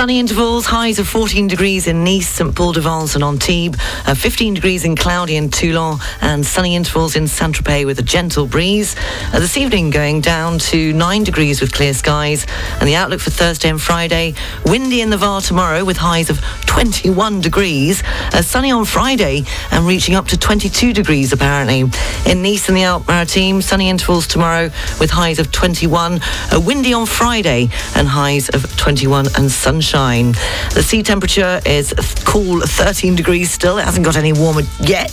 Sunny 0.00 0.18
intervals, 0.18 0.64
highs 0.64 0.98
of 0.98 1.06
14 1.06 1.46
degrees 1.46 1.86
in 1.86 2.02
Nice, 2.04 2.26
St 2.26 2.54
Paul 2.54 2.72
de 2.72 2.80
Vence 2.80 3.14
and 3.16 3.22
Antibes, 3.22 3.76
uh, 4.06 4.14
15 4.14 4.54
degrees 4.54 4.82
in 4.82 4.96
cloudy 4.96 5.36
in 5.36 5.50
Toulon, 5.50 5.98
and 6.22 6.46
sunny 6.46 6.74
intervals 6.74 7.16
in 7.16 7.28
Saint-Tropez 7.28 7.84
with 7.84 7.98
a 7.98 8.02
gentle 8.02 8.46
breeze. 8.46 8.96
Uh, 9.30 9.40
this 9.40 9.58
evening 9.58 9.90
going 9.90 10.22
down 10.22 10.58
to 10.58 10.94
9 10.94 11.22
degrees 11.22 11.60
with 11.60 11.74
clear 11.74 11.92
skies, 11.92 12.46
and 12.80 12.88
the 12.88 12.94
outlook 12.94 13.20
for 13.20 13.28
Thursday 13.28 13.68
and 13.68 13.78
Friday, 13.78 14.32
windy 14.64 15.02
in 15.02 15.10
the 15.10 15.18
Var 15.18 15.42
tomorrow 15.42 15.84
with 15.84 15.98
highs 15.98 16.30
of 16.30 16.40
21 16.64 17.42
degrees, 17.42 18.02
uh, 18.32 18.40
sunny 18.40 18.70
on 18.70 18.86
Friday 18.86 19.44
and 19.70 19.86
reaching 19.86 20.14
up 20.14 20.26
to 20.28 20.38
22 20.38 20.94
degrees 20.94 21.34
apparently. 21.34 21.80
In 22.24 22.42
Nice 22.42 22.68
and 22.68 22.76
the 22.78 22.84
Alpes 22.84 23.06
Maritime, 23.06 23.60
sunny 23.60 23.90
intervals 23.90 24.26
tomorrow 24.26 24.70
with 24.98 25.10
highs 25.10 25.38
of 25.38 25.52
21, 25.52 26.20
uh, 26.54 26.58
windy 26.58 26.94
on 26.94 27.04
Friday 27.04 27.68
and 27.94 28.08
highs 28.08 28.48
of 28.48 28.64
21 28.78 29.26
and 29.36 29.52
sunshine. 29.52 29.89
The 29.90 30.84
sea 30.84 31.02
temperature 31.02 31.60
is 31.66 31.92
cool 32.24 32.60
13 32.60 33.16
degrees 33.16 33.50
still. 33.50 33.78
It 33.78 33.84
hasn't 33.84 34.04
got 34.04 34.16
any 34.16 34.32
warmer 34.32 34.62
yet. 34.78 35.10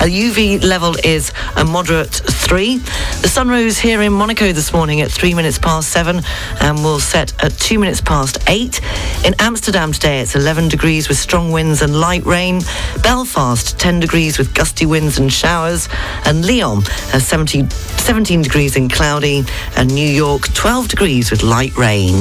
A 0.00 0.04
UV 0.04 0.62
level 0.62 0.94
is 1.02 1.32
a 1.56 1.64
moderate 1.64 2.12
3. 2.12 2.76
The 2.76 3.28
sun 3.28 3.48
rose 3.48 3.78
here 3.78 4.00
in 4.02 4.12
Monaco 4.12 4.52
this 4.52 4.72
morning 4.72 5.00
at 5.00 5.10
3 5.10 5.34
minutes 5.34 5.58
past 5.58 5.90
7 5.90 6.22
and 6.60 6.78
will 6.84 7.00
set 7.00 7.32
at 7.42 7.58
2 7.58 7.80
minutes 7.80 8.00
past 8.00 8.38
8. 8.46 8.80
In 9.24 9.34
Amsterdam 9.40 9.90
today 9.90 10.20
it's 10.20 10.36
11 10.36 10.68
degrees 10.68 11.08
with 11.08 11.18
strong 11.18 11.50
winds 11.50 11.82
and 11.82 11.98
light 11.98 12.24
rain. 12.24 12.60
Belfast 13.02 13.80
10 13.80 13.98
degrees 13.98 14.38
with 14.38 14.54
gusty 14.54 14.86
winds 14.86 15.18
and 15.18 15.32
showers. 15.32 15.88
And 16.24 16.46
Lyon 16.46 16.82
has 17.10 17.26
17, 17.26 17.68
17 17.70 18.42
degrees 18.42 18.76
and 18.76 18.92
cloudy. 18.92 19.44
And 19.76 19.92
New 19.92 20.08
York 20.08 20.42
12 20.54 20.86
degrees 20.86 21.32
with 21.32 21.42
light 21.42 21.76
rain. 21.76 22.14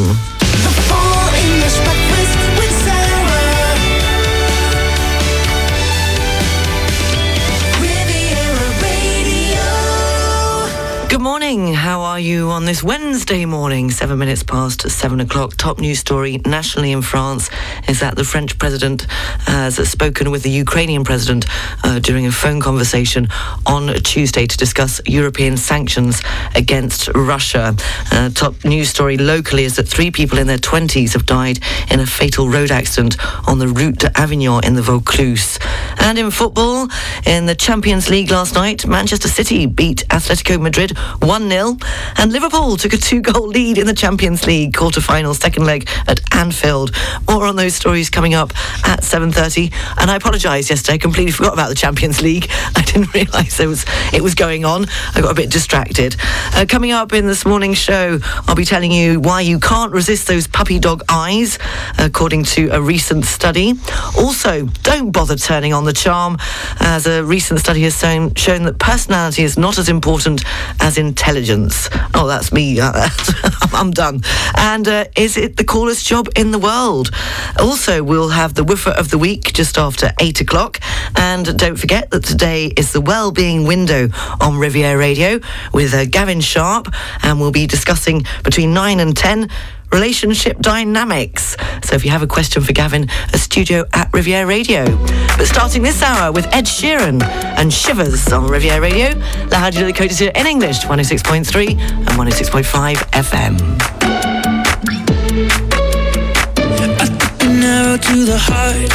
Morning. 11.56 11.74
How 11.74 12.02
are 12.02 12.20
you 12.20 12.52
on 12.52 12.66
this 12.66 12.84
Wednesday 12.84 13.44
morning? 13.44 13.90
Seven 13.90 14.20
minutes 14.20 14.44
past 14.44 14.88
seven 14.88 15.20
o'clock. 15.20 15.56
Top 15.58 15.80
news 15.80 15.98
story 15.98 16.40
nationally 16.46 16.92
in 16.92 17.02
France 17.02 17.50
is 17.88 18.02
that 18.02 18.16
the 18.16 18.24
French 18.24 18.60
president 18.60 19.08
has 19.48 19.78
spoken 19.90 20.30
with 20.30 20.44
the 20.44 20.52
Ukrainian 20.52 21.04
president 21.04 21.48
uh, 21.84 21.98
during 21.98 22.28
a 22.28 22.32
phone 22.32 22.62
conversation 22.62 23.30
on 23.66 23.88
Tuesday 24.04 24.46
to 24.46 24.58
discuss 24.58 25.02
European 25.08 25.58
sanctions 25.58 26.22
against 26.54 27.08
Russia. 27.16 27.76
Uh, 28.12 28.30
top 28.30 28.54
news 28.64 28.90
story 28.90 29.18
locally 29.18 29.64
is 29.64 29.76
that 29.78 29.88
three 29.88 30.12
people 30.12 30.38
in 30.38 30.46
their 30.46 30.60
20s 30.60 31.14
have 31.14 31.26
died 31.26 31.58
in 31.90 32.00
a 32.00 32.06
fatal 32.06 32.48
road 32.48 32.70
accident 32.70 33.18
on 33.48 33.58
the 33.58 33.68
route 33.68 34.00
to 34.02 34.12
Avignon 34.16 34.64
in 34.64 34.76
the 34.76 34.84
Vaucluse. 34.84 35.58
And 35.98 36.20
in 36.20 36.30
football, 36.30 36.90
in 37.26 37.48
the 37.48 37.56
Champions 37.56 38.08
League 38.08 38.30
last 38.30 38.54
night, 38.54 38.86
Manchester 38.86 39.28
City 39.28 39.66
beat 39.66 40.04
Atletico 40.10 40.62
Madrid 40.62 40.96
1 41.22 41.39
0. 41.48 41.78
And 42.18 42.32
Liverpool 42.32 42.76
took 42.76 42.94
a 42.94 42.98
two 42.98 43.22
goal 43.22 43.48
lead 43.48 43.78
in 43.78 43.88
the 43.88 43.94
Champions 43.94 44.46
League 44.46 44.76
quarter 44.76 45.00
final, 45.00 45.34
second 45.34 45.66
leg 45.66 45.88
at 46.08 46.20
Anfield. 46.36 46.92
More 47.30 47.46
on 47.46 47.56
those 47.56 47.76
stories 47.76 48.10
coming 48.10 48.34
up 48.34 48.52
at 48.86 49.02
7.30. 49.02 49.74
And 50.02 50.12
I 50.12 50.16
apologise 50.16 50.70
yesterday, 50.70 50.96
I 50.96 50.98
completely 50.98 51.32
forgot 51.32 51.54
about 51.54 51.70
the 51.70 51.76
Champions 51.76 52.22
League. 52.22 52.48
I 52.76 52.82
didn't 52.82 53.14
realise 53.14 53.60
it 53.60 53.68
was, 53.68 53.86
it 54.14 54.22
was 54.22 54.36
going 54.36 54.66
on. 54.66 54.88
I 55.16 55.22
got 55.22 55.32
a 55.32 55.36
bit 55.36 55.50
distracted. 55.50 56.16
Uh, 56.54 56.66
coming 56.68 56.92
up 56.92 57.14
in 57.14 57.26
this 57.26 57.46
morning's 57.46 57.78
show, 57.78 58.20
I'll 58.48 58.56
be 58.56 58.66
telling 58.66 58.92
you 58.92 59.20
why 59.20 59.42
you 59.42 59.60
can't 59.60 59.92
resist 59.92 60.28
those 60.28 60.48
puppy 60.48 60.80
dog 60.80 61.04
eyes, 61.10 61.58
according 61.98 62.44
to 62.56 62.70
a 62.70 62.82
recent 62.82 63.26
study. 63.26 63.76
Also, 64.18 64.66
don't 64.84 65.12
bother 65.12 65.36
turning 65.36 65.74
on 65.74 65.86
the 65.86 65.94
charm, 65.94 66.38
as 66.80 67.08
a 67.08 67.24
recent 67.24 67.60
study 67.60 67.84
has 67.84 67.98
shown, 67.98 68.34
shown 68.36 68.64
that 68.64 68.80
personality 68.80 69.44
is 69.44 69.58
not 69.58 69.78
as 69.78 69.88
important 69.88 70.44
as 70.80 70.98
intelligence. 70.98 71.29
Oh, 72.16 72.28
that's 72.28 72.52
me. 72.52 72.80
I'm 73.74 73.92
done. 73.92 74.22
And 74.56 74.88
uh, 74.88 75.06
is 75.16 75.38
it 75.38 75.58
the 75.58 75.64
coolest 75.64 76.08
job 76.08 76.28
in 76.36 76.50
the 76.50 76.58
world? 76.58 77.12
Also, 77.60 78.02
we'll 78.02 78.30
have 78.30 78.56
the 78.56 78.64
woofer 78.64 78.90
of 78.90 79.12
the 79.12 79.20
week 79.20 79.54
just 79.54 79.78
after 79.78 80.12
eight 80.20 80.42
o'clock. 80.42 80.80
And 81.16 81.56
don't 81.56 81.78
forget 81.78 82.10
that 82.10 82.24
today 82.24 82.74
is 82.76 82.94
the 82.94 83.02
well-being 83.02 83.66
window 83.66 84.10
on 84.42 84.58
Riviera 84.58 84.98
Radio 84.98 85.40
with 85.72 85.94
uh, 85.94 86.06
Gavin 86.06 86.42
Sharp, 86.42 86.88
and 87.22 87.40
we'll 87.40 87.52
be 87.52 87.68
discussing 87.68 88.26
between 88.44 88.74
nine 88.74 89.00
and 89.00 89.16
ten 89.16 89.50
relationship 89.92 90.60
dynamics. 90.60 91.56
So 91.84 91.96
if 91.96 92.06
you 92.06 92.12
have 92.12 92.22
a 92.22 92.28
question 92.28 92.62
for 92.62 92.74
Gavin, 92.74 93.10
a 93.34 93.38
studio 93.38 93.86
at 93.94 94.14
Riviera 94.14 94.46
Radio. 94.46 94.86
But 95.38 95.46
starting 95.46 95.84
this 95.84 96.02
hour 96.02 96.32
with 96.32 96.46
Ed 96.54 96.66
Sheeran 96.66 97.22
and 97.24 97.72
Shivers 97.72 98.32
on 98.32 98.48
Riviera 98.48 98.82
Radio, 98.82 99.10
La 99.52 99.64
Radio 99.66 99.92
d'Azur 99.92 100.32
in 100.36 100.48
English, 100.48 100.80
106.3 100.82 101.80
and 101.80 102.08
106.5 102.10 102.96
FM. 103.12 103.60
Narrow 107.60 107.98
to 107.98 108.26
the 108.26 108.38
heart. 108.38 108.92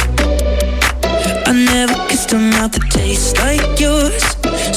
I 1.47 1.53
never 1.53 1.93
kissed 2.07 2.33
a 2.33 2.37
mouth 2.37 2.71
that 2.71 2.89
tastes 2.89 3.37
like 3.37 3.79
yours. 3.79 4.23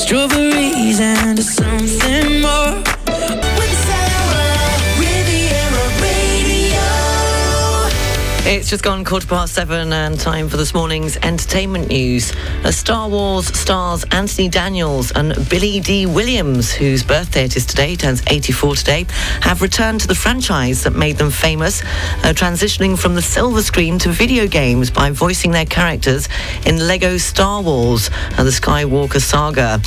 Strawberries 0.00 1.00
and 1.00 1.38
something 1.38 2.42
more. 2.42 3.57
It's 8.50 8.70
just 8.70 8.82
gone 8.82 9.04
quarter 9.04 9.26
past 9.26 9.52
seven 9.52 9.92
and 9.92 10.18
time 10.18 10.48
for 10.48 10.56
this 10.56 10.72
morning's 10.72 11.18
entertainment 11.18 11.88
news. 11.88 12.32
Uh, 12.64 12.70
Star 12.70 13.06
Wars 13.06 13.46
stars 13.48 14.06
Anthony 14.10 14.48
Daniels 14.48 15.12
and 15.12 15.34
Billy 15.50 15.80
Dee 15.80 16.06
Williams, 16.06 16.72
whose 16.72 17.02
birthday 17.02 17.44
it 17.44 17.58
is 17.58 17.66
today, 17.66 17.94
turns 17.94 18.22
84 18.26 18.76
today, 18.76 19.06
have 19.42 19.60
returned 19.60 20.00
to 20.00 20.08
the 20.08 20.14
franchise 20.14 20.82
that 20.84 20.94
made 20.94 21.18
them 21.18 21.30
famous, 21.30 21.82
uh, 21.82 22.32
transitioning 22.32 22.98
from 22.98 23.14
the 23.14 23.20
silver 23.20 23.60
screen 23.60 23.98
to 23.98 24.08
video 24.08 24.46
games 24.46 24.90
by 24.90 25.10
voicing 25.10 25.50
their 25.50 25.66
characters 25.66 26.26
in 26.64 26.78
Lego 26.78 27.18
Star 27.18 27.60
Wars 27.60 28.08
and 28.38 28.46
the 28.48 28.50
Skywalker 28.50 29.20
saga. 29.20 29.78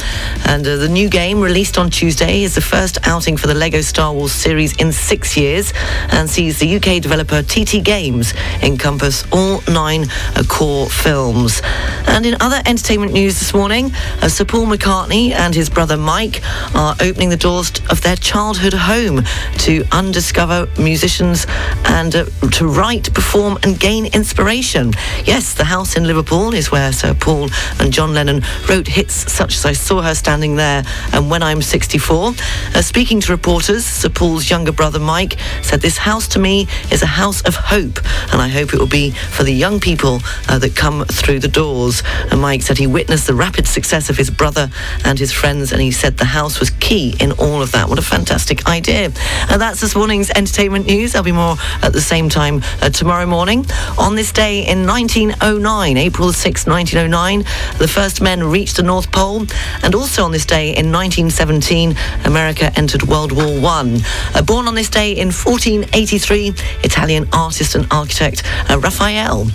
And 0.45 0.67
uh, 0.67 0.75
the 0.75 0.87
new 0.87 1.09
game, 1.09 1.41
released 1.41 1.79
on 1.79 1.89
Tuesday, 1.89 2.43
is 2.43 2.53
the 2.53 2.61
first 2.61 2.99
outing 3.07 3.37
for 3.37 3.47
the 3.47 3.55
Lego 3.55 3.81
Star 3.81 4.13
Wars 4.13 4.33
series 4.33 4.77
in 4.77 4.91
six 4.91 5.35
years 5.35 5.73
and 6.09 6.29
sees 6.29 6.59
the 6.59 6.75
UK 6.75 7.01
developer 7.01 7.41
TT 7.41 7.83
Games 7.83 8.35
encompass 8.61 9.25
all 9.31 9.61
nine 9.67 10.05
core 10.47 10.89
films. 10.89 11.61
And 12.07 12.25
in 12.25 12.35
other 12.41 12.61
entertainment 12.65 13.13
news 13.13 13.39
this 13.39 13.53
morning, 13.53 13.91
uh, 14.21 14.27
Sir 14.27 14.45
Paul 14.45 14.65
McCartney 14.65 15.31
and 15.31 15.53
his 15.53 15.69
brother 15.69 15.97
Mike 15.97 16.41
are 16.75 16.95
opening 17.01 17.29
the 17.29 17.37
doors 17.37 17.71
of 17.89 18.01
their 18.01 18.15
childhood 18.15 18.73
home 18.73 19.23
to 19.59 19.85
undiscover 19.91 20.67
musicians 20.77 21.45
and 21.85 22.15
uh, 22.15 22.25
to 22.51 22.67
write, 22.67 23.13
perform 23.13 23.57
and 23.63 23.79
gain 23.79 24.07
inspiration. 24.07 24.91
Yes, 25.25 25.53
the 25.53 25.63
house 25.63 25.95
in 25.95 26.05
Liverpool 26.05 26.53
is 26.53 26.71
where 26.71 26.91
Sir 26.91 27.13
Paul 27.13 27.49
and 27.79 27.93
John 27.93 28.13
Lennon 28.13 28.41
wrote 28.67 28.87
hits 28.87 29.31
such 29.31 29.55
as 29.55 29.65
I 29.65 29.73
Saw 29.73 30.01
Her 30.01 30.15
Standing 30.15 30.55
There 30.55 30.83
and 31.13 31.29
When 31.29 31.43
I'm 31.43 31.61
64. 31.61 32.33
Uh, 32.75 32.81
speaking 32.81 33.21
to 33.21 33.31
reporters, 33.31 33.85
Sir 33.85 34.09
Paul's 34.09 34.49
younger 34.49 34.71
brother 34.71 34.99
Mike 34.99 35.37
said, 35.61 35.81
This 35.81 35.97
house 35.97 36.27
to 36.29 36.39
me 36.39 36.67
is 36.91 37.01
a 37.03 37.07
house 37.07 37.41
of 37.43 37.55
hope 37.55 37.99
and 38.31 38.40
I 38.41 38.47
hope 38.47 38.73
it 38.73 38.79
will 38.79 38.87
be 38.87 39.11
for 39.11 39.43
the 39.43 39.53
young 39.53 39.79
people 39.79 40.19
uh, 40.49 40.57
that 40.59 40.75
come 40.75 41.05
through 41.05 41.39
the 41.39 41.47
doors. 41.47 42.03
And 42.31 42.41
Mike 42.41 42.61
said 42.61 42.77
he 42.77 42.87
witnessed 42.87 43.27
the 43.27 43.35
rapid 43.35 43.67
success 43.67 44.09
of 44.09 44.17
his 44.17 44.29
brother 44.29 44.69
and 45.05 45.19
his 45.19 45.31
friends, 45.31 45.71
and 45.71 45.81
he 45.81 45.91
said 45.91 46.17
the 46.17 46.25
house 46.25 46.59
was 46.59 46.69
key 46.69 47.15
in 47.19 47.31
all 47.33 47.61
of 47.61 47.71
that. 47.73 47.87
What 47.89 47.99
a 47.99 48.01
fantastic 48.01 48.67
idea. 48.67 49.11
And 49.49 49.61
that's 49.61 49.81
this 49.81 49.95
morning's 49.95 50.29
entertainment 50.31 50.85
news. 50.87 51.13
There'll 51.13 51.23
be 51.23 51.31
more 51.31 51.55
at 51.81 51.93
the 51.93 52.01
same 52.01 52.29
time 52.29 52.61
uh, 52.81 52.89
tomorrow 52.89 53.25
morning. 53.25 53.65
On 53.97 54.15
this 54.15 54.31
day 54.31 54.67
in 54.67 54.87
1909, 54.87 55.97
April 55.97 56.33
6, 56.33 56.67
1909, 56.67 57.43
the 57.77 57.87
first 57.87 58.21
men 58.21 58.43
reached 58.43 58.77
the 58.77 58.83
North 58.83 59.11
Pole. 59.11 59.45
And 59.83 59.95
also 59.95 60.23
on 60.23 60.31
this 60.31 60.45
day 60.45 60.69
in 60.69 60.91
1917, 60.91 61.95
America 62.25 62.71
entered 62.75 63.03
World 63.03 63.31
War 63.31 63.59
One. 63.59 63.99
Uh, 64.33 64.41
born 64.41 64.67
on 64.67 64.75
this 64.75 64.89
day 64.89 65.11
in 65.11 65.27
1483, 65.27 66.53
Italian 66.83 67.27
artist 67.33 67.75
and 67.75 67.85
architect 68.31 68.71
uh, 68.71 68.79
Raphael. 68.79 69.45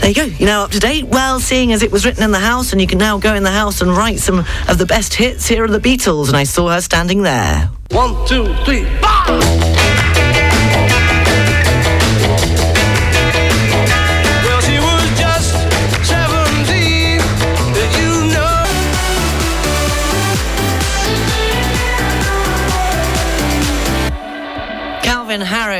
There 0.00 0.08
you 0.08 0.14
go. 0.14 0.24
You're 0.24 0.48
now 0.48 0.64
up 0.64 0.70
to 0.72 0.80
date. 0.80 1.06
Well, 1.06 1.40
seeing 1.40 1.72
as 1.72 1.82
it 1.82 1.90
was 1.90 2.04
written 2.04 2.22
in 2.22 2.30
the 2.30 2.38
house, 2.38 2.72
and 2.72 2.80
you 2.80 2.86
can 2.86 2.98
now 2.98 3.18
go 3.18 3.34
in 3.34 3.42
the 3.42 3.50
house 3.50 3.80
and 3.80 3.96
write 3.96 4.18
some 4.18 4.44
of 4.68 4.78
the 4.78 4.86
best 4.86 5.14
hits. 5.14 5.46
Here 5.46 5.64
are 5.64 5.68
the 5.68 5.78
Beatles, 5.78 6.28
and 6.28 6.36
I 6.36 6.44
saw 6.44 6.70
her 6.70 6.80
standing 6.80 7.22
there. 7.22 7.70
One, 7.90 8.26
two, 8.26 8.54
three, 8.64 8.84
four. 9.00 9.83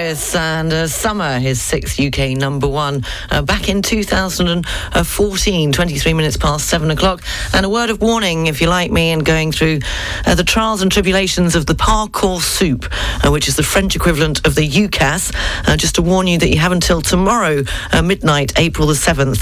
Harris 0.05 0.35
and 0.35 0.71
uh, 0.71 0.87
Summer, 0.87 1.39
his 1.39 1.63
sixth 1.63 1.99
UK 1.99 2.37
number 2.37 2.69
one, 2.69 3.07
uh, 3.31 3.41
back 3.41 3.71
in 3.71 3.81
2014, 3.81 5.73
23 5.73 6.13
minutes 6.13 6.37
past 6.37 6.69
seven 6.69 6.91
o'clock. 6.91 7.23
And 7.55 7.65
a 7.65 7.71
word 7.71 7.89
of 7.89 8.03
warning, 8.03 8.47
if 8.47 8.61
you 8.61 8.67
like 8.67 8.91
me, 8.91 9.13
and 9.13 9.25
going 9.25 9.51
through 9.51 9.79
uh, 10.27 10.35
the 10.35 10.45
trials 10.45 10.83
and 10.83 10.93
tribulations 10.93 11.57
of 11.57 11.65
the 11.65 11.73
Parcoursup, 11.73 12.85
uh, 13.27 13.33
which 13.33 13.49
is 13.49 13.57
the 13.57 13.63
French 13.63 13.97
equivalent 13.97 14.47
of 14.47 14.55
the 14.55 14.69
UCAS. 14.69 15.35
Uh, 15.67 15.75
just 15.75 15.95
to 15.95 16.03
warn 16.03 16.27
you 16.27 16.37
that 16.37 16.51
you 16.51 16.59
have 16.59 16.73
until 16.73 17.01
tomorrow, 17.01 17.63
uh, 17.93 18.03
midnight, 18.03 18.53
April 18.59 18.87
the 18.87 18.93
7th, 18.93 19.39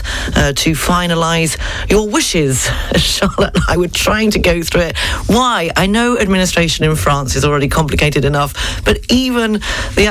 to 0.54 0.72
finalise 0.72 1.58
your 1.90 2.08
wishes. 2.08 2.68
Charlotte 2.96 3.56
and 3.56 3.64
I 3.66 3.76
were 3.78 3.88
trying 3.88 4.30
to 4.30 4.38
go 4.38 4.62
through 4.62 4.82
it. 4.82 4.98
Why? 5.26 5.72
I 5.76 5.86
know 5.86 6.18
administration 6.18 6.84
in 6.84 6.94
France 6.94 7.34
is 7.34 7.44
already 7.44 7.66
complicated 7.66 8.24
enough, 8.24 8.84
but 8.84 9.00
even 9.10 9.54
the 9.96 10.06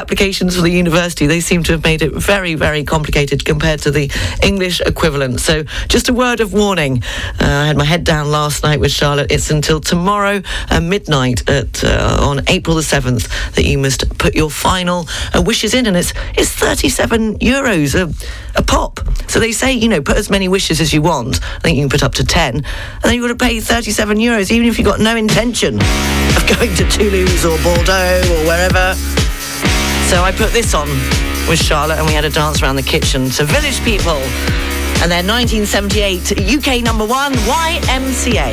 applications 0.51 0.55
for 0.55 0.61
the 0.61 0.77
university, 0.77 1.27
they 1.27 1.39
seem 1.39 1.63
to 1.63 1.71
have 1.73 1.83
made 1.83 2.01
it 2.01 2.13
very, 2.13 2.55
very 2.55 2.83
complicated 2.83 3.45
compared 3.45 3.79
to 3.81 3.91
the 3.91 4.11
English 4.43 4.81
equivalent. 4.81 5.39
So 5.39 5.63
just 5.87 6.09
a 6.09 6.13
word 6.13 6.39
of 6.41 6.53
warning. 6.53 7.03
Uh, 7.39 7.45
I 7.45 7.67
had 7.67 7.77
my 7.77 7.85
head 7.85 8.03
down 8.03 8.31
last 8.31 8.63
night 8.63 8.79
with 8.79 8.91
Charlotte. 8.91 9.31
It's 9.31 9.49
until 9.51 9.79
tomorrow 9.79 10.41
uh, 10.69 10.79
midnight 10.79 11.49
at 11.49 11.83
uh, 11.83 12.17
on 12.21 12.41
April 12.47 12.75
the 12.75 12.81
7th 12.81 13.53
that 13.55 13.65
you 13.65 13.77
must 13.77 14.17
put 14.17 14.35
your 14.35 14.49
final 14.49 15.07
uh, 15.33 15.41
wishes 15.41 15.73
in. 15.73 15.85
And 15.85 15.95
it's, 15.95 16.13
it's 16.35 16.51
37 16.51 17.39
euros 17.39 17.95
a, 17.95 18.11
a 18.59 18.63
pop. 18.63 18.99
So 19.27 19.39
they 19.39 19.51
say, 19.51 19.73
you 19.73 19.87
know, 19.87 20.01
put 20.01 20.17
as 20.17 20.29
many 20.29 20.47
wishes 20.47 20.81
as 20.81 20.93
you 20.93 21.01
want. 21.01 21.39
I 21.41 21.59
think 21.59 21.77
you 21.77 21.83
can 21.83 21.89
put 21.89 22.03
up 22.03 22.13
to 22.15 22.25
10. 22.25 22.55
And 22.55 22.65
then 23.03 23.13
you've 23.13 23.23
got 23.23 23.39
to 23.39 23.45
pay 23.45 23.59
37 23.59 24.17
euros, 24.17 24.51
even 24.51 24.67
if 24.67 24.77
you've 24.77 24.87
got 24.87 24.99
no 24.99 25.15
intention 25.15 25.75
of 25.75 26.43
going 26.59 26.75
to 26.75 26.85
Toulouse 26.89 27.45
or 27.45 27.57
Bordeaux 27.63 28.21
or 28.35 28.45
wherever. 28.45 29.20
So 30.11 30.23
I 30.23 30.33
put 30.33 30.51
this 30.51 30.73
on 30.73 30.89
with 31.47 31.57
Charlotte 31.57 31.97
and 31.97 32.05
we 32.05 32.11
had 32.11 32.25
a 32.25 32.29
dance 32.29 32.61
around 32.61 32.75
the 32.75 32.83
kitchen 32.83 33.29
to 33.29 33.45
Village 33.45 33.81
People 33.85 34.17
and 34.99 35.09
their 35.09 35.23
1978 35.23 36.37
UK 36.37 36.83
number 36.83 37.05
one 37.05 37.31
YMCA. 37.31 38.51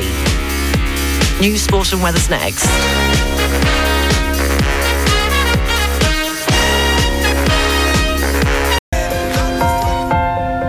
News, 1.41 1.63
sport 1.63 1.93
and 1.93 2.01
weather's 2.01 2.31
next. 2.31 3.88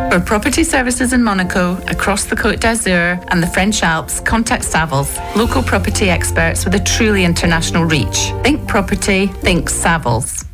For 0.09 0.19
property 0.19 0.63
services 0.63 1.13
in 1.13 1.23
Monaco, 1.23 1.77
across 1.88 2.25
the 2.25 2.35
Côte 2.35 2.59
d'Azur 2.59 3.23
and 3.27 3.44
the 3.44 3.47
French 3.47 3.83
Alps, 3.83 4.19
contact 4.19 4.63
Savills, 4.63 5.15
local 5.35 5.61
property 5.61 6.09
experts 6.09 6.65
with 6.65 6.73
a 6.73 6.79
truly 6.79 7.23
international 7.23 7.85
reach. 7.85 8.31
Think 8.41 8.67
property, 8.67 9.27
think 9.27 9.69
Savills. 9.69 10.47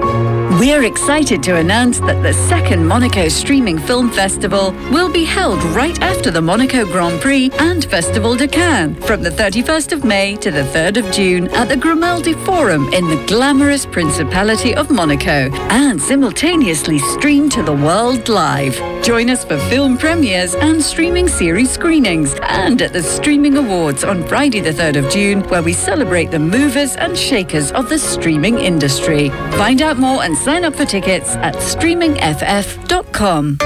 We're 0.52 0.84
excited 0.84 1.42
to 1.44 1.58
announce 1.58 2.00
that 2.02 2.22
the 2.22 2.32
second 2.32 2.86
Monaco 2.86 3.28
Streaming 3.28 3.80
Film 3.80 4.12
Festival 4.12 4.72
will 4.92 5.12
be 5.12 5.26
held 5.26 5.62
right 5.76 6.00
after 6.02 6.30
the 6.30 6.42
Monaco 6.42 6.86
Grand 6.86 7.20
Prix 7.20 7.50
and 7.60 7.84
Festival 7.84 8.36
de 8.36 8.48
Cannes 8.48 8.96
from 9.06 9.24
the 9.24 9.32
31st 9.32 9.92
of 9.92 10.06
May 10.06 10.36
to 10.38 10.52
the 10.52 10.62
3rd 10.62 10.98
of 11.04 11.12
June 11.12 11.48
at 11.50 11.68
the 11.68 11.76
Grimaldi 11.76 12.34
Forum 12.46 12.94
in 12.94 13.08
the 13.08 13.22
glamorous 13.26 13.86
Principality 13.88 14.74
of 14.76 14.92
Monaco 14.92 15.52
and 15.72 16.00
simultaneously 16.02 17.00
streamed 17.00 17.52
to 17.52 17.64
the 17.64 17.74
world 17.74 18.30
live. 18.30 18.76
Join 19.04 19.30
us 19.30 19.44
for 19.44 19.58
film 19.70 19.98
premieres 19.98 20.56
and 20.56 20.82
streaming 20.82 21.28
series 21.28 21.72
screenings 21.72 22.34
and 22.44 22.82
at 22.82 22.94
the 22.94 23.04
Streaming 23.04 23.58
Awards 23.58 24.04
on 24.04 24.26
Friday 24.28 24.62
the 24.62 24.72
3rd 24.72 25.06
of 25.06 25.12
June 25.12 25.42
where 25.50 25.64
we 25.64 25.74
celebrate 25.74 26.32
the 26.32 26.40
movers 26.40 26.96
and 26.96 27.18
shakers 27.18 27.72
of 27.72 27.90
the 27.90 28.00
streaming 28.00 28.60
industry. 28.60 29.30
Find 29.58 29.82
out 29.82 29.98
more 29.98 30.24
and 30.24 30.35
sign 30.36 30.66
up 30.66 30.76
for 30.76 30.86
tickets 30.86 31.36
at 31.38 31.56
streamingff.com. 31.56 33.58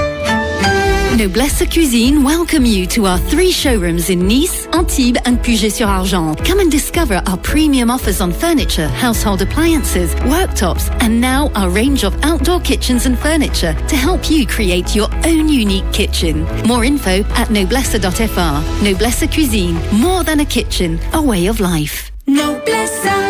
Noblesse 1.16 1.66
Cuisine 1.70 2.22
welcome 2.22 2.64
you 2.64 2.86
to 2.86 3.04
our 3.04 3.18
three 3.18 3.50
showrooms 3.50 4.10
in 4.10 4.28
Nice, 4.28 4.66
Antibes, 4.68 5.18
and 5.24 5.42
Puget-sur-Argens. 5.42 6.44
Come 6.46 6.60
and 6.60 6.70
discover 6.70 7.20
our 7.26 7.36
premium 7.38 7.90
offers 7.90 8.20
on 8.20 8.32
furniture, 8.32 8.86
household 8.88 9.42
appliances, 9.42 10.14
worktops, 10.14 10.88
and 11.02 11.20
now 11.20 11.50
our 11.56 11.68
range 11.68 12.04
of 12.04 12.14
outdoor 12.24 12.60
kitchens 12.60 13.06
and 13.06 13.18
furniture 13.18 13.74
to 13.88 13.96
help 13.96 14.30
you 14.30 14.46
create 14.46 14.94
your 14.94 15.12
own 15.26 15.48
unique 15.48 15.92
kitchen. 15.92 16.44
More 16.66 16.84
info 16.84 17.24
at 17.34 17.48
noblesse.fr. 17.48 18.84
Noblesse 18.84 19.26
Cuisine, 19.34 19.80
more 19.92 20.22
than 20.22 20.40
a 20.40 20.46
kitchen, 20.46 20.98
a 21.12 21.20
way 21.20 21.48
of 21.48 21.58
life. 21.60 22.12
Noblesse. 22.26 23.29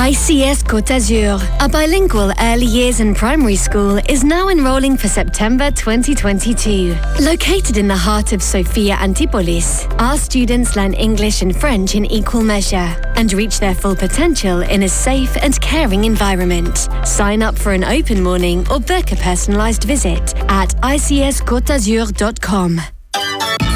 ICS 0.00 0.64
Côte 0.64 0.86
d'Azur, 0.86 1.38
a 1.60 1.68
bilingual 1.68 2.32
early 2.40 2.64
years 2.64 3.00
and 3.00 3.14
primary 3.14 3.54
school, 3.54 3.98
is 4.08 4.24
now 4.24 4.48
enrolling 4.48 4.96
for 4.96 5.08
September 5.08 5.70
2022. 5.70 6.96
Located 7.20 7.76
in 7.76 7.86
the 7.86 7.94
heart 7.94 8.32
of 8.32 8.42
Sophia 8.42 8.94
Antipolis, 8.94 9.86
our 9.98 10.16
students 10.16 10.74
learn 10.74 10.94
English 10.94 11.42
and 11.42 11.54
French 11.54 11.96
in 11.96 12.06
equal 12.06 12.40
measure 12.40 12.96
and 13.16 13.30
reach 13.34 13.60
their 13.60 13.74
full 13.74 13.94
potential 13.94 14.62
in 14.62 14.84
a 14.84 14.88
safe 14.88 15.36
and 15.36 15.60
caring 15.60 16.04
environment. 16.04 16.88
Sign 17.04 17.42
up 17.42 17.58
for 17.58 17.72
an 17.72 17.84
open 17.84 18.22
morning 18.22 18.66
or 18.70 18.80
book 18.80 19.12
a 19.12 19.16
personalized 19.16 19.84
visit 19.84 20.34
at 20.48 20.70
icscotazur.com. 20.80 22.80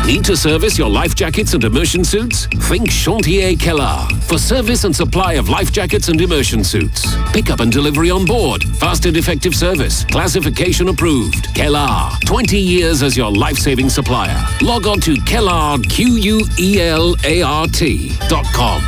Need 0.06 0.24
to 0.26 0.36
service 0.36 0.76
your 0.76 0.90
life 0.90 1.14
jackets 1.14 1.54
and 1.54 1.64
immersion 1.64 2.04
suits? 2.04 2.44
Think 2.68 2.90
Chantier 2.90 3.56
Quelart 3.56 4.12
for 4.24 4.36
service 4.36 4.84
and 4.84 4.94
supply 4.94 5.32
of 5.34 5.48
life 5.48 5.72
jackets 5.72 6.08
and 6.08 6.20
immersion 6.20 6.62
suits. 6.62 7.16
Pickup 7.32 7.60
and 7.60 7.72
delivery 7.72 8.10
on 8.10 8.26
board. 8.26 8.64
Fast 8.76 9.06
and 9.06 9.16
effective 9.16 9.54
service. 9.54 10.04
Classification 10.04 10.88
approved. 10.88 11.46
Quelart. 11.54 12.22
20 12.26 12.58
years 12.58 13.02
as 13.02 13.16
your 13.16 13.32
life-saving 13.32 13.88
supplier. 13.88 14.38
Log 14.60 14.86
on 14.86 15.00
to 15.00 15.14
Quelart, 15.14 15.88
Q-U-E-L-A-R-T 15.88 16.58
dot 18.28 18.44
com. 18.52 18.82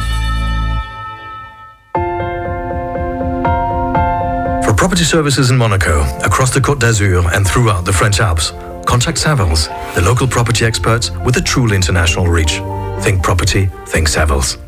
For 4.64 4.74
property 4.74 5.04
services 5.04 5.50
in 5.50 5.56
Monaco, 5.56 6.02
across 6.18 6.50
the 6.52 6.60
Côte 6.60 6.78
d'Azur 6.80 7.24
and 7.34 7.46
throughout 7.48 7.86
the 7.86 7.92
French 7.92 8.20
Alps, 8.20 8.52
contact 8.86 9.18
Savills, 9.18 9.68
the 9.94 10.00
local 10.00 10.26
property 10.26 10.64
experts 10.64 11.10
with 11.24 11.36
a 11.36 11.42
truly 11.42 11.76
international 11.76 12.28
reach. 12.28 12.60
Think 13.02 13.22
property, 13.22 13.66
think 13.86 14.08
Savills. 14.08 14.58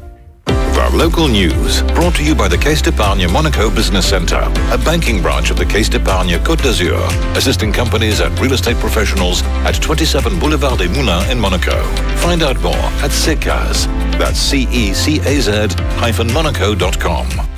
Our 0.79 0.97
local 0.97 1.29
news, 1.29 1.83
brought 1.93 2.15
to 2.17 2.25
you 2.25 2.35
by 2.35 2.49
the 2.49 2.57
Caisse 2.57 2.81
d'Epargne 2.81 3.31
Monaco 3.31 3.69
Business 3.69 4.09
Center, 4.09 4.41
a 4.71 4.79
banking 4.79 5.21
branch 5.21 5.51
of 5.51 5.57
the 5.57 5.67
Caisse 5.67 5.89
d'Epargne 5.89 6.39
Côte 6.39 6.63
d'Azur, 6.63 6.99
assisting 7.37 7.73
companies 7.73 8.21
and 8.21 8.39
real 8.39 8.53
estate 8.53 8.77
professionals 8.77 9.43
at 9.67 9.75
27 9.83 10.39
Boulevard 10.39 10.79
des 10.79 10.89
Moulins 10.89 11.29
in 11.31 11.39
Monaco. 11.39 11.83
Find 12.19 12.43
out 12.43 12.61
more 12.63 12.89
at 13.03 13.11
CECAZ. 13.11 13.87
That's 14.19 14.39
C-E-C-A-Z 14.39 15.75
hyphen 15.99 16.33
monaco.com. 16.33 17.58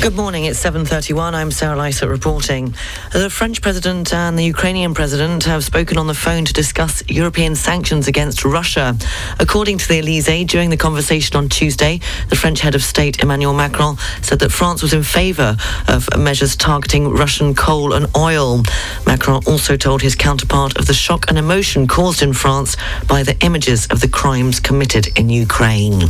Good 0.00 0.14
morning, 0.14 0.44
it's 0.44 0.62
7.31. 0.62 1.34
I'm 1.34 1.50
Sarah 1.50 1.76
Lysett 1.76 2.08
reporting. 2.08 2.72
The 3.12 3.28
French 3.28 3.60
president 3.60 4.14
and 4.14 4.38
the 4.38 4.44
Ukrainian 4.44 4.94
president 4.94 5.42
have 5.44 5.64
spoken 5.64 5.98
on 5.98 6.06
the 6.06 6.14
phone 6.14 6.44
to 6.44 6.52
discuss 6.52 7.02
European 7.08 7.56
sanctions 7.56 8.06
against 8.06 8.44
Russia. 8.44 8.96
According 9.40 9.78
to 9.78 9.88
the 9.88 9.98
Elysee, 9.98 10.44
during 10.44 10.70
the 10.70 10.76
conversation 10.76 11.36
on 11.36 11.48
Tuesday, 11.48 11.98
the 12.28 12.36
French 12.36 12.60
head 12.60 12.76
of 12.76 12.82
state, 12.84 13.24
Emmanuel 13.24 13.54
Macron, 13.54 13.96
said 14.22 14.38
that 14.38 14.52
France 14.52 14.82
was 14.82 14.92
in 14.92 15.02
favour 15.02 15.56
of 15.88 16.08
measures 16.16 16.54
targeting 16.54 17.10
Russian 17.10 17.52
coal 17.54 17.92
and 17.92 18.06
oil. 18.16 18.62
Macron 19.04 19.42
also 19.46 19.76
told 19.76 20.00
his 20.00 20.14
counterpart 20.14 20.78
of 20.78 20.86
the 20.86 20.94
shock 20.94 21.28
and 21.28 21.36
emotion 21.36 21.88
caused 21.88 22.22
in 22.22 22.32
France 22.32 22.76
by 23.08 23.24
the 23.24 23.36
images 23.40 23.86
of 23.88 24.00
the 24.00 24.08
crimes 24.08 24.60
committed 24.60 25.08
in 25.18 25.28
Ukraine. 25.28 26.08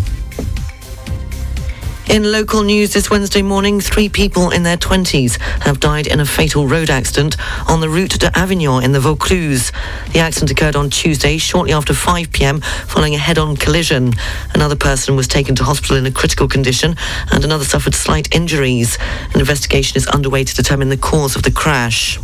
In 2.09 2.33
local 2.33 2.63
news 2.63 2.95
this 2.95 3.11
Wednesday 3.11 3.43
morning, 3.43 3.83
three 3.83 4.09
people 4.09 4.51
in 4.51 4.63
their 4.63 4.79
20s 4.79 5.39
have 5.61 5.79
died 5.79 6.07
in 6.07 6.21
a 6.21 6.25
fatal 6.25 6.67
road 6.67 6.89
accident 6.89 7.37
on 7.69 7.83
the 7.83 7.89
route 7.91 8.13
to 8.13 8.37
Avignon 8.37 8.83
in 8.83 8.93
the 8.93 8.99
Vaucluse. 8.99 9.73
The 10.15 10.21
accident 10.21 10.51
occurred 10.51 10.75
on 10.75 10.89
Tuesday, 10.89 11.37
shortly 11.37 11.75
after 11.75 11.93
5 11.93 12.33
p.m., 12.33 12.63
following 12.63 13.15
a 13.15 13.19
head-on 13.19 13.59
collision. 13.59 14.15
Another 14.55 14.75
person 14.75 15.17
was 15.17 15.29
taken 15.29 15.55
to 15.57 15.65
hospital 15.65 15.99
in 15.99 16.07
a 16.07 16.11
critical 16.11 16.49
condition, 16.49 16.97
and 17.31 17.45
another 17.45 17.65
suffered 17.67 17.95
slight 17.95 18.35
injuries. 18.35 18.97
An 19.35 19.41
investigation 19.41 19.99
is 19.99 20.07
underway 20.07 20.45
to 20.45 20.55
determine 20.55 20.89
the 20.89 20.97
cause 20.97 21.37
of 21.37 21.43
the 21.43 21.53
crash. 21.53 22.19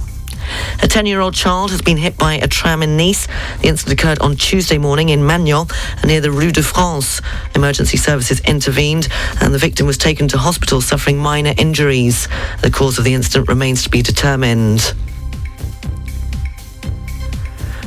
A 0.83 0.87
10-year-old 0.87 1.35
child 1.35 1.71
has 1.71 1.83
been 1.83 1.97
hit 1.97 2.17
by 2.17 2.35
a 2.35 2.47
tram 2.47 2.83
in 2.83 2.97
Nice. 2.97 3.27
The 3.61 3.69
incident 3.69 4.01
occurred 4.01 4.19
on 4.21 4.37
Tuesday 4.37 4.79
morning 4.79 5.09
in 5.09 5.27
Magnan, 5.27 5.67
near 6.05 6.21
the 6.21 6.31
Rue 6.31 6.53
de 6.53 6.63
France. 6.63 7.21
Emergency 7.55 7.97
services 7.97 8.41
intervened 8.41 9.09
and 9.41 9.55
the 9.55 9.59
victim 9.59 9.87
was 9.87 9.99
taken 9.99 10.29
to 10.29 10.39
hospital 10.39 10.81
suffering 10.81 11.19
minor 11.19 11.55
injuries. 11.57 12.29
The 12.63 12.71
cause 12.71 12.99
of 12.99 13.05
the 13.05 13.15
incident 13.15 13.49
remains 13.49 13.83
to 13.85 13.91
be 13.91 14.03
determined. 14.03 14.95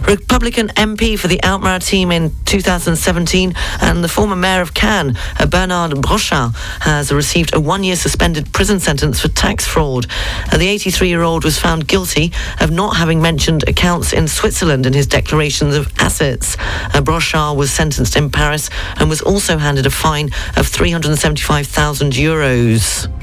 Republican 0.07 0.69
MP 0.69 1.19
for 1.19 1.27
the 1.27 1.41
Alpes-Maritimes 1.43 2.13
in 2.13 2.31
2017 2.45 3.53
and 3.81 4.03
the 4.03 4.07
former 4.07 4.35
mayor 4.35 4.61
of 4.61 4.73
Cannes, 4.73 5.17
uh, 5.39 5.45
Bernard 5.45 5.91
Brochand, 5.91 6.55
has 6.81 7.11
received 7.11 7.53
a 7.53 7.59
one-year 7.59 7.95
suspended 7.97 8.51
prison 8.53 8.79
sentence 8.79 9.19
for 9.19 9.27
tax 9.27 9.67
fraud. 9.67 10.05
Uh, 10.51 10.57
the 10.57 10.67
83-year-old 10.67 11.43
was 11.43 11.59
found 11.59 11.87
guilty 11.87 12.31
of 12.61 12.71
not 12.71 12.95
having 12.95 13.21
mentioned 13.21 13.67
accounts 13.67 14.13
in 14.13 14.27
Switzerland 14.27 14.85
in 14.85 14.93
his 14.93 15.07
declarations 15.07 15.75
of 15.75 15.91
assets. 15.99 16.55
Uh, 16.93 17.01
Brochard 17.01 17.57
was 17.57 17.71
sentenced 17.71 18.15
in 18.15 18.29
Paris 18.29 18.69
and 18.97 19.09
was 19.09 19.21
also 19.21 19.57
handed 19.57 19.85
a 19.85 19.91
fine 19.91 20.29
of 20.55 20.67
375,000 20.67 22.13
euros. 22.13 23.16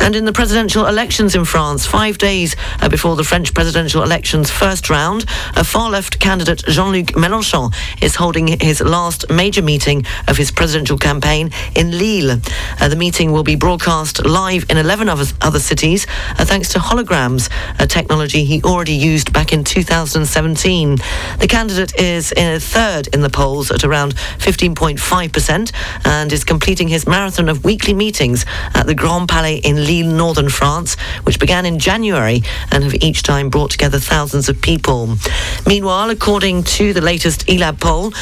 And 0.00 0.16
in 0.16 0.24
the 0.24 0.32
presidential 0.32 0.86
elections 0.86 1.34
in 1.34 1.44
France, 1.44 1.86
five 1.86 2.16
days 2.16 2.56
uh, 2.80 2.88
before 2.88 3.16
the 3.16 3.22
French 3.22 3.52
presidential 3.52 4.02
elections 4.02 4.50
first 4.50 4.88
round, 4.88 5.26
a 5.56 5.62
far-left 5.62 6.18
candidate, 6.18 6.64
Jean-Luc 6.66 7.08
Mélenchon, 7.08 7.72
is 8.02 8.16
holding 8.16 8.48
his 8.60 8.80
last 8.80 9.30
major 9.30 9.60
meeting 9.60 10.04
of 10.26 10.38
his 10.38 10.50
presidential 10.50 10.96
campaign 10.96 11.50
in 11.76 11.98
Lille. 11.98 12.40
Uh, 12.80 12.88
the 12.88 12.96
meeting 12.96 13.30
will 13.30 13.44
be 13.44 13.56
broadcast 13.56 14.24
live 14.24 14.64
in 14.70 14.78
11 14.78 15.08
other, 15.08 15.26
other 15.42 15.60
cities 15.60 16.06
uh, 16.38 16.44
thanks 16.46 16.70
to 16.70 16.78
holograms, 16.78 17.50
a 17.78 17.86
technology 17.86 18.44
he 18.44 18.62
already 18.62 18.94
used 18.94 19.32
back 19.34 19.52
in 19.52 19.62
2017. 19.62 20.96
The 21.38 21.46
candidate 21.46 21.94
is 22.00 22.32
in 22.32 22.58
third 22.58 23.08
in 23.08 23.20
the 23.20 23.30
polls 23.30 23.70
at 23.70 23.84
around 23.84 24.14
15.5% 24.38 25.72
and 26.06 26.32
is 26.32 26.42
completing 26.42 26.88
his 26.88 27.06
marathon 27.06 27.50
of 27.50 27.64
weekly 27.64 27.92
meetings 27.92 28.46
at 28.74 28.86
the 28.86 28.94
Grand 28.94 29.28
Palais 29.28 29.56
in 29.58 29.76
Lille 29.76 29.89
Lille, 29.90 30.06
northern 30.06 30.48
France, 30.48 30.96
which 31.24 31.40
began 31.40 31.66
in 31.66 31.80
January 31.80 32.42
and 32.70 32.84
have 32.84 32.94
each 33.02 33.24
time 33.24 33.50
brought 33.50 33.72
together 33.72 33.98
thousands 33.98 34.48
of 34.48 34.62
people. 34.62 35.16
Meanwhile, 35.66 36.10
according 36.10 36.62
to 36.78 36.92
the 36.92 37.00
latest 37.00 37.48
Elabe 37.48 37.80
poll, 37.80 38.12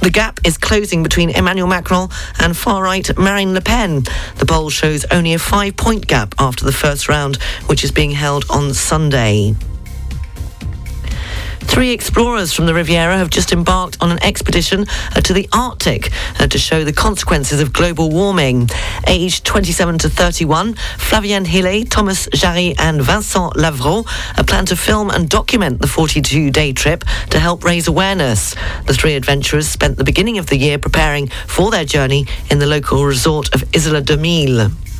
the 0.00 0.10
gap 0.10 0.40
is 0.44 0.58
closing 0.58 1.04
between 1.04 1.30
Emmanuel 1.30 1.68
Macron 1.68 2.08
and 2.40 2.56
far-right 2.56 3.16
Marine 3.16 3.54
Le 3.54 3.60
Pen. 3.60 4.02
The 4.38 4.46
poll 4.46 4.68
shows 4.68 5.04
only 5.12 5.32
a 5.32 5.38
five-point 5.38 6.08
gap 6.08 6.34
after 6.40 6.64
the 6.64 6.72
first 6.72 7.08
round, 7.08 7.36
which 7.66 7.84
is 7.84 7.92
being 7.92 8.10
held 8.10 8.44
on 8.50 8.74
Sunday. 8.74 9.54
Three 11.64 11.92
explorers 11.92 12.52
from 12.52 12.66
the 12.66 12.74
Riviera 12.74 13.16
have 13.16 13.30
just 13.30 13.52
embarked 13.52 13.96
on 14.00 14.10
an 14.10 14.22
expedition 14.22 14.86
uh, 15.16 15.20
to 15.22 15.32
the 15.32 15.48
Arctic 15.52 16.10
uh, 16.38 16.46
to 16.46 16.58
show 16.58 16.84
the 16.84 16.92
consequences 16.92 17.60
of 17.60 17.72
global 17.72 18.10
warming. 18.10 18.68
Aged 19.06 19.44
27 19.44 19.98
to 19.98 20.08
31, 20.08 20.74
Flavien 20.74 21.46
Hillet, 21.46 21.90
Thomas 21.90 22.28
Jarry 22.32 22.74
and 22.78 23.00
Vincent 23.00 23.54
Lavreau 23.54 24.06
uh, 24.38 24.44
plan 24.44 24.66
to 24.66 24.76
film 24.76 25.10
and 25.10 25.28
document 25.28 25.80
the 25.80 25.86
42-day 25.86 26.72
trip 26.74 27.04
to 27.30 27.38
help 27.38 27.64
raise 27.64 27.88
awareness. 27.88 28.54
The 28.86 28.94
three 28.94 29.14
adventurers 29.14 29.68
spent 29.68 29.96
the 29.96 30.04
beginning 30.04 30.38
of 30.38 30.48
the 30.48 30.56
year 30.56 30.78
preparing 30.78 31.28
for 31.46 31.70
their 31.70 31.84
journey 31.84 32.26
in 32.50 32.58
the 32.58 32.66
local 32.66 33.04
resort 33.04 33.54
of 33.54 33.64
Isola 33.74 34.02
2000. 34.02 34.91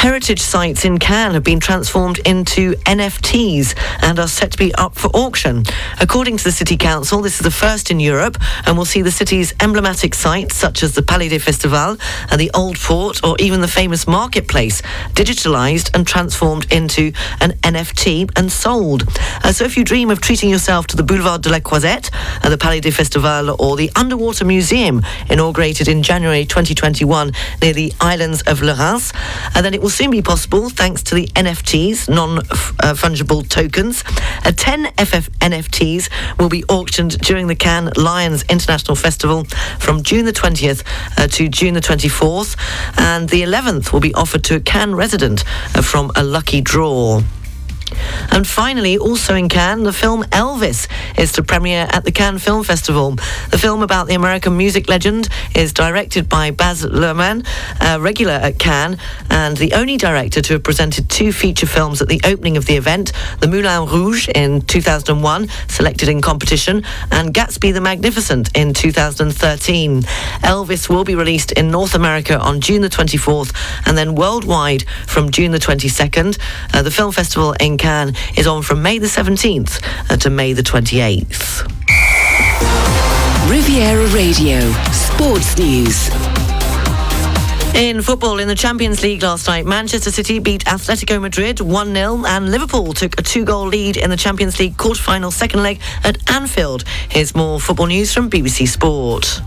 Heritage 0.00 0.40
sites 0.40 0.86
in 0.86 0.96
Cannes 0.96 1.34
have 1.34 1.44
been 1.44 1.60
transformed 1.60 2.20
into 2.20 2.72
NFTs 2.86 3.76
and 4.02 4.18
are 4.18 4.28
set 4.28 4.52
to 4.52 4.56
be 4.56 4.74
up 4.76 4.94
for 4.94 5.08
auction. 5.08 5.62
According 6.00 6.38
to 6.38 6.44
the 6.44 6.52
City 6.52 6.78
Council, 6.78 7.20
this 7.20 7.34
is 7.34 7.40
the 7.40 7.50
first 7.50 7.90
in 7.90 8.00
Europe 8.00 8.38
and 8.64 8.78
will 8.78 8.86
see 8.86 9.02
the 9.02 9.10
city's 9.10 9.52
emblematic 9.60 10.14
sites 10.14 10.56
such 10.56 10.82
as 10.82 10.94
the 10.94 11.02
Palais 11.02 11.28
des 11.28 11.38
Festivals 11.38 11.98
and 12.30 12.40
the 12.40 12.50
Old 12.54 12.78
Port 12.78 13.22
or 13.22 13.36
even 13.40 13.60
the 13.60 13.68
famous 13.68 14.08
marketplace 14.08 14.80
digitalized 15.12 15.94
and 15.94 16.06
transformed 16.06 16.72
into 16.72 17.12
an 17.42 17.52
NFT 17.60 18.30
and 18.38 18.50
sold. 18.50 19.04
Uh, 19.44 19.52
so 19.52 19.66
if 19.66 19.76
you 19.76 19.84
dream 19.84 20.08
of 20.08 20.22
treating 20.22 20.48
yourself 20.48 20.86
to 20.86 20.96
the 20.96 21.02
Boulevard 21.02 21.42
de 21.42 21.50
la 21.50 21.60
Croisette, 21.60 22.10
uh, 22.42 22.48
the 22.48 22.56
Palais 22.56 22.80
des 22.80 22.90
Festivals 22.90 23.54
or 23.58 23.76
the 23.76 23.90
Underwater 23.96 24.46
Museum 24.46 25.02
inaugurated 25.28 25.88
in 25.88 26.02
January 26.02 26.46
2021 26.46 27.32
near 27.60 27.74
the 27.74 27.92
islands 28.00 28.40
of 28.46 28.60
Lérins, 28.60 29.12
uh, 29.54 29.60
then 29.60 29.74
it 29.74 29.82
will 29.82 29.89
soon 29.90 30.10
be 30.10 30.22
possible 30.22 30.70
thanks 30.70 31.02
to 31.04 31.14
the 31.14 31.26
NFTs, 31.28 32.08
non-fungible 32.08 33.48
tokens. 33.48 34.04
Uh, 34.44 34.52
10 34.52 34.86
FF 34.98 35.30
NFTs 35.40 36.08
will 36.38 36.48
be 36.48 36.64
auctioned 36.64 37.18
during 37.18 37.46
the 37.46 37.54
Cannes 37.54 37.96
Lions 37.96 38.44
International 38.48 38.94
Festival 38.94 39.44
from 39.78 40.02
June 40.02 40.24
the 40.24 40.32
20th 40.32 40.84
uh, 41.18 41.26
to 41.28 41.48
June 41.48 41.74
the 41.74 41.80
24th, 41.80 42.56
and 42.98 43.28
the 43.28 43.42
11th 43.42 43.92
will 43.92 44.00
be 44.00 44.14
offered 44.14 44.44
to 44.44 44.56
a 44.56 44.60
Cannes 44.60 44.94
resident 44.94 45.44
uh, 45.74 45.82
from 45.82 46.10
a 46.14 46.22
lucky 46.22 46.60
draw. 46.60 47.22
And 48.30 48.46
finally, 48.46 48.98
also 48.98 49.34
in 49.34 49.48
Cannes, 49.48 49.84
the 49.84 49.92
film 49.92 50.22
Elvis 50.24 50.88
is 51.18 51.32
to 51.32 51.42
premiere 51.42 51.88
at 51.90 52.04
the 52.04 52.12
Cannes 52.12 52.38
Film 52.38 52.64
Festival. 52.64 53.12
The 53.50 53.58
film 53.58 53.82
about 53.82 54.06
the 54.06 54.14
American 54.14 54.56
music 54.56 54.88
legend 54.88 55.28
is 55.54 55.72
directed 55.72 56.28
by 56.28 56.50
Baz 56.50 56.84
Luhrmann, 56.84 57.46
a 57.80 58.00
regular 58.00 58.32
at 58.32 58.58
Cannes, 58.58 58.98
and 59.30 59.56
the 59.56 59.72
only 59.72 59.96
director 59.96 60.40
to 60.40 60.52
have 60.54 60.62
presented 60.62 61.08
two 61.08 61.32
feature 61.32 61.66
films 61.66 62.00
at 62.00 62.08
the 62.08 62.20
opening 62.24 62.56
of 62.56 62.66
the 62.66 62.76
event, 62.76 63.12
The 63.40 63.48
Moulin 63.48 63.86
Rouge 63.86 64.28
in 64.28 64.62
2001, 64.62 65.48
selected 65.68 66.08
in 66.08 66.20
competition, 66.20 66.84
and 67.10 67.34
Gatsby 67.34 67.72
the 67.72 67.80
Magnificent 67.80 68.50
in 68.56 68.74
2013. 68.74 70.02
Elvis 70.42 70.88
will 70.88 71.04
be 71.04 71.14
released 71.14 71.52
in 71.52 71.70
North 71.70 71.94
America 71.94 72.38
on 72.38 72.60
June 72.60 72.82
the 72.82 72.88
24th 72.88 73.54
and 73.86 73.96
then 73.96 74.14
worldwide 74.14 74.84
from 75.06 75.30
June 75.30 75.50
the 75.50 75.58
22nd. 75.58 76.38
Uh, 76.74 76.82
the 76.82 76.90
film 76.90 77.12
festival 77.12 77.52
in 77.60 77.76
Cannes 77.80 78.14
is 78.36 78.46
on 78.46 78.62
from 78.62 78.82
May 78.82 78.98
the 78.98 79.06
17th 79.06 79.82
uh, 80.10 80.16
to 80.18 80.28
May 80.28 80.52
the 80.52 80.62
28th. 80.62 81.66
Riviera 83.50 84.06
Radio, 84.08 84.60
Sports 84.92 85.56
News. 85.56 86.10
In 87.74 88.02
football, 88.02 88.38
in 88.38 88.48
the 88.48 88.54
Champions 88.54 89.02
League 89.02 89.22
last 89.22 89.46
night, 89.46 89.64
Manchester 89.64 90.10
City 90.10 90.40
beat 90.40 90.66
Atletico 90.66 91.18
Madrid 91.20 91.56
1-0 91.56 92.26
and 92.26 92.50
Liverpool 92.50 92.92
took 92.92 93.18
a 93.18 93.22
two-goal 93.22 93.66
lead 93.66 93.96
in 93.96 94.10
the 94.10 94.16
Champions 94.16 94.58
League 94.58 94.76
quarter-final 94.76 95.30
second 95.30 95.62
leg 95.62 95.80
at 96.04 96.18
Anfield. 96.30 96.84
Here's 97.08 97.34
more 97.34 97.58
football 97.58 97.86
news 97.86 98.12
from 98.12 98.28
BBC 98.28 98.68
Sport. 98.68 99.40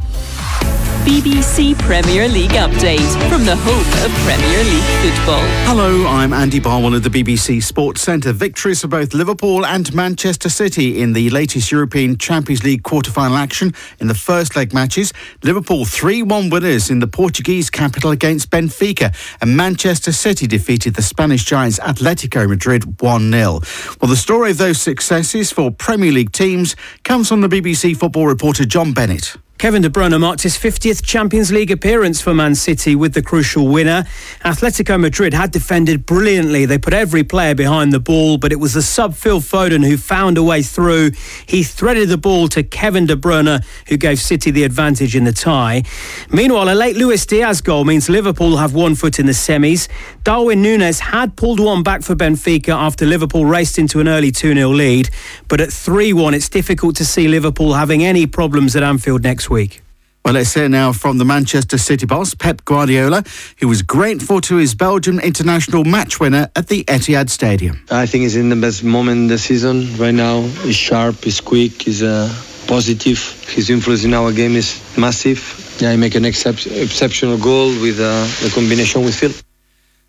BBC 1.03 1.77
Premier 1.79 2.29
League 2.29 2.51
update 2.51 3.29
from 3.29 3.43
the 3.43 3.57
home 3.57 4.05
of 4.05 4.11
Premier 4.23 4.63
League 4.63 5.13
football. 5.13 5.41
Hello, 5.65 6.07
I'm 6.07 6.31
Andy 6.31 6.61
Barwell 6.61 6.95
of 6.95 7.03
the 7.03 7.09
BBC 7.09 7.61
Sports 7.61 8.01
Centre. 8.01 8.31
Victories 8.31 8.79
for 8.81 8.87
both 8.87 9.13
Liverpool 9.13 9.65
and 9.65 9.93
Manchester 9.93 10.47
City 10.47 11.01
in 11.01 11.11
the 11.11 11.29
latest 11.29 11.73
European 11.73 12.17
Champions 12.17 12.63
League 12.63 12.83
quarter-final 12.83 13.35
action 13.35 13.73
in 13.99 14.07
the 14.07 14.15
first 14.15 14.55
leg 14.55 14.73
matches. 14.73 15.11
Liverpool 15.43 15.83
3-1 15.83 16.49
winners 16.49 16.89
in 16.89 16.99
the 16.99 17.07
Portuguese 17.07 17.69
capital 17.69 18.11
against 18.11 18.49
Benfica 18.49 19.13
and 19.41 19.57
Manchester 19.57 20.13
City 20.13 20.47
defeated 20.47 20.95
the 20.95 21.01
Spanish 21.01 21.43
giants 21.43 21.79
Atletico 21.79 22.47
Madrid 22.47 22.83
1-0. 22.83 24.01
Well, 24.01 24.09
the 24.09 24.15
story 24.15 24.51
of 24.51 24.57
those 24.57 24.81
successes 24.81 25.51
for 25.51 25.69
Premier 25.69 26.13
League 26.13 26.31
teams 26.31 26.77
comes 27.03 27.27
from 27.27 27.41
the 27.41 27.49
BBC 27.49 27.97
football 27.97 28.25
reporter 28.25 28.63
John 28.63 28.93
Bennett. 28.93 29.35
Kevin 29.57 29.81
De 29.81 29.89
Bruyne 29.89 30.19
marked 30.19 30.41
his 30.41 30.57
50th 30.57 31.05
Champions 31.05 31.49
League 31.49 31.71
appearance 31.71 32.19
for 32.19 32.33
Man 32.33 32.53
City 32.53 32.95
with 32.95 33.13
the 33.13 33.21
crucial 33.21 33.69
winner. 33.69 34.03
Atletico 34.43 34.99
Madrid 34.99 35.33
had 35.33 35.51
defended 35.51 36.05
brilliantly. 36.05 36.65
They 36.65 36.77
put 36.77 36.93
every 36.93 37.23
player 37.23 37.55
behind 37.55 37.93
the 37.93 37.99
ball, 37.99 38.37
but 38.37 38.51
it 38.51 38.57
was 38.59 38.73
the 38.73 38.81
sub 38.81 39.15
Phil 39.15 39.39
Foden 39.39 39.85
who 39.85 39.95
found 39.95 40.37
a 40.37 40.43
way 40.43 40.63
through. 40.63 41.11
He 41.45 41.63
threaded 41.63 42.09
the 42.09 42.17
ball 42.17 42.49
to 42.49 42.61
Kevin 42.63 43.05
De 43.05 43.15
Bruyne, 43.15 43.63
who 43.87 43.95
gave 43.95 44.19
City 44.19 44.51
the 44.51 44.65
advantage 44.65 45.15
in 45.15 45.23
the 45.23 45.31
tie. 45.31 45.83
Meanwhile, 46.29 46.67
a 46.67 46.75
late 46.75 46.97
Luis 46.97 47.25
Diaz 47.25 47.61
goal 47.61 47.85
means 47.85 48.09
Liverpool 48.09 48.57
have 48.57 48.73
one 48.73 48.95
foot 48.95 49.17
in 49.17 49.27
the 49.27 49.31
semis. 49.31 49.87
Darwin 50.23 50.61
Nunez 50.61 51.01
had 51.01 51.35
pulled 51.35 51.59
one 51.59 51.83
back 51.83 52.01
for 52.01 52.15
Benfica 52.15 52.69
after 52.69 53.05
Liverpool 53.05 53.45
raced 53.45 53.77
into 53.77 53.99
an 53.99 54.07
early 54.07 54.31
2 54.31 54.53
0 54.53 54.69
lead, 54.69 55.09
but 55.49 55.59
at 55.59 55.69
3 55.71 56.13
1, 56.13 56.33
it's 56.33 56.47
difficult 56.47 56.95
to 56.95 57.05
see 57.05 57.27
Liverpool 57.27 57.73
having 57.73 58.05
any 58.05 58.25
problems 58.25 58.73
at 58.77 58.83
Anfield 58.83 59.21
next 59.21 59.49
week. 59.49 59.81
Well, 60.23 60.35
let's 60.35 60.53
hear 60.53 60.69
now 60.69 60.93
from 60.93 61.17
the 61.17 61.25
Manchester 61.25 61.77
City 61.77 62.05
boss, 62.05 62.33
Pep 62.33 62.63
Guardiola, 62.63 63.25
who 63.59 63.67
was 63.67 63.81
grateful 63.81 64.39
to 64.41 64.55
his 64.55 64.73
Belgian 64.73 65.19
international 65.19 65.83
match 65.83 66.21
winner 66.21 66.49
at 66.55 66.69
the 66.69 66.85
Etihad 66.85 67.29
Stadium. 67.29 67.83
I 67.91 68.05
think 68.05 68.21
he's 68.21 68.37
in 68.37 68.47
the 68.47 68.55
best 68.55 68.81
moment 68.85 69.17
in 69.17 69.27
the 69.27 69.37
season 69.37 69.97
right 69.97 70.13
now. 70.13 70.43
He's 70.63 70.77
sharp, 70.77 71.21
he's 71.21 71.41
quick, 71.41 71.81
he's 71.81 72.01
uh, 72.01 72.33
positive. 72.67 73.19
His 73.49 73.69
influence 73.69 74.05
in 74.05 74.13
our 74.13 74.31
game 74.31 74.55
is 74.55 74.81
massive. 74.97 75.41
Yeah, 75.79 75.91
he 75.91 75.97
make 75.97 76.15
an 76.15 76.23
excep- 76.23 76.65
exceptional 76.67 77.37
goal 77.37 77.67
with 77.81 77.99
uh, 77.99 78.23
the 78.41 78.51
combination 78.55 79.03
with 79.03 79.15
Phil. 79.15 79.33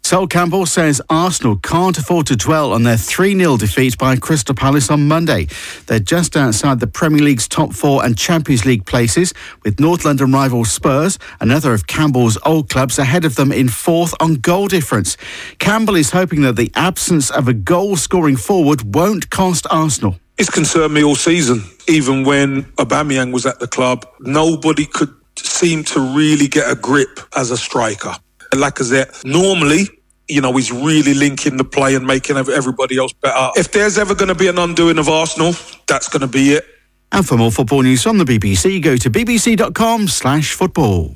Sol 0.06 0.26
Campbell 0.26 0.66
says 0.66 1.00
Arsenal 1.08 1.56
can't 1.56 1.96
afford 1.96 2.26
to 2.26 2.36
dwell 2.36 2.74
on 2.74 2.82
their 2.82 2.98
3 2.98 3.38
0 3.38 3.56
defeat 3.56 3.96
by 3.96 4.14
Crystal 4.16 4.54
Palace 4.54 4.90
on 4.90 5.08
Monday. 5.08 5.48
They're 5.86 5.98
just 5.98 6.36
outside 6.36 6.80
the 6.80 6.86
Premier 6.86 7.22
League's 7.22 7.48
top 7.48 7.72
four 7.72 8.04
and 8.04 8.14
Champions 8.14 8.66
League 8.66 8.84
places, 8.84 9.32
with 9.62 9.80
North 9.80 10.04
London 10.04 10.30
rival 10.30 10.66
Spurs, 10.66 11.18
another 11.40 11.72
of 11.72 11.86
Campbell's 11.86 12.36
old 12.44 12.68
clubs, 12.68 12.98
ahead 12.98 13.24
of 13.24 13.36
them 13.36 13.50
in 13.50 13.70
fourth 13.70 14.12
on 14.20 14.34
goal 14.34 14.68
difference. 14.68 15.16
Campbell 15.58 15.96
is 15.96 16.10
hoping 16.10 16.42
that 16.42 16.56
the 16.56 16.70
absence 16.74 17.30
of 17.30 17.48
a 17.48 17.54
goal 17.54 17.96
scoring 17.96 18.36
forward 18.36 18.94
won't 18.94 19.30
cost 19.30 19.66
Arsenal. 19.70 20.20
It's 20.36 20.50
concerned 20.50 20.92
me 20.92 21.02
all 21.02 21.14
season. 21.14 21.64
Even 21.88 22.24
when 22.24 22.64
Aubameyang 22.74 23.32
was 23.32 23.46
at 23.46 23.58
the 23.58 23.68
club, 23.68 24.06
nobody 24.20 24.84
could 24.84 25.14
seem 25.38 25.82
to 25.84 26.00
really 26.14 26.46
get 26.46 26.70
a 26.70 26.74
grip 26.74 27.20
as 27.34 27.50
a 27.50 27.56
striker. 27.56 28.14
Lacazette, 28.54 29.24
normally, 29.24 29.88
you 30.28 30.40
know, 30.40 30.52
he's 30.56 30.72
really 30.72 31.14
linking 31.14 31.56
the 31.56 31.64
play 31.64 31.94
and 31.94 32.06
making 32.06 32.36
everybody 32.36 32.96
else 32.98 33.12
better. 33.12 33.50
If 33.56 33.72
there's 33.72 33.98
ever 33.98 34.14
going 34.14 34.28
to 34.28 34.34
be 34.34 34.48
an 34.48 34.58
undoing 34.58 34.98
of 34.98 35.08
Arsenal, 35.08 35.54
that's 35.86 36.08
going 36.08 36.22
to 36.22 36.26
be 36.26 36.52
it. 36.54 36.64
And 37.12 37.26
for 37.26 37.36
more 37.36 37.50
football 37.52 37.82
news 37.82 38.02
from 38.02 38.18
the 38.18 38.24
BBC, 38.24 38.82
go 38.82 38.96
to 38.96 39.10
bbc.com 39.10 40.08
slash 40.08 40.52
football. 40.52 41.14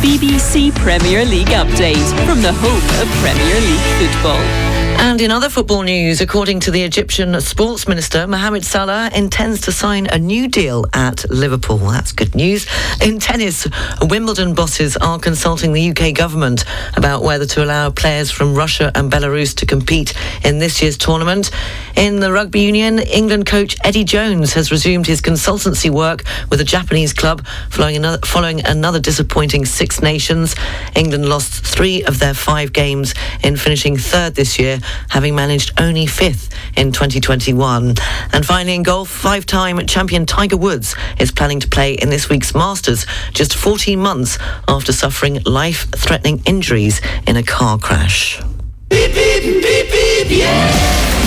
BBC 0.00 0.74
Premier 0.76 1.24
League 1.24 1.48
update 1.48 2.26
from 2.26 2.40
the 2.42 2.52
home 2.52 3.00
of 3.00 3.08
Premier 3.20 3.60
League 3.60 4.10
football. 4.10 4.71
And 5.04 5.20
in 5.20 5.32
other 5.32 5.48
football 5.48 5.82
news, 5.82 6.20
according 6.20 6.60
to 6.60 6.70
the 6.70 6.84
Egyptian 6.84 7.38
sports 7.40 7.88
minister, 7.88 8.24
Mohamed 8.28 8.64
Salah 8.64 9.10
intends 9.12 9.62
to 9.62 9.72
sign 9.72 10.06
a 10.06 10.16
new 10.16 10.46
deal 10.46 10.86
at 10.94 11.28
Liverpool. 11.28 11.78
That's 11.78 12.12
good 12.12 12.36
news. 12.36 12.68
In 13.04 13.18
tennis, 13.18 13.66
Wimbledon 14.00 14.54
bosses 14.54 14.96
are 14.96 15.18
consulting 15.18 15.72
the 15.72 15.90
UK 15.90 16.14
government 16.14 16.64
about 16.96 17.24
whether 17.24 17.46
to 17.46 17.64
allow 17.64 17.90
players 17.90 18.30
from 18.30 18.54
Russia 18.54 18.92
and 18.94 19.10
Belarus 19.10 19.56
to 19.56 19.66
compete 19.66 20.14
in 20.44 20.60
this 20.60 20.80
year's 20.80 20.96
tournament. 20.96 21.50
In 21.96 22.20
the 22.20 22.32
rugby 22.32 22.60
union, 22.60 23.00
England 23.00 23.46
coach 23.46 23.76
Eddie 23.82 24.04
Jones 24.04 24.52
has 24.52 24.70
resumed 24.70 25.08
his 25.08 25.20
consultancy 25.20 25.90
work 25.90 26.22
with 26.48 26.60
a 26.60 26.64
Japanese 26.64 27.12
club 27.12 27.44
following 27.70 27.96
another, 27.96 28.24
following 28.24 28.64
another 28.64 29.00
disappointing 29.00 29.64
Six 29.64 30.00
Nations. 30.00 30.54
England 30.94 31.28
lost 31.28 31.66
three 31.66 32.04
of 32.04 32.20
their 32.20 32.34
five 32.34 32.72
games 32.72 33.14
in 33.42 33.56
finishing 33.56 33.96
third 33.96 34.36
this 34.36 34.60
year 34.60 34.78
having 35.08 35.34
managed 35.34 35.72
only 35.78 36.06
fifth 36.06 36.48
in 36.76 36.92
2021. 36.92 37.94
And 38.32 38.46
finally, 38.46 38.74
in 38.74 38.82
golf, 38.82 39.08
five 39.08 39.46
time 39.46 39.84
champion 39.86 40.26
Tiger 40.26 40.56
Woods 40.56 40.94
is 41.18 41.30
planning 41.30 41.60
to 41.60 41.68
play 41.68 41.94
in 41.94 42.10
this 42.10 42.28
week's 42.28 42.54
Masters 42.54 43.06
just 43.32 43.54
14 43.54 43.98
months 43.98 44.38
after 44.68 44.92
suffering 44.92 45.42
life 45.44 45.88
threatening 45.90 46.42
injuries 46.46 47.00
in 47.26 47.36
a 47.36 47.42
car 47.42 47.78
crash. 47.78 48.40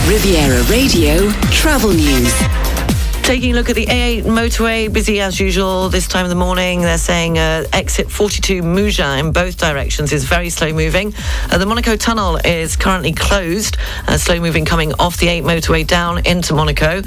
Riviera 0.07 0.61
Radio 0.63 1.31
Travel 1.49 1.91
News. 1.91 2.84
Taking 3.25 3.53
a 3.53 3.55
look 3.55 3.71
at 3.71 3.75
the 3.75 3.87
A8 3.87 4.21
motorway, 4.21 4.93
busy 4.93 5.19
as 5.19 5.39
usual 5.39 5.89
this 5.89 6.07
time 6.07 6.25
of 6.25 6.29
the 6.29 6.35
morning. 6.35 6.81
They're 6.81 6.99
saying 6.99 7.39
uh, 7.39 7.65
exit 7.73 8.11
42 8.11 8.61
Mougins 8.61 9.19
in 9.19 9.31
both 9.31 9.57
directions 9.57 10.13
is 10.13 10.25
very 10.25 10.51
slow 10.51 10.71
moving. 10.71 11.11
Uh, 11.49 11.57
the 11.57 11.65
Monaco 11.65 11.95
tunnel 11.95 12.37
is 12.45 12.75
currently 12.75 13.13
closed, 13.13 13.77
uh, 14.07 14.19
slow 14.19 14.39
moving 14.39 14.63
coming 14.63 14.93
off 14.99 15.17
the 15.17 15.25
A8 15.25 15.41
motorway 15.41 15.87
down 15.87 16.23
into 16.27 16.53
Monaco. 16.53 17.01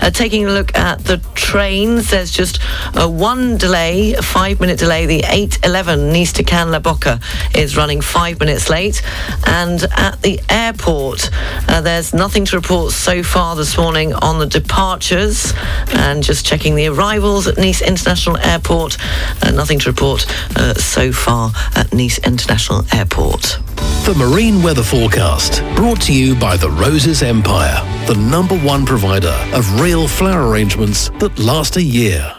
Uh, 0.00 0.10
taking 0.10 0.46
a 0.46 0.50
look 0.50 0.78
at 0.78 1.00
the 1.00 1.18
trains, 1.34 2.08
there's 2.08 2.30
just 2.30 2.60
uh, 2.96 3.08
one 3.08 3.56
delay, 3.56 4.12
a 4.12 4.22
five 4.22 4.60
minute 4.60 4.78
delay. 4.78 5.06
The 5.06 5.24
811 5.28 6.12
Nice 6.12 6.32
to 6.34 6.44
Cannes 6.44 6.70
La 6.70 6.78
Bocca 6.78 7.20
is 7.52 7.76
running 7.76 8.00
five 8.00 8.38
minutes 8.38 8.70
late. 8.70 9.02
And 9.44 9.82
at 9.90 10.22
the 10.22 10.40
airport, 10.48 11.30
uh, 11.68 11.80
there's 11.80 12.14
nothing 12.14 12.44
to 12.44 12.56
report 12.56 12.92
so 12.92 13.24
far 13.24 13.56
this 13.56 13.76
morning 13.76 14.14
on 14.14 14.38
the 14.38 14.46
departures. 14.46 15.52
And 15.94 16.22
just 16.22 16.46
checking 16.46 16.74
the 16.74 16.86
arrivals 16.88 17.46
at 17.46 17.56
Nice 17.56 17.82
International 17.82 18.36
Airport. 18.38 18.96
Uh, 19.42 19.50
nothing 19.50 19.78
to 19.80 19.90
report 19.90 20.26
uh, 20.56 20.74
so 20.74 21.12
far 21.12 21.52
at 21.74 21.92
Nice 21.92 22.18
International 22.18 22.84
Airport. 22.92 23.58
The 24.04 24.14
Marine 24.16 24.62
Weather 24.62 24.82
Forecast, 24.82 25.62
brought 25.76 26.00
to 26.02 26.12
you 26.12 26.34
by 26.34 26.56
the 26.56 26.70
Roses 26.70 27.22
Empire, 27.22 27.80
the 28.06 28.14
number 28.14 28.56
one 28.58 28.84
provider 28.84 29.34
of 29.54 29.80
real 29.80 30.06
flower 30.06 30.50
arrangements 30.50 31.08
that 31.20 31.38
last 31.38 31.76
a 31.76 31.82
year. 31.82 32.34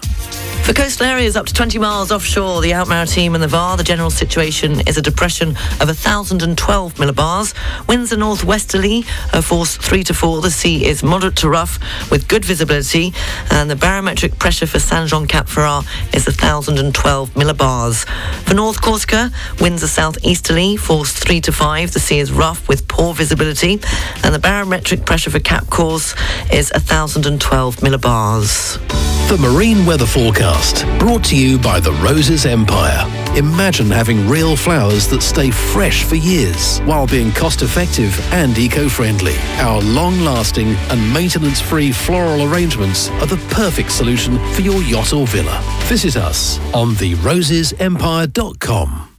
For 0.66 0.74
coastal 0.74 1.06
areas 1.06 1.36
up 1.36 1.46
to 1.46 1.54
20 1.54 1.78
miles 1.78 2.12
offshore, 2.12 2.60
the 2.60 2.74
Out 2.74 2.88
team 3.08 3.36
and 3.36 3.44
the 3.44 3.48
VAR, 3.48 3.78
the 3.78 3.84
general 3.84 4.10
situation 4.10 4.80
is 4.88 4.98
a 4.98 5.02
depression 5.02 5.50
of 5.80 5.88
1,012 5.88 6.96
millibars. 6.96 7.54
Winds 7.88 8.12
are 8.12 8.18
northwesterly, 8.18 9.06
a 9.32 9.44
force 9.44 9.78
3 9.78 10.04
to 10.06 10.16
4. 10.16 10.42
The 10.42 10.50
sea 10.50 10.88
is 10.88 11.04
moderate 11.04 11.36
to 11.36 11.50
rough 11.50 11.78
with 12.10 12.28
good 12.28 12.44
visibility. 12.44 13.14
And 13.52 13.70
the 13.70 13.76
barometric 13.76 14.40
pressure 14.40 14.66
for 14.66 14.80
Saint 14.80 15.08
Jean 15.08 15.28
Cap 15.28 15.46
Ferrat 15.46 15.86
is 16.16 16.26
1,012 16.26 17.36
millibars. 17.36 18.10
For 18.48 18.56
North 18.56 18.82
Corsica, 18.82 19.30
winds 19.62 19.84
are 19.84 19.88
southeasterly, 19.88 20.78
force 20.78 21.12
3 21.12 21.42
to 21.42 21.52
5. 21.52 21.94
The 21.94 22.00
sea 22.00 22.18
is 22.18 22.32
rough 22.32 22.68
with 22.68 22.88
poor 22.88 23.14
visibility. 23.14 23.80
And 24.24 24.34
the 24.34 24.40
barometric 24.40 25.06
pressure 25.06 25.30
for 25.30 25.40
Cap 25.40 25.70
Corse 25.70 26.16
is 26.52 26.72
1,012 26.74 27.76
millibars. 27.82 28.82
The 29.28 29.38
Marine 29.40 29.88
Weather 29.88 30.06
Forecast, 30.06 30.55
brought 31.00 31.24
to 31.26 31.36
you 31.36 31.60
by 31.60 31.80
the 31.80 31.92
Roses 31.94 32.46
Empire. 32.46 33.06
Imagine 33.36 33.90
having 33.92 34.28
real 34.28 34.56
flowers 34.56 35.08
that 35.08 35.22
stay 35.22 35.52
fresh 35.52 36.04
for 36.04 36.16
years 36.16 36.80
while 36.80 37.06
being 37.06 37.32
cost 37.32 37.62
effective 37.62 38.20
and 38.34 38.58
eco 38.58 38.90
friendly. 38.90 39.36
Our 39.58 39.82
long 39.82 40.20
lasting 40.22 40.70
and 40.90 41.14
maintenance 41.14 41.62
free 41.62 41.92
floral 41.92 42.52
arrangements 42.52 43.10
are 43.22 43.28
the 43.28 43.38
perfect 43.50 43.92
solution 43.92 44.40
for 44.54 44.62
your 44.62 44.82
yacht 44.82 45.14
or 45.14 45.28
villa. 45.28 45.62
Visit 45.84 46.18
us 46.18 46.58
on 46.74 46.96
theRosesEmpire.com. 46.96 49.10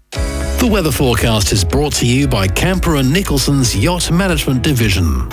The 0.59 0.69
weather 0.71 0.91
forecast 0.91 1.53
is 1.53 1.65
brought 1.65 1.93
to 1.95 2.07
you 2.07 2.27
by 2.27 2.49
Camper 2.49 2.97
and 2.97 3.13
Nicholson's 3.13 3.77
Yacht 3.77 4.11
Management 4.11 4.63
Division. 4.63 5.29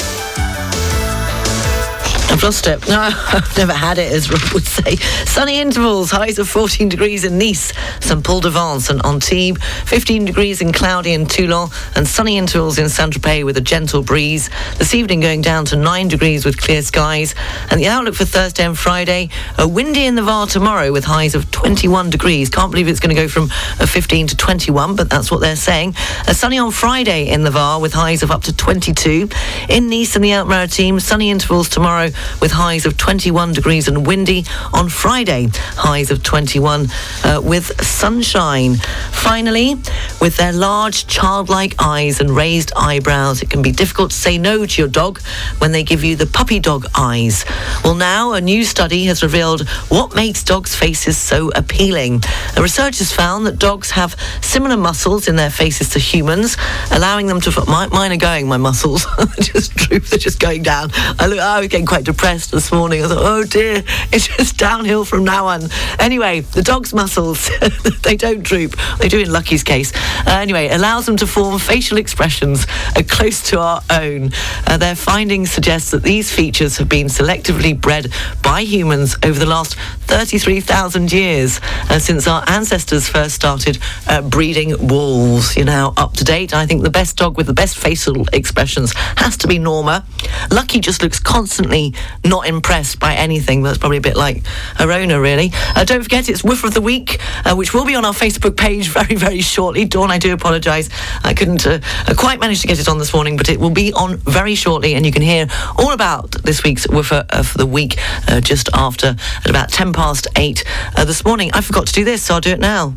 I've 2.33 2.41
lost 2.41 2.65
it. 2.65 2.87
No, 2.89 2.99
I've 2.99 3.57
never 3.57 3.73
had 3.73 3.99
it, 3.99 4.11
as 4.11 4.31
Rob 4.31 4.41
would 4.53 4.65
say. 4.65 4.95
Sunny 5.25 5.59
intervals, 5.59 6.09
highs 6.09 6.39
of 6.39 6.49
14 6.49 6.89
degrees 6.89 7.23
in 7.23 7.37
Nice, 7.37 7.71
St 7.99 8.23
Paul 8.23 8.39
de 8.41 8.49
Vence 8.49 8.89
and 8.89 9.05
Antibes, 9.05 9.63
15 9.85 10.25
degrees 10.25 10.59
in 10.59 10.73
cloudy 10.73 11.13
in 11.13 11.27
Toulon, 11.27 11.69
and 11.95 12.07
sunny 12.07 12.39
intervals 12.39 12.79
in 12.79 12.89
Saint-Tropez 12.89 13.45
with 13.45 13.55
a 13.57 13.61
gentle 13.61 14.01
breeze. 14.01 14.49
This 14.79 14.95
evening 14.95 15.19
going 15.19 15.41
down 15.41 15.65
to 15.65 15.75
9 15.75 16.07
degrees 16.07 16.43
with 16.43 16.59
clear 16.59 16.81
skies. 16.81 17.35
And 17.69 17.79
the 17.79 17.85
outlook 17.85 18.15
for 18.15 18.25
Thursday 18.25 18.65
and 18.65 18.75
Friday, 18.75 19.29
a 19.59 19.67
windy 19.67 20.07
in 20.07 20.15
the 20.15 20.23
Var 20.23 20.47
tomorrow 20.47 20.91
with 20.91 21.03
highs 21.03 21.35
of 21.35 21.51
21 21.51 22.09
degrees. 22.09 22.49
Can't 22.49 22.71
believe 22.71 22.87
it's 22.87 22.99
going 22.99 23.15
to 23.15 23.21
go 23.21 23.27
from 23.27 23.51
a 23.79 23.85
15 23.85 24.25
to 24.27 24.35
21, 24.35 24.95
but 24.95 25.07
that's 25.07 25.29
what 25.29 25.39
they're 25.39 25.55
saying. 25.55 25.93
A 26.27 26.33
sunny 26.33 26.57
on 26.57 26.71
Friday 26.71 27.29
in 27.29 27.43
the 27.43 27.51
Var 27.51 27.79
with 27.79 27.93
highs 27.93 28.23
of 28.23 28.31
up 28.31 28.41
to 28.43 28.55
22. 28.55 29.29
In 29.69 29.87
Nice 29.87 30.15
and 30.15 30.25
the 30.25 30.33
Out 30.33 30.71
team, 30.71 30.99
sunny 30.99 31.29
intervals 31.29 31.69
tomorrow 31.69 32.09
with 32.41 32.51
highs 32.51 32.85
of 32.85 32.97
21 32.97 33.53
degrees 33.53 33.87
and 33.87 34.05
windy. 34.05 34.45
On 34.73 34.89
Friday, 34.89 35.47
highs 35.75 36.11
of 36.11 36.23
21 36.23 36.87
uh, 37.23 37.41
with 37.43 37.65
sunshine. 37.83 38.75
Finally, 39.11 39.75
with 40.19 40.37
their 40.37 40.53
large 40.53 41.07
childlike 41.07 41.75
eyes 41.79 42.19
and 42.19 42.29
raised 42.29 42.71
eyebrows, 42.75 43.41
it 43.41 43.49
can 43.49 43.61
be 43.61 43.71
difficult 43.71 44.11
to 44.11 44.17
say 44.17 44.37
no 44.37 44.65
to 44.65 44.81
your 44.81 44.89
dog 44.89 45.21
when 45.59 45.71
they 45.71 45.83
give 45.83 46.03
you 46.03 46.15
the 46.15 46.25
puppy 46.25 46.59
dog 46.59 46.85
eyes. 46.97 47.45
Well, 47.83 47.95
now 47.95 48.33
a 48.33 48.41
new 48.41 48.63
study 48.63 49.05
has 49.05 49.21
revealed 49.21 49.67
what 49.89 50.15
makes 50.15 50.43
dogs' 50.43 50.75
faces 50.75 51.17
so 51.17 51.51
appealing. 51.55 52.19
The 52.55 52.61
researchers 52.61 53.11
found 53.11 53.45
that 53.45 53.59
dogs 53.59 53.91
have 53.91 54.15
similar 54.41 54.77
muscles 54.77 55.27
in 55.27 55.35
their 55.35 55.49
faces 55.49 55.89
to 55.89 55.99
humans, 55.99 56.57
allowing 56.91 57.27
them 57.27 57.41
to. 57.41 57.51
My, 57.67 57.87
mine 57.87 58.11
are 58.11 58.17
going, 58.17 58.47
my 58.47 58.57
muscles. 58.57 59.05
just 59.39 59.75
droop, 59.75 60.03
they're 60.09 60.19
just 60.19 60.39
going 60.39 60.63
down. 60.63 60.89
I, 61.19 61.27
look, 61.27 61.39
I 61.39 61.59
was 61.59 61.67
getting 61.67 61.85
quite 61.85 62.05
depressed 62.05 62.12
this 62.17 62.71
morning. 62.71 63.03
I 63.03 63.07
thought, 63.07 63.21
oh 63.21 63.43
dear, 63.43 63.83
it's 64.11 64.27
just 64.27 64.57
downhill 64.57 65.03
from 65.03 65.23
now 65.23 65.47
on. 65.47 65.63
Anyway, 65.99 66.41
the 66.41 66.61
dog's 66.61 66.93
muscles, 66.93 67.49
they 68.03 68.15
don't 68.15 68.43
droop. 68.43 68.75
They 68.99 69.09
do 69.09 69.19
in 69.19 69.31
Lucky's 69.31 69.63
case. 69.63 69.91
Uh, 70.25 70.37
anyway, 70.39 70.69
allows 70.69 71.05
them 71.05 71.17
to 71.17 71.27
form 71.27 71.59
facial 71.59 71.97
expressions 71.97 72.65
uh, 72.95 73.03
close 73.07 73.41
to 73.49 73.59
our 73.59 73.81
own. 73.89 74.31
Uh, 74.67 74.77
their 74.77 74.95
findings 74.95 75.51
suggest 75.51 75.91
that 75.91 76.03
these 76.03 76.31
features 76.31 76.77
have 76.77 76.87
been 76.87 77.07
selectively 77.07 77.79
bred 77.79 78.11
by 78.41 78.61
humans 78.61 79.15
over 79.23 79.37
the 79.37 79.45
last 79.45 79.75
33,000 80.01 81.11
years 81.11 81.59
uh, 81.89 81.99
since 81.99 82.27
our 82.27 82.43
ancestors 82.47 83.09
first 83.09 83.35
started 83.35 83.79
uh, 84.07 84.21
breeding 84.21 84.87
wolves. 84.87 85.55
You're 85.55 85.65
now 85.65 85.93
up 85.97 86.13
to 86.13 86.23
date. 86.23 86.53
I 86.53 86.65
think 86.65 86.83
the 86.83 86.89
best 86.89 87.17
dog 87.17 87.37
with 87.37 87.47
the 87.47 87.53
best 87.53 87.77
facial 87.77 88.25
expressions 88.33 88.93
has 89.17 89.35
to 89.37 89.47
be 89.47 89.59
Norma. 89.59 90.05
Lucky 90.51 90.79
just 90.79 91.01
looks 91.01 91.19
constantly 91.19 91.93
not 92.23 92.47
impressed 92.47 92.99
by 92.99 93.15
anything. 93.15 93.63
That's 93.63 93.77
probably 93.77 93.97
a 93.97 94.01
bit 94.01 94.15
like 94.15 94.43
Arona, 94.79 95.19
really. 95.19 95.51
Uh, 95.75 95.83
don't 95.83 96.03
forget, 96.03 96.29
it's 96.29 96.43
Woofer 96.43 96.67
of 96.67 96.73
the 96.73 96.81
Week, 96.81 97.19
uh, 97.45 97.55
which 97.55 97.73
will 97.73 97.85
be 97.85 97.95
on 97.95 98.05
our 98.05 98.13
Facebook 98.13 98.57
page 98.57 98.89
very, 98.99 99.15
very 99.15 99.41
shortly. 99.41 99.85
Dawn, 99.85 100.11
I 100.11 100.17
do 100.17 100.33
apologise. 100.33 100.89
I 101.23 101.33
couldn't 101.33 101.65
uh, 101.65 101.79
uh, 102.07 102.13
quite 102.17 102.39
manage 102.39 102.61
to 102.61 102.67
get 102.67 102.79
it 102.79 102.87
on 102.87 102.97
this 102.97 103.13
morning, 103.13 103.37
but 103.37 103.49
it 103.49 103.59
will 103.59 103.69
be 103.69 103.93
on 103.93 104.17
very 104.17 104.55
shortly, 104.55 104.95
and 104.95 105.05
you 105.05 105.11
can 105.11 105.21
hear 105.21 105.47
all 105.77 105.93
about 105.93 106.31
this 106.43 106.63
week's 106.63 106.87
Woofer 106.87 107.25
of 107.29 107.53
the 107.53 107.65
Week 107.65 107.97
uh, 108.27 108.41
just 108.41 108.69
after 108.73 109.15
at 109.43 109.49
about 109.49 109.69
10 109.69 109.93
past 109.93 110.27
8 110.35 110.63
uh, 110.97 111.05
this 111.05 111.25
morning. 111.25 111.51
I 111.53 111.61
forgot 111.61 111.87
to 111.87 111.93
do 111.93 112.03
this, 112.03 112.23
so 112.23 112.35
I'll 112.35 112.41
do 112.41 112.51
it 112.51 112.59
now. 112.59 112.95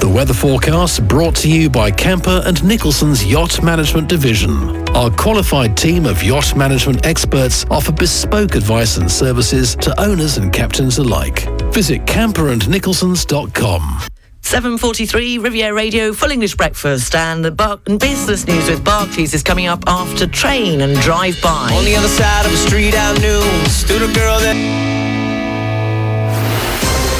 The 0.00 0.08
weather 0.08 0.34
forecast 0.34 1.06
brought 1.06 1.36
to 1.36 1.48
you 1.48 1.68
by 1.70 1.90
Camper 1.90 2.42
and 2.44 2.62
Nicholson's 2.64 3.24
Yacht 3.24 3.62
Management 3.62 4.08
Division. 4.08 4.88
Our 4.90 5.10
qualified 5.10 5.76
team 5.76 6.06
of 6.06 6.22
yacht 6.22 6.56
management 6.56 7.06
experts 7.06 7.64
offer 7.70 7.92
bespoke 7.92 8.54
advice 8.54 8.96
and 8.96 9.10
services 9.10 9.76
to 9.76 9.98
owners 10.00 10.36
and 10.38 10.52
captains 10.52 10.98
alike. 10.98 11.46
Visit 11.72 12.04
camperandnicholsons.com. 12.06 14.00
7.43, 14.42 15.44
Riviera 15.44 15.72
Radio, 15.74 16.12
full 16.12 16.30
English 16.30 16.56
breakfast, 16.56 17.14
and 17.14 17.44
the 17.44 17.50
Bar- 17.52 17.78
and 17.86 18.00
business 18.00 18.46
news 18.48 18.68
with 18.68 18.82
Barclays 18.82 19.32
is 19.34 19.42
coming 19.44 19.66
up 19.68 19.84
after 19.86 20.26
Train 20.26 20.80
and 20.80 20.96
Drive 21.00 21.40
By. 21.42 21.72
On 21.76 21.84
the 21.84 21.94
other 21.94 22.08
side 22.08 22.46
of 22.46 22.50
the 22.50 22.58
street 22.58 22.94
I 22.96 23.12
knew 23.18 23.40
stood 23.68 24.02
a 24.02 24.12
girl 24.12 24.40
that 24.40 24.56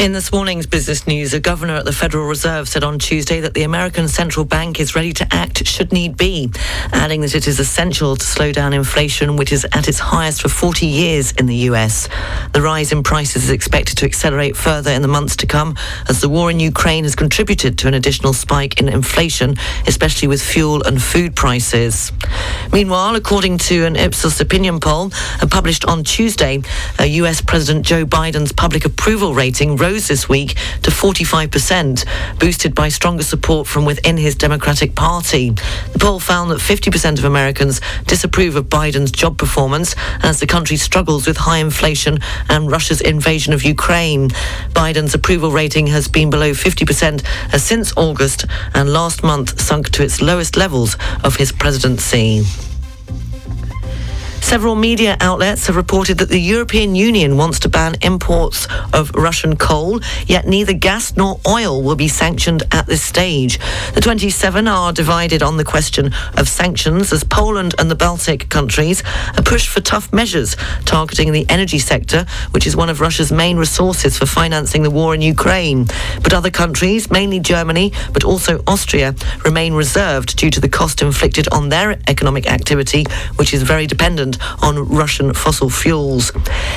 In 0.00 0.12
this 0.12 0.32
morning's 0.32 0.64
business 0.64 1.06
news, 1.06 1.34
a 1.34 1.40
governor 1.40 1.74
at 1.74 1.84
the 1.84 1.92
Federal 1.92 2.26
Reserve 2.26 2.70
said 2.70 2.82
on 2.82 2.98
Tuesday 2.98 3.40
that 3.40 3.52
the 3.52 3.64
American 3.64 4.08
central 4.08 4.46
bank 4.46 4.80
is 4.80 4.94
ready 4.96 5.12
to 5.12 5.28
act 5.30 5.66
should 5.66 5.92
need 5.92 6.16
be, 6.16 6.50
adding 6.90 7.20
that 7.20 7.34
it 7.34 7.46
is 7.46 7.60
essential 7.60 8.16
to 8.16 8.24
slow 8.24 8.50
down 8.50 8.72
inflation, 8.72 9.36
which 9.36 9.52
is 9.52 9.66
at 9.72 9.88
its 9.88 9.98
highest 9.98 10.40
for 10.40 10.48
40 10.48 10.86
years 10.86 11.32
in 11.32 11.44
the 11.44 11.68
US. 11.68 12.08
The 12.54 12.62
rise 12.62 12.92
in 12.92 13.02
prices 13.02 13.44
is 13.44 13.50
expected 13.50 13.98
to 13.98 14.06
accelerate 14.06 14.56
further 14.56 14.90
in 14.90 15.02
the 15.02 15.08
months 15.08 15.36
to 15.36 15.46
come 15.46 15.76
as 16.08 16.22
the 16.22 16.30
war 16.30 16.50
in 16.50 16.60
Ukraine 16.60 17.04
has 17.04 17.14
contributed 17.14 17.76
to 17.80 17.86
an 17.86 17.92
additional 17.92 18.32
spike 18.32 18.80
in 18.80 18.88
inflation, 18.88 19.56
especially 19.86 20.28
with 20.28 20.40
fuel 20.40 20.82
and 20.84 21.02
food 21.02 21.36
prices. 21.36 22.10
Meanwhile, 22.72 23.16
according 23.16 23.58
to 23.68 23.84
an 23.84 23.96
Ipsos 23.96 24.40
opinion 24.40 24.80
poll 24.80 25.12
uh, 25.42 25.46
published 25.46 25.84
on 25.84 26.04
Tuesday, 26.04 26.62
uh, 26.98 27.04
US 27.04 27.42
President 27.42 27.84
Joe 27.84 28.06
Biden's 28.06 28.52
public 28.52 28.86
approval 28.86 29.34
rating 29.34 29.76
rose 29.76 29.89
this 29.90 30.28
week 30.28 30.50
to 30.82 30.90
45%, 30.90 32.04
boosted 32.38 32.74
by 32.74 32.88
stronger 32.88 33.24
support 33.24 33.66
from 33.66 33.84
within 33.84 34.16
his 34.16 34.36
Democratic 34.36 34.94
Party. 34.94 35.50
The 35.92 35.98
poll 35.98 36.20
found 36.20 36.50
that 36.50 36.60
50% 36.60 37.18
of 37.18 37.24
Americans 37.24 37.80
disapprove 38.06 38.54
of 38.54 38.66
Biden's 38.66 39.10
job 39.10 39.36
performance 39.36 39.96
as 40.22 40.38
the 40.38 40.46
country 40.46 40.76
struggles 40.76 41.26
with 41.26 41.36
high 41.36 41.58
inflation 41.58 42.18
and 42.48 42.70
Russia's 42.70 43.00
invasion 43.00 43.52
of 43.52 43.64
Ukraine. 43.64 44.28
Biden's 44.70 45.14
approval 45.14 45.50
rating 45.50 45.88
has 45.88 46.06
been 46.06 46.30
below 46.30 46.52
50% 46.52 47.24
uh, 47.52 47.58
since 47.58 47.92
August 47.96 48.46
and 48.74 48.92
last 48.92 49.24
month 49.24 49.60
sunk 49.60 49.90
to 49.90 50.04
its 50.04 50.22
lowest 50.22 50.56
levels 50.56 50.96
of 51.24 51.36
his 51.36 51.50
presidency. 51.50 52.69
Several 54.40 54.74
media 54.74 55.16
outlets 55.20 55.68
have 55.68 55.76
reported 55.76 56.18
that 56.18 56.28
the 56.28 56.40
European 56.40 56.96
Union 56.96 57.36
wants 57.36 57.60
to 57.60 57.68
ban 57.68 57.94
imports 58.02 58.66
of 58.92 59.14
Russian 59.14 59.56
coal, 59.56 60.00
yet 60.26 60.46
neither 60.46 60.72
gas 60.72 61.16
nor 61.16 61.38
oil 61.46 61.82
will 61.82 61.94
be 61.94 62.08
sanctioned 62.08 62.64
at 62.72 62.86
this 62.86 63.02
stage. 63.02 63.60
The 63.94 64.00
27 64.00 64.66
are 64.66 64.92
divided 64.92 65.42
on 65.42 65.56
the 65.56 65.64
question 65.64 66.12
of 66.36 66.48
sanctions 66.48 67.12
as 67.12 67.22
Poland 67.22 67.74
and 67.78 67.88
the 67.88 67.94
Baltic 67.94 68.48
countries 68.48 69.04
are 69.36 69.42
pushed 69.42 69.68
for 69.68 69.80
tough 69.80 70.12
measures 70.12 70.56
targeting 70.84 71.30
the 71.30 71.46
energy 71.48 71.78
sector, 71.78 72.26
which 72.50 72.66
is 72.66 72.74
one 72.74 72.90
of 72.90 73.00
Russia's 73.00 73.30
main 73.30 73.56
resources 73.56 74.18
for 74.18 74.26
financing 74.26 74.82
the 74.82 74.90
war 74.90 75.14
in 75.14 75.22
Ukraine. 75.22 75.86
But 76.24 76.34
other 76.34 76.50
countries, 76.50 77.10
mainly 77.10 77.38
Germany, 77.38 77.92
but 78.12 78.24
also 78.24 78.62
Austria, 78.66 79.14
remain 79.44 79.74
reserved 79.74 80.36
due 80.36 80.50
to 80.50 80.60
the 80.60 80.68
cost 80.68 81.02
inflicted 81.02 81.46
on 81.52 81.68
their 81.68 82.00
economic 82.08 82.50
activity, 82.50 83.04
which 83.36 83.54
is 83.54 83.62
very 83.62 83.86
dependent 83.86 84.29
on 84.62 84.88
Russian 84.88 85.32
fossil 85.34 85.70
fuels. 85.70 86.32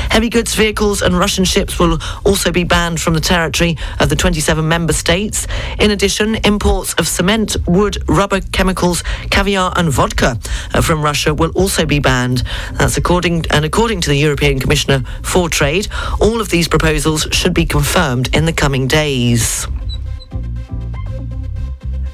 Heavy 0.09 0.29
goods 0.29 0.55
vehicles 0.55 1.01
and 1.01 1.17
Russian 1.17 1.45
ships 1.45 1.79
will 1.79 1.99
also 2.25 2.51
be 2.51 2.63
banned 2.63 3.01
from 3.01 3.13
the 3.13 3.21
territory 3.21 3.77
of 3.99 4.09
the 4.09 4.15
27 4.15 4.67
member 4.67 4.93
states. 4.93 5.47
In 5.79 5.91
addition, 5.91 6.35
imports 6.45 6.93
of 6.95 7.07
cement, 7.07 7.55
wood, 7.67 7.97
rubber, 8.07 8.41
chemicals, 8.51 9.03
caviar 9.29 9.73
and 9.75 9.89
vodka 9.89 10.39
uh, 10.73 10.81
from 10.81 11.01
Russia 11.01 11.33
will 11.33 11.51
also 11.51 11.85
be 11.85 11.99
banned. 11.99 12.43
That's 12.73 12.97
according 12.97 13.45
and 13.49 13.65
according 13.65 14.01
to 14.01 14.09
the 14.09 14.17
European 14.17 14.59
Commissioner 14.59 15.03
for 15.23 15.49
Trade, 15.49 15.87
all 16.19 16.41
of 16.41 16.49
these 16.49 16.67
proposals 16.67 17.27
should 17.31 17.53
be 17.53 17.65
confirmed 17.65 18.35
in 18.35 18.45
the 18.45 18.53
coming 18.53 18.87
days. 18.87 19.67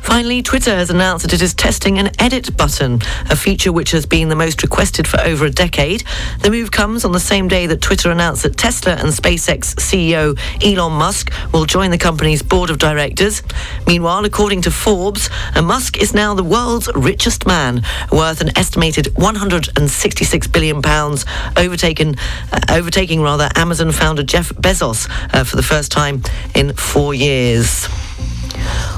Finally, 0.01 0.41
Twitter 0.41 0.71
has 0.75 0.89
announced 0.89 1.23
that 1.23 1.33
it 1.33 1.41
is 1.41 1.53
testing 1.53 1.97
an 1.99 2.09
edit 2.19 2.55
button, 2.57 2.99
a 3.29 3.35
feature 3.35 3.71
which 3.71 3.91
has 3.91 4.05
been 4.05 4.29
the 4.29 4.35
most 4.35 4.63
requested 4.63 5.07
for 5.07 5.19
over 5.21 5.45
a 5.45 5.49
decade. 5.49 6.03
The 6.41 6.49
move 6.49 6.71
comes 6.71 7.05
on 7.05 7.11
the 7.11 7.19
same 7.19 7.47
day 7.47 7.67
that 7.67 7.81
Twitter 7.81 8.09
announced 8.09 8.43
that 8.43 8.57
Tesla 8.57 8.93
and 8.93 9.09
SpaceX 9.09 9.75
CEO 9.75 10.37
Elon 10.65 10.93
Musk 10.93 11.31
will 11.53 11.65
join 11.65 11.91
the 11.91 11.97
company's 11.97 12.41
board 12.41 12.69
of 12.69 12.79
directors. 12.79 13.43
Meanwhile, 13.85 14.25
according 14.25 14.61
to 14.63 14.71
Forbes, 14.71 15.29
Musk 15.55 15.97
is 16.01 16.13
now 16.13 16.33
the 16.33 16.43
world's 16.43 16.89
richest 16.95 17.45
man, 17.45 17.83
worth 18.11 18.41
an 18.41 18.57
estimated 18.57 19.15
166 19.15 20.47
billion 20.47 20.81
pounds, 20.81 21.25
overtaken, 21.55 22.15
uh, 22.51 22.59
overtaking 22.71 23.21
rather 23.21 23.49
Amazon 23.55 23.91
founder 23.91 24.23
Jeff 24.23 24.49
Bezos 24.49 25.07
uh, 25.33 25.43
for 25.43 25.55
the 25.55 25.63
first 25.63 25.91
time 25.91 26.23
in 26.55 26.73
four 26.73 27.13
years. 27.13 27.87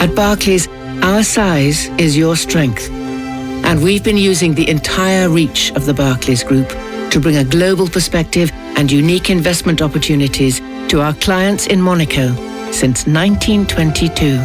At 0.00 0.14
Barclays, 0.14 0.68
our 1.02 1.24
size 1.24 1.88
is 1.98 2.16
your 2.16 2.36
strength. 2.36 2.88
And 2.90 3.82
we've 3.82 4.04
been 4.04 4.16
using 4.16 4.54
the 4.54 4.68
entire 4.68 5.28
reach 5.28 5.72
of 5.72 5.86
the 5.86 5.94
Barclays 5.94 6.44
Group 6.44 6.68
to 7.10 7.18
bring 7.20 7.38
a 7.38 7.44
global 7.44 7.88
perspective 7.88 8.52
and 8.76 8.92
unique 8.92 9.28
investment 9.30 9.82
opportunities 9.82 10.60
to 10.88 11.00
our 11.00 11.14
clients 11.14 11.66
in 11.66 11.82
Monaco 11.82 12.32
since 12.72 13.06
1922. 13.06 14.38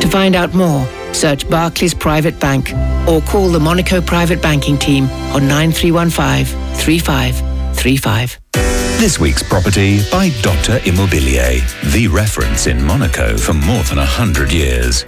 To 0.00 0.08
find 0.08 0.34
out 0.34 0.54
more, 0.54 0.86
search 1.12 1.48
Barclays 1.48 1.94
Private 1.94 2.38
Bank 2.38 2.72
or 3.08 3.20
call 3.22 3.48
the 3.48 3.60
Monaco 3.60 4.00
Private 4.00 4.40
Banking 4.40 4.78
Team 4.78 5.04
on 5.34 5.48
9315 5.48 6.46
3535. 6.76 8.38
This 8.98 9.20
week's 9.20 9.42
property 9.42 9.98
by 10.10 10.30
Dotta 10.42 10.80
Immobilier, 10.80 11.60
the 11.92 12.08
reference 12.08 12.66
in 12.66 12.82
Monaco 12.84 13.36
for 13.36 13.54
more 13.54 13.84
than 13.84 13.98
100 13.98 14.52
years. 14.52 15.04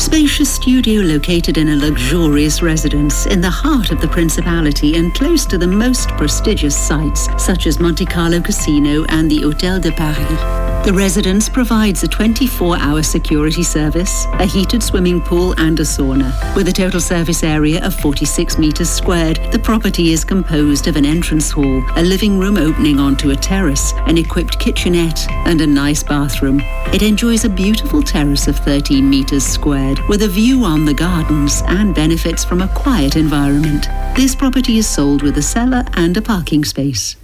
Spacious 0.00 0.50
studio 0.50 1.02
located 1.02 1.58
in 1.58 1.68
a 1.68 1.76
luxurious 1.76 2.62
residence 2.62 3.26
in 3.26 3.42
the 3.42 3.50
heart 3.50 3.90
of 3.90 4.00
the 4.00 4.08
Principality 4.08 4.96
and 4.96 5.14
close 5.14 5.44
to 5.44 5.58
the 5.58 5.66
most 5.66 6.08
prestigious 6.16 6.74
sites 6.74 7.28
such 7.36 7.66
as 7.66 7.78
Monte 7.78 8.06
Carlo 8.06 8.40
Casino 8.40 9.04
and 9.10 9.30
the 9.30 9.40
Hôtel 9.40 9.78
de 9.78 9.92
Paris. 9.92 10.60
The 10.86 10.94
residence 10.94 11.50
provides 11.50 12.02
a 12.02 12.08
24-hour 12.08 13.02
security 13.02 13.62
service, 13.62 14.24
a 14.32 14.46
heated 14.46 14.82
swimming 14.82 15.20
pool 15.20 15.52
and 15.58 15.78
a 15.78 15.82
sauna. 15.82 16.32
With 16.56 16.68
a 16.68 16.72
total 16.72 17.00
surface 17.00 17.42
area 17.42 17.84
of 17.84 17.94
46 17.96 18.56
metres 18.56 18.88
squared, 18.88 19.38
the 19.52 19.58
property 19.58 20.14
is 20.14 20.24
composed 20.24 20.86
of 20.86 20.96
an 20.96 21.04
entrance 21.04 21.50
hall, 21.50 21.84
a 21.96 22.02
living 22.02 22.38
room 22.38 22.56
opening 22.56 22.98
onto 22.98 23.28
a 23.30 23.36
terrace, 23.36 23.92
an 24.06 24.16
equipped 24.16 24.58
kitchenette 24.58 25.28
and 25.44 25.60
a 25.60 25.66
nice 25.66 26.02
bathroom. 26.02 26.62
It 26.94 27.02
enjoys 27.02 27.44
a 27.44 27.50
beautiful 27.50 28.02
terrace 28.02 28.48
of 28.48 28.56
13 28.56 29.08
metres 29.08 29.44
squared 29.44 29.89
with 30.08 30.22
a 30.22 30.28
view 30.28 30.64
on 30.64 30.84
the 30.84 30.94
gardens 30.94 31.62
and 31.66 31.94
benefits 31.94 32.44
from 32.44 32.62
a 32.62 32.68
quiet 32.68 33.16
environment. 33.16 33.86
This 34.14 34.34
property 34.34 34.78
is 34.78 34.88
sold 34.88 35.22
with 35.22 35.36
a 35.38 35.42
cellar 35.42 35.84
and 35.94 36.16
a 36.16 36.22
parking 36.22 36.64
space. 36.64 37.16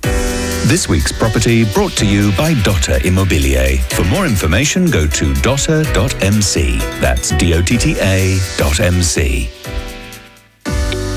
This 0.67 0.89
week's 0.89 1.13
property 1.13 1.65
brought 1.73 1.93
to 1.93 2.07
you 2.07 2.33
by 2.37 2.55
Dotta 2.55 2.99
Immobilier. 3.03 3.79
For 3.93 4.05
more 4.05 4.27
information, 4.27 4.91
go 4.91 5.07
to 5.07 5.33
dotta.mc. 5.35 6.79
That's 7.01 7.31
D-O-T-T-A 7.31 8.39
dot 8.57 8.81
M-C. 8.81 9.49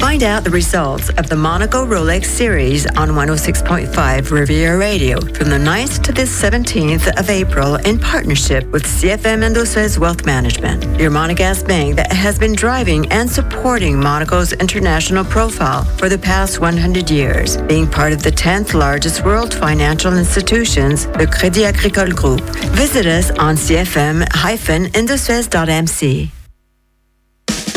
Find 0.09 0.23
out 0.23 0.43
the 0.43 0.49
results 0.49 1.09
of 1.19 1.29
the 1.29 1.35
Monaco 1.35 1.85
Rolex 1.85 2.25
series 2.25 2.87
on 2.97 3.09
106.5 3.09 4.31
Riviera 4.31 4.75
Radio 4.75 5.21
from 5.21 5.51
the 5.51 5.59
9th 5.59 6.01
to 6.01 6.11
the 6.11 6.23
17th 6.23 7.15
of 7.19 7.29
April 7.29 7.75
in 7.75 7.99
partnership 7.99 8.65
with 8.71 8.85
CFM 8.85 9.47
Indosuez 9.47 9.99
Wealth 9.99 10.25
Management, 10.25 10.99
your 10.99 11.11
Monegasque 11.11 11.67
bank 11.67 11.95
that 11.97 12.11
has 12.11 12.39
been 12.39 12.55
driving 12.55 13.05
and 13.11 13.29
supporting 13.29 13.99
Monaco's 13.99 14.51
international 14.53 15.23
profile 15.23 15.85
for 15.99 16.09
the 16.09 16.17
past 16.17 16.59
100 16.59 17.11
years, 17.11 17.57
being 17.67 17.87
part 17.87 18.11
of 18.11 18.23
the 18.23 18.31
10th 18.31 18.73
largest 18.73 19.23
world 19.23 19.53
financial 19.53 20.17
institutions, 20.17 21.05
the 21.05 21.27
Crédit 21.27 21.65
Agricole 21.65 22.13
Group. 22.13 22.41
Visit 22.73 23.05
us 23.05 23.29
on 23.37 23.55
cfm-indosuez.mc. 23.55 26.38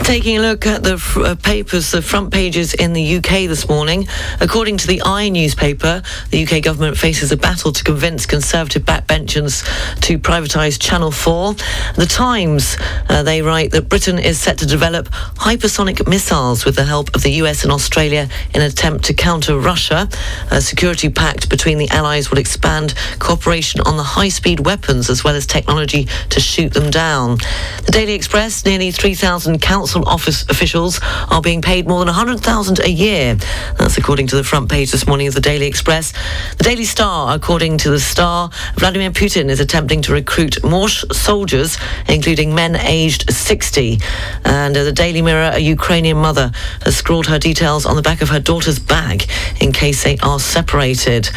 Taking 0.00 0.36
a 0.38 0.40
look 0.40 0.66
at 0.66 0.82
the 0.82 0.98
fr- 0.98 1.22
uh, 1.22 1.34
papers, 1.34 1.90
the 1.90 2.02
front 2.02 2.30
pages 2.32 2.74
in 2.74 2.92
the 2.92 3.16
UK 3.16 3.48
this 3.48 3.68
morning. 3.68 4.06
According 4.40 4.76
to 4.78 4.86
the 4.86 5.00
I 5.04 5.28
newspaper, 5.30 6.02
the 6.30 6.44
UK 6.44 6.62
government 6.62 6.98
faces 6.98 7.32
a 7.32 7.36
battle 7.36 7.72
to 7.72 7.82
convince 7.82 8.26
Conservative 8.26 8.82
backbenchers 8.82 9.64
to 10.02 10.18
privatise 10.18 10.78
Channel 10.78 11.10
4. 11.10 11.54
The 11.96 12.06
Times, 12.06 12.76
uh, 13.08 13.22
they 13.22 13.40
write 13.40 13.70
that 13.70 13.88
Britain 13.88 14.18
is 14.18 14.38
set 14.38 14.58
to 14.58 14.66
develop 14.66 15.08
hypersonic 15.36 16.06
missiles 16.06 16.64
with 16.64 16.76
the 16.76 16.84
help 16.84 17.14
of 17.14 17.22
the 17.22 17.30
US 17.42 17.62
and 17.62 17.72
Australia 17.72 18.28
in 18.52 18.60
an 18.60 18.66
attempt 18.66 19.06
to 19.06 19.14
counter 19.14 19.58
Russia. 19.58 20.08
A 20.50 20.60
security 20.60 21.08
pact 21.08 21.48
between 21.48 21.78
the 21.78 21.88
Allies 21.90 22.30
will 22.30 22.38
expand 22.38 22.94
cooperation 23.20 23.80
on 23.82 23.96
the 23.96 24.02
high-speed 24.02 24.60
weapons 24.60 25.08
as 25.08 25.24
well 25.24 25.34
as 25.34 25.46
technology 25.46 26.08
to 26.28 26.40
shoot 26.40 26.74
them 26.74 26.90
down. 26.90 27.38
The 27.86 27.92
Daily 27.92 28.12
Express, 28.12 28.64
nearly 28.66 28.90
3,000 28.90 29.62
council 29.84 30.08
office 30.08 30.48
officials 30.48 30.98
are 31.30 31.42
being 31.42 31.60
paid 31.60 31.86
more 31.86 31.98
than 31.98 32.06
100,000 32.06 32.78
a 32.78 32.88
year. 32.88 33.34
That's 33.76 33.98
according 33.98 34.28
to 34.28 34.36
the 34.36 34.42
front 34.42 34.70
page 34.70 34.92
this 34.92 35.06
morning 35.06 35.26
of 35.26 35.34
the 35.34 35.42
Daily 35.42 35.66
Express. 35.66 36.14
The 36.56 36.64
Daily 36.64 36.86
Star, 36.86 37.36
according 37.36 37.76
to 37.78 37.90
the 37.90 38.00
Star, 38.00 38.48
Vladimir 38.76 39.10
Putin 39.10 39.50
is 39.50 39.60
attempting 39.60 40.00
to 40.00 40.14
recruit 40.14 40.64
more 40.64 40.88
soldiers, 40.88 41.76
including 42.08 42.54
men 42.54 42.76
aged 42.76 43.30
60. 43.30 43.98
And 44.46 44.74
uh, 44.74 44.84
the 44.84 44.92
Daily 44.92 45.20
Mirror, 45.20 45.50
a 45.52 45.58
Ukrainian 45.58 46.16
mother, 46.16 46.50
has 46.82 46.96
scrawled 46.96 47.26
her 47.26 47.38
details 47.38 47.84
on 47.84 47.94
the 47.94 48.00
back 48.00 48.22
of 48.22 48.30
her 48.30 48.40
daughter's 48.40 48.78
bag 48.78 49.28
in 49.60 49.70
case 49.70 50.02
they 50.02 50.16
are 50.22 50.40
separated. 50.40 51.28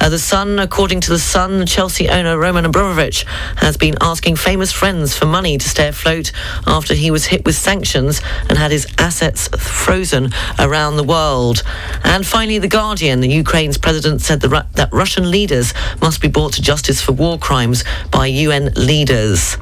Uh, 0.00 0.08
the 0.08 0.18
Sun, 0.18 0.58
according 0.58 1.02
to 1.02 1.10
the 1.10 1.18
Sun, 1.18 1.66
Chelsea 1.66 2.08
owner 2.08 2.38
Roman 2.38 2.64
Abramovich 2.64 3.26
has 3.56 3.76
been 3.76 3.96
asking 4.00 4.36
famous 4.36 4.72
friends 4.72 5.14
for 5.14 5.26
money 5.26 5.58
to 5.58 5.68
stay 5.68 5.88
afloat 5.88 6.32
after 6.66 6.94
he 6.94 7.10
was 7.10 7.26
hit 7.26 7.44
with 7.44 7.56
sanctions 7.56 7.89
and 7.94 8.58
had 8.58 8.70
his 8.70 8.86
assets 8.98 9.48
frozen 9.48 10.32
around 10.58 10.96
the 10.96 11.04
world. 11.04 11.62
And 12.04 12.26
finally, 12.26 12.58
The 12.58 12.68
Guardian, 12.68 13.20
the 13.20 13.28
Ukraine's 13.28 13.78
president 13.78 14.20
said 14.20 14.40
that 14.40 14.88
Russian 14.92 15.30
leaders 15.30 15.74
must 16.00 16.20
be 16.20 16.28
brought 16.28 16.52
to 16.54 16.62
justice 16.62 17.00
for 17.00 17.12
war 17.12 17.38
crimes 17.38 17.84
by 18.10 18.26
UN 18.26 18.72
leaders. 18.74 19.56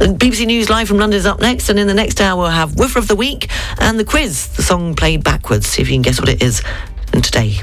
And 0.00 0.18
BBC 0.18 0.46
News 0.46 0.68
Live 0.68 0.88
from 0.88 0.98
London 0.98 1.18
is 1.18 1.26
up 1.26 1.40
next, 1.40 1.68
and 1.68 1.78
in 1.78 1.86
the 1.86 1.94
next 1.94 2.20
hour 2.20 2.42
we'll 2.42 2.50
have 2.50 2.76
Woofer 2.76 2.98
of 2.98 3.08
the 3.08 3.16
Week 3.16 3.48
and 3.78 3.98
the 3.98 4.04
quiz, 4.04 4.48
the 4.56 4.62
song 4.62 4.94
played 4.94 5.22
backwards. 5.22 5.66
See 5.66 5.82
if 5.82 5.88
you 5.88 5.94
can 5.94 6.02
guess 6.02 6.18
what 6.18 6.28
it 6.28 6.42
is. 6.42 6.62
And 7.12 7.22
today. 7.22 7.58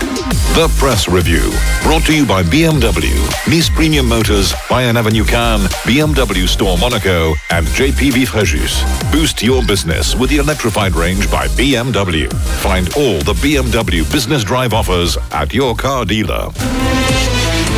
The 0.00 0.74
Press 0.78 1.08
Review, 1.08 1.52
brought 1.82 2.04
to 2.06 2.16
you 2.16 2.26
by 2.26 2.42
BMW, 2.42 3.14
Nice 3.46 3.68
Premium 3.68 4.08
Motors, 4.08 4.52
Bayern 4.68 4.96
Avenue 4.96 5.24
Cannes, 5.24 5.68
BMW 5.84 6.48
Store 6.48 6.78
Monaco, 6.78 7.34
and 7.50 7.66
JPV 7.66 8.26
Fréjus. 8.26 8.82
Boost 9.12 9.42
your 9.42 9.62
business 9.64 10.14
with 10.14 10.30
the 10.30 10.36
electrified 10.36 10.94
range 10.94 11.30
by 11.30 11.46
BMW. 11.48 12.32
Find 12.62 12.88
all 12.96 13.18
the 13.20 13.34
BMW 13.34 14.10
Business 14.10 14.44
Drive 14.44 14.72
offers 14.72 15.18
at 15.32 15.52
your 15.52 15.74
car 15.74 16.04
dealer. 16.04 16.48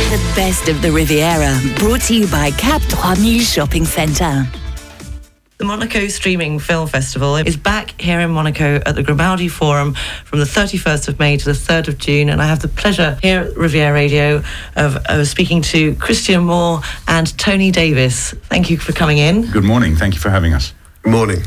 The 0.09 0.31
best 0.35 0.69
of 0.69 0.81
the 0.81 0.91
Riviera, 0.91 1.59
brought 1.77 2.01
to 2.03 2.15
you 2.15 2.27
by 2.27 2.51
Cap 2.51 2.81
3000 2.81 3.41
Shopping 3.41 3.85
Centre. 3.85 4.58
The 5.59 5.65
Monaco 5.65 6.07
Streaming 6.07 6.57
Film 6.57 6.87
Festival 6.87 7.35
is 7.35 7.57
back 7.57 7.99
here 7.99 8.21
in 8.21 8.31
Monaco 8.31 8.75
at 8.85 8.95
the 8.95 9.03
Grimaldi 9.03 9.49
Forum 9.49 9.93
from 10.23 10.39
the 10.39 10.45
31st 10.45 11.09
of 11.09 11.19
May 11.19 11.35
to 11.35 11.43
the 11.43 11.51
3rd 11.51 11.89
of 11.89 11.97
June. 11.97 12.29
And 12.29 12.41
I 12.41 12.45
have 12.45 12.61
the 12.61 12.69
pleasure 12.69 13.19
here 13.21 13.41
at 13.41 13.57
Riviera 13.57 13.91
Radio 13.91 14.41
of, 14.77 14.95
of 15.07 15.27
speaking 15.27 15.61
to 15.63 15.95
Christian 15.95 16.45
Moore 16.45 16.79
and 17.09 17.37
Tony 17.37 17.71
Davis. 17.71 18.31
Thank 18.43 18.69
you 18.69 18.77
for 18.77 18.93
coming 18.93 19.17
in. 19.17 19.51
Good 19.51 19.65
morning. 19.65 19.97
Thank 19.97 20.13
you 20.13 20.21
for 20.21 20.29
having 20.29 20.53
us. 20.53 20.73
Good 21.01 21.11
morning. 21.11 21.41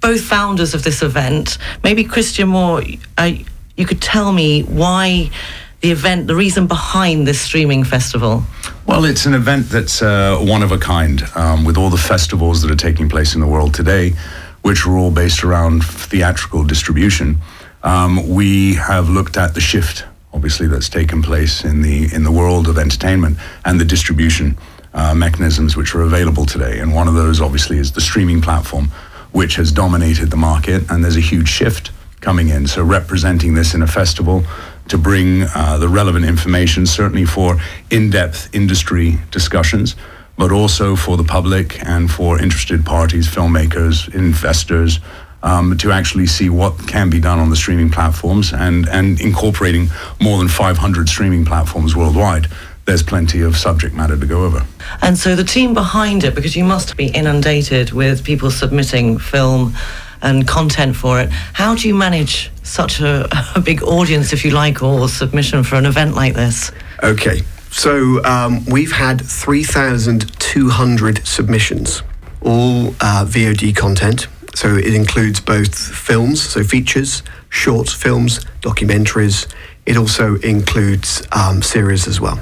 Both 0.00 0.22
founders 0.22 0.72
of 0.72 0.82
this 0.82 1.02
event. 1.02 1.58
Maybe 1.84 2.04
Christian 2.04 2.48
Moore, 2.48 2.82
uh, 3.18 3.32
you 3.76 3.84
could 3.84 4.00
tell 4.00 4.32
me 4.32 4.62
why 4.62 5.30
the 5.80 5.90
event, 5.92 6.26
the 6.26 6.34
reason 6.34 6.66
behind 6.66 7.26
this 7.26 7.40
streaming 7.40 7.84
festival. 7.84 8.42
Well, 8.86 9.04
it's 9.04 9.26
an 9.26 9.34
event 9.34 9.68
that's 9.68 10.02
uh, 10.02 10.38
one 10.40 10.62
of 10.62 10.72
a 10.72 10.78
kind 10.78 11.22
um, 11.34 11.64
with 11.64 11.76
all 11.76 11.90
the 11.90 11.96
festivals 11.98 12.62
that 12.62 12.70
are 12.70 12.76
taking 12.76 13.08
place 13.08 13.34
in 13.34 13.40
the 13.40 13.46
world 13.46 13.74
today, 13.74 14.14
which 14.62 14.86
are 14.86 14.96
all 14.96 15.10
based 15.10 15.44
around 15.44 15.84
theatrical 15.84 16.64
distribution. 16.64 17.38
Um, 17.82 18.28
we 18.28 18.74
have 18.74 19.08
looked 19.08 19.36
at 19.36 19.54
the 19.54 19.60
shift, 19.60 20.04
obviously, 20.32 20.66
that's 20.66 20.88
taken 20.88 21.22
place 21.22 21.64
in 21.64 21.82
the 21.82 22.12
in 22.12 22.24
the 22.24 22.32
world 22.32 22.68
of 22.68 22.76
entertainment 22.76 23.38
and 23.64 23.80
the 23.80 23.84
distribution 23.84 24.58
uh, 24.94 25.14
mechanisms 25.14 25.76
which 25.76 25.94
are 25.94 26.02
available 26.02 26.44
today. 26.44 26.80
And 26.80 26.92
one 26.92 27.06
of 27.06 27.14
those, 27.14 27.40
obviously, 27.40 27.78
is 27.78 27.92
the 27.92 28.00
streaming 28.00 28.40
platform, 28.40 28.86
which 29.30 29.54
has 29.56 29.70
dominated 29.70 30.30
the 30.30 30.36
market. 30.36 30.90
And 30.90 31.04
there's 31.04 31.16
a 31.16 31.20
huge 31.20 31.48
shift 31.48 31.92
coming 32.20 32.48
in. 32.48 32.66
So 32.66 32.82
representing 32.82 33.54
this 33.54 33.74
in 33.74 33.82
a 33.82 33.86
festival 33.86 34.42
to 34.88 34.98
bring 34.98 35.44
uh, 35.54 35.78
the 35.78 35.88
relevant 35.88 36.24
information, 36.24 36.86
certainly 36.86 37.24
for 37.24 37.56
in-depth 37.90 38.54
industry 38.54 39.18
discussions, 39.30 39.96
but 40.36 40.52
also 40.52 40.96
for 40.96 41.16
the 41.16 41.24
public 41.24 41.84
and 41.86 42.10
for 42.10 42.40
interested 42.40 42.84
parties, 42.84 43.28
filmmakers, 43.28 44.12
investors, 44.14 45.00
um, 45.42 45.76
to 45.78 45.92
actually 45.92 46.26
see 46.26 46.50
what 46.50 46.88
can 46.88 47.10
be 47.10 47.20
done 47.20 47.38
on 47.38 47.50
the 47.50 47.56
streaming 47.56 47.90
platforms 47.90 48.52
and, 48.52 48.88
and 48.88 49.20
incorporating 49.20 49.88
more 50.20 50.38
than 50.38 50.48
500 50.48 51.08
streaming 51.08 51.44
platforms 51.44 51.94
worldwide. 51.94 52.46
There's 52.86 53.02
plenty 53.02 53.42
of 53.42 53.56
subject 53.56 53.94
matter 53.94 54.16
to 54.16 54.26
go 54.26 54.44
over. 54.44 54.66
And 55.02 55.18
so 55.18 55.36
the 55.36 55.44
team 55.44 55.74
behind 55.74 56.24
it, 56.24 56.34
because 56.34 56.56
you 56.56 56.64
must 56.64 56.96
be 56.96 57.08
inundated 57.08 57.92
with 57.92 58.24
people 58.24 58.50
submitting 58.50 59.18
film 59.18 59.74
and 60.22 60.46
content 60.46 60.96
for 60.96 61.20
it. 61.20 61.30
How 61.30 61.74
do 61.74 61.88
you 61.88 61.94
manage 61.94 62.50
such 62.62 63.00
a, 63.00 63.28
a 63.54 63.60
big 63.60 63.82
audience, 63.82 64.32
if 64.32 64.44
you 64.44 64.50
like, 64.50 64.82
or 64.82 65.08
submission 65.08 65.64
for 65.64 65.76
an 65.76 65.86
event 65.86 66.14
like 66.14 66.34
this? 66.34 66.70
Okay, 67.02 67.42
so 67.70 68.22
um, 68.24 68.64
we've 68.66 68.92
had 68.92 69.20
3,200 69.20 71.26
submissions, 71.26 72.02
all 72.42 72.88
uh, 73.00 73.24
VOD 73.28 73.76
content. 73.76 74.26
So 74.54 74.74
it 74.74 74.92
includes 74.92 75.40
both 75.40 75.78
films, 75.78 76.42
so 76.42 76.64
features, 76.64 77.22
short 77.48 77.88
films, 77.88 78.44
documentaries. 78.60 79.46
It 79.86 79.96
also 79.96 80.34
includes 80.36 81.22
um, 81.30 81.62
series 81.62 82.08
as 82.08 82.20
well. 82.20 82.40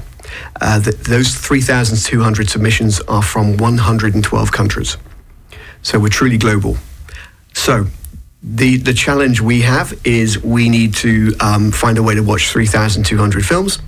Uh, 0.59 0.81
th- 0.81 0.95
those 0.97 1.35
3,200 1.35 2.49
submissions 2.49 3.01
are 3.01 3.21
from 3.21 3.57
112 3.57 4.51
countries. 4.51 4.97
So 5.83 5.99
we're 5.99 6.09
truly 6.09 6.37
global. 6.37 6.77
So 7.57 7.87
the 8.43 8.77
the 8.77 8.93
challenge 8.93 9.41
we 9.41 9.61
have 9.61 9.99
is 10.05 10.41
we 10.41 10.69
need 10.69 10.93
to 10.95 11.35
um, 11.41 11.71
find 11.71 11.97
a 11.97 12.03
way 12.03 12.15
to 12.15 12.21
watch 12.21 12.49
3,200 12.49 13.45
films 13.45 13.79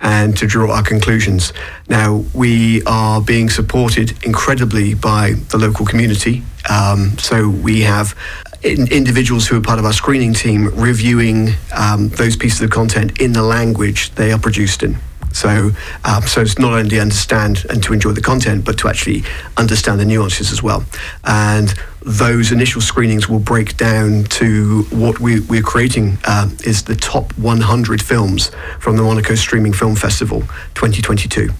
and 0.00 0.36
to 0.38 0.46
draw 0.46 0.72
our 0.72 0.82
conclusions. 0.82 1.52
Now 1.88 2.24
we 2.32 2.82
are 2.84 3.20
being 3.20 3.50
supported 3.50 4.24
incredibly 4.24 4.94
by 4.94 5.32
the 5.50 5.58
local 5.58 5.84
community. 5.84 6.44
Um, 6.70 7.18
so 7.18 7.48
we 7.48 7.82
have 7.82 8.14
in, 8.62 8.90
individuals 8.92 9.48
who 9.48 9.58
are 9.58 9.60
part 9.60 9.80
of 9.80 9.84
our 9.84 9.92
screening 9.92 10.32
team 10.32 10.68
reviewing 10.74 11.50
um, 11.76 12.08
those 12.10 12.36
pieces 12.36 12.62
of 12.62 12.70
content 12.70 13.20
in 13.20 13.32
the 13.32 13.42
language 13.42 14.12
they 14.12 14.32
are 14.32 14.38
produced 14.38 14.82
in. 14.82 14.96
So, 15.32 15.72
um, 16.04 16.22
so 16.22 16.40
it's 16.40 16.58
not 16.58 16.72
only 16.72 16.88
to 16.90 17.00
understand 17.00 17.66
and 17.68 17.82
to 17.82 17.92
enjoy 17.92 18.12
the 18.12 18.22
content, 18.22 18.64
but 18.64 18.78
to 18.78 18.88
actually 18.88 19.24
understand 19.58 20.00
the 20.00 20.06
nuances 20.06 20.50
as 20.50 20.62
well. 20.62 20.84
And 21.24 21.74
those 22.06 22.52
initial 22.52 22.80
screenings 22.80 23.28
will 23.28 23.40
break 23.40 23.76
down 23.76 24.22
to 24.24 24.82
what 24.90 25.18
we, 25.18 25.40
we're 25.40 25.60
creating 25.60 26.16
uh, 26.24 26.48
is 26.64 26.84
the 26.84 26.94
top 26.94 27.36
100 27.36 28.00
films 28.00 28.52
from 28.78 28.96
the 28.96 29.02
Monaco 29.02 29.34
Streaming 29.34 29.72
Film 29.72 29.96
Festival 29.96 30.42
2022. 30.74 31.50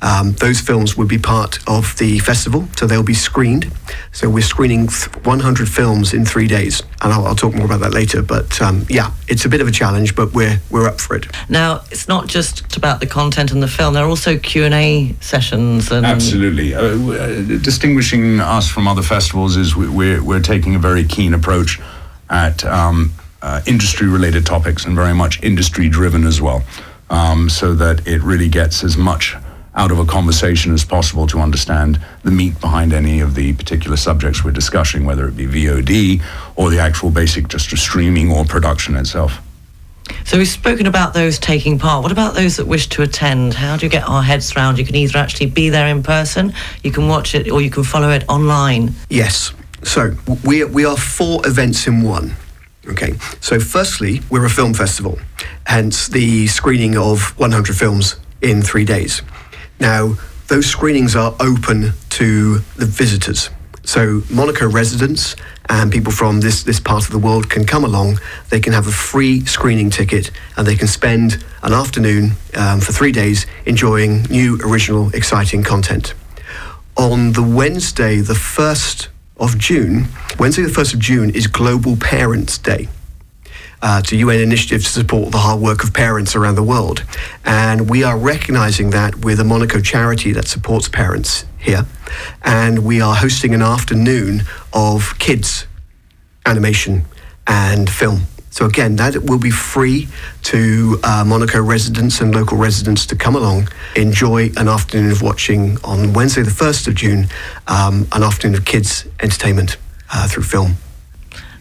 Um, 0.00 0.32
those 0.34 0.60
films 0.60 0.96
will 0.96 1.06
be 1.06 1.18
part 1.18 1.58
of 1.68 1.96
the 1.98 2.20
festival, 2.20 2.68
so 2.76 2.86
they'll 2.86 3.02
be 3.02 3.14
screened. 3.14 3.70
So 4.12 4.30
we're 4.30 4.42
screening 4.42 4.88
100 4.88 5.68
films 5.68 6.14
in 6.14 6.24
three 6.24 6.46
days, 6.46 6.82
and 7.02 7.12
I'll, 7.12 7.26
I'll 7.26 7.34
talk 7.34 7.54
more 7.54 7.66
about 7.66 7.80
that 7.80 7.92
later. 7.92 8.22
But 8.22 8.60
um, 8.62 8.86
yeah, 8.88 9.12
it's 9.26 9.44
a 9.44 9.48
bit 9.48 9.60
of 9.60 9.66
a 9.66 9.72
challenge, 9.72 10.14
but 10.14 10.32
we're 10.32 10.60
we're 10.70 10.86
up 10.86 11.00
for 11.00 11.16
it. 11.16 11.26
Now, 11.48 11.82
it's 11.90 12.08
not 12.08 12.28
just 12.28 12.76
about 12.76 13.00
the 13.00 13.06
content 13.06 13.50
and 13.50 13.62
the 13.62 13.68
film. 13.68 13.94
There 13.94 14.04
are 14.04 14.08
also 14.08 14.38
Q 14.38 14.64
and 14.64 14.74
A 14.74 15.14
sessions. 15.20 15.90
And 15.90 16.06
Absolutely. 16.06 16.74
Uh, 16.74 16.80
uh, 16.80 17.58
distinguishing 17.58 18.40
us 18.40 18.68
from 18.68 18.86
other 18.86 19.02
festivals 19.02 19.56
is 19.56 19.74
we, 19.74 19.88
we're, 19.88 20.22
we're 20.22 20.40
taking 20.40 20.74
a 20.74 20.78
very 20.78 21.04
keen 21.04 21.34
approach 21.34 21.80
at 22.30 22.64
um, 22.64 23.12
uh, 23.42 23.60
industry 23.66 24.06
related 24.06 24.46
topics 24.46 24.84
and 24.84 24.94
very 24.94 25.14
much 25.14 25.42
industry 25.42 25.88
driven 25.88 26.24
as 26.24 26.40
well, 26.40 26.62
um, 27.10 27.48
so 27.48 27.74
that 27.74 28.06
it 28.06 28.22
really 28.22 28.48
gets 28.48 28.84
as 28.84 28.96
much 28.96 29.34
out 29.74 29.90
of 29.90 29.98
a 29.98 30.04
conversation 30.04 30.72
as 30.72 30.84
possible 30.84 31.26
to 31.28 31.38
understand 31.38 32.00
the 32.24 32.30
meat 32.30 32.60
behind 32.60 32.92
any 32.92 33.20
of 33.20 33.34
the 33.34 33.52
particular 33.54 33.96
subjects 33.96 34.44
we're 34.44 34.50
discussing, 34.50 35.04
whether 35.04 35.28
it 35.28 35.36
be 35.36 35.46
VOD 35.46 36.22
or 36.56 36.70
the 36.70 36.78
actual 36.78 37.10
basic 37.10 37.48
just 37.48 37.76
streaming 37.76 38.30
or 38.32 38.44
production 38.44 38.96
itself. 38.96 39.40
So 40.24 40.38
we've 40.38 40.48
spoken 40.48 40.86
about 40.86 41.14
those 41.14 41.38
taking 41.38 41.78
part. 41.78 42.02
What 42.02 42.12
about 42.12 42.34
those 42.34 42.56
that 42.56 42.66
wish 42.66 42.88
to 42.88 43.02
attend? 43.02 43.54
How 43.54 43.76
do 43.76 43.86
you 43.86 43.90
get 43.90 44.08
our 44.08 44.22
heads 44.22 44.54
round? 44.56 44.78
You 44.78 44.84
can 44.84 44.94
either 44.94 45.18
actually 45.18 45.46
be 45.46 45.68
there 45.68 45.86
in 45.88 46.02
person, 46.02 46.54
you 46.82 46.90
can 46.90 47.08
watch 47.08 47.34
it, 47.34 47.50
or 47.50 47.60
you 47.60 47.70
can 47.70 47.84
follow 47.84 48.10
it 48.10 48.24
online. 48.28 48.94
Yes. 49.10 49.52
So 49.82 50.14
we 50.44 50.64
we 50.64 50.84
are 50.84 50.96
four 50.96 51.46
events 51.46 51.86
in 51.86 52.02
one. 52.02 52.34
Okay. 52.86 53.12
So 53.40 53.60
firstly, 53.60 54.22
we're 54.30 54.44
a 54.44 54.50
film 54.50 54.74
festival, 54.74 55.18
hence 55.66 56.08
the 56.08 56.46
screening 56.46 56.96
of 56.96 57.38
100 57.38 57.76
films 57.76 58.16
in 58.40 58.62
three 58.62 58.84
days. 58.84 59.22
Now, 59.80 60.14
those 60.48 60.66
screenings 60.66 61.14
are 61.14 61.34
open 61.40 61.92
to 62.10 62.58
the 62.76 62.86
visitors. 62.86 63.50
So 63.84 64.22
Monaco 64.30 64.68
residents 64.68 65.34
and 65.68 65.90
people 65.90 66.12
from 66.12 66.40
this, 66.40 66.62
this 66.62 66.80
part 66.80 67.04
of 67.04 67.10
the 67.10 67.18
world 67.18 67.48
can 67.48 67.64
come 67.64 67.84
along. 67.84 68.18
They 68.50 68.60
can 68.60 68.72
have 68.72 68.86
a 68.86 68.92
free 68.92 69.44
screening 69.46 69.90
ticket 69.90 70.30
and 70.56 70.66
they 70.66 70.76
can 70.76 70.88
spend 70.88 71.42
an 71.62 71.72
afternoon 71.72 72.32
um, 72.54 72.80
for 72.80 72.92
three 72.92 73.12
days 73.12 73.46
enjoying 73.64 74.22
new, 74.24 74.58
original, 74.62 75.14
exciting 75.14 75.62
content. 75.62 76.14
On 76.96 77.32
the 77.32 77.42
Wednesday, 77.42 78.16
the 78.16 78.34
1st 78.34 79.08
of 79.38 79.56
June, 79.56 80.08
Wednesday, 80.38 80.62
the 80.62 80.68
1st 80.68 80.94
of 80.94 81.00
June 81.00 81.30
is 81.30 81.46
Global 81.46 81.96
Parents' 81.96 82.58
Day. 82.58 82.88
Uh, 83.80 84.02
to 84.02 84.16
UN 84.16 84.40
initiatives 84.40 84.86
to 84.86 84.90
support 84.90 85.30
the 85.30 85.38
hard 85.38 85.60
work 85.60 85.84
of 85.84 85.94
parents 85.94 86.34
around 86.34 86.56
the 86.56 86.64
world. 86.64 87.04
And 87.44 87.88
we 87.88 88.02
are 88.02 88.18
recognizing 88.18 88.90
that 88.90 89.24
with 89.24 89.38
a 89.38 89.44
Monaco 89.44 89.80
charity 89.80 90.32
that 90.32 90.48
supports 90.48 90.88
parents 90.88 91.44
here. 91.58 91.86
And 92.42 92.84
we 92.84 93.00
are 93.00 93.14
hosting 93.14 93.54
an 93.54 93.62
afternoon 93.62 94.42
of 94.72 95.16
kids 95.20 95.66
animation 96.44 97.04
and 97.46 97.88
film. 97.88 98.22
So 98.50 98.64
again, 98.66 98.96
that 98.96 99.16
will 99.24 99.38
be 99.38 99.50
free 99.50 100.08
to 100.44 100.98
uh, 101.04 101.24
Monaco 101.24 101.62
residents 101.62 102.20
and 102.20 102.34
local 102.34 102.56
residents 102.56 103.06
to 103.06 103.16
come 103.16 103.36
along, 103.36 103.68
enjoy 103.94 104.50
an 104.56 104.66
afternoon 104.66 105.12
of 105.12 105.22
watching 105.22 105.76
on 105.84 106.12
Wednesday, 106.12 106.42
the 106.42 106.50
1st 106.50 106.88
of 106.88 106.94
June, 106.94 107.28
um, 107.68 108.08
an 108.12 108.22
afternoon 108.22 108.56
of 108.58 108.64
kids 108.64 109.06
entertainment 109.20 109.76
uh, 110.12 110.26
through 110.26 110.42
film. 110.42 110.74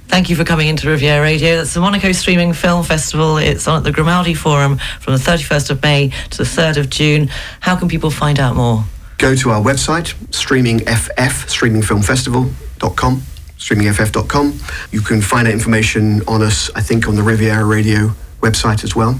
Thank 0.07 0.29
you 0.29 0.35
for 0.35 0.43
coming 0.43 0.67
into 0.67 0.89
Riviera 0.89 1.21
Radio. 1.21 1.57
That's 1.57 1.73
the 1.73 1.81
Monaco 1.81 2.11
Streaming 2.11 2.53
Film 2.53 2.83
Festival. 2.83 3.37
It's 3.37 3.67
on 3.67 3.77
at 3.77 3.83
the 3.83 3.91
Grimaldi 3.91 4.33
Forum 4.33 4.77
from 4.99 5.13
the 5.13 5.19
31st 5.19 5.71
of 5.71 5.83
May 5.83 6.09
to 6.31 6.37
the 6.37 6.43
3rd 6.43 6.77
of 6.77 6.89
June. 6.89 7.29
How 7.59 7.75
can 7.75 7.87
people 7.87 8.09
find 8.09 8.39
out 8.39 8.55
more? 8.55 8.83
Go 9.17 9.35
to 9.35 9.49
our 9.49 9.61
website, 9.61 10.13
streamingff, 10.31 11.09
streamingfilmfestival.com, 11.15 13.21
streamingff.com. 13.57 14.59
You 14.91 15.01
can 15.01 15.21
find 15.21 15.47
out 15.47 15.53
information 15.53 16.21
on 16.27 16.41
us, 16.41 16.71
I 16.75 16.81
think, 16.81 17.07
on 17.07 17.15
the 17.15 17.23
Riviera 17.23 17.65
Radio 17.65 18.11
website 18.41 18.83
as 18.83 18.95
well, 18.95 19.19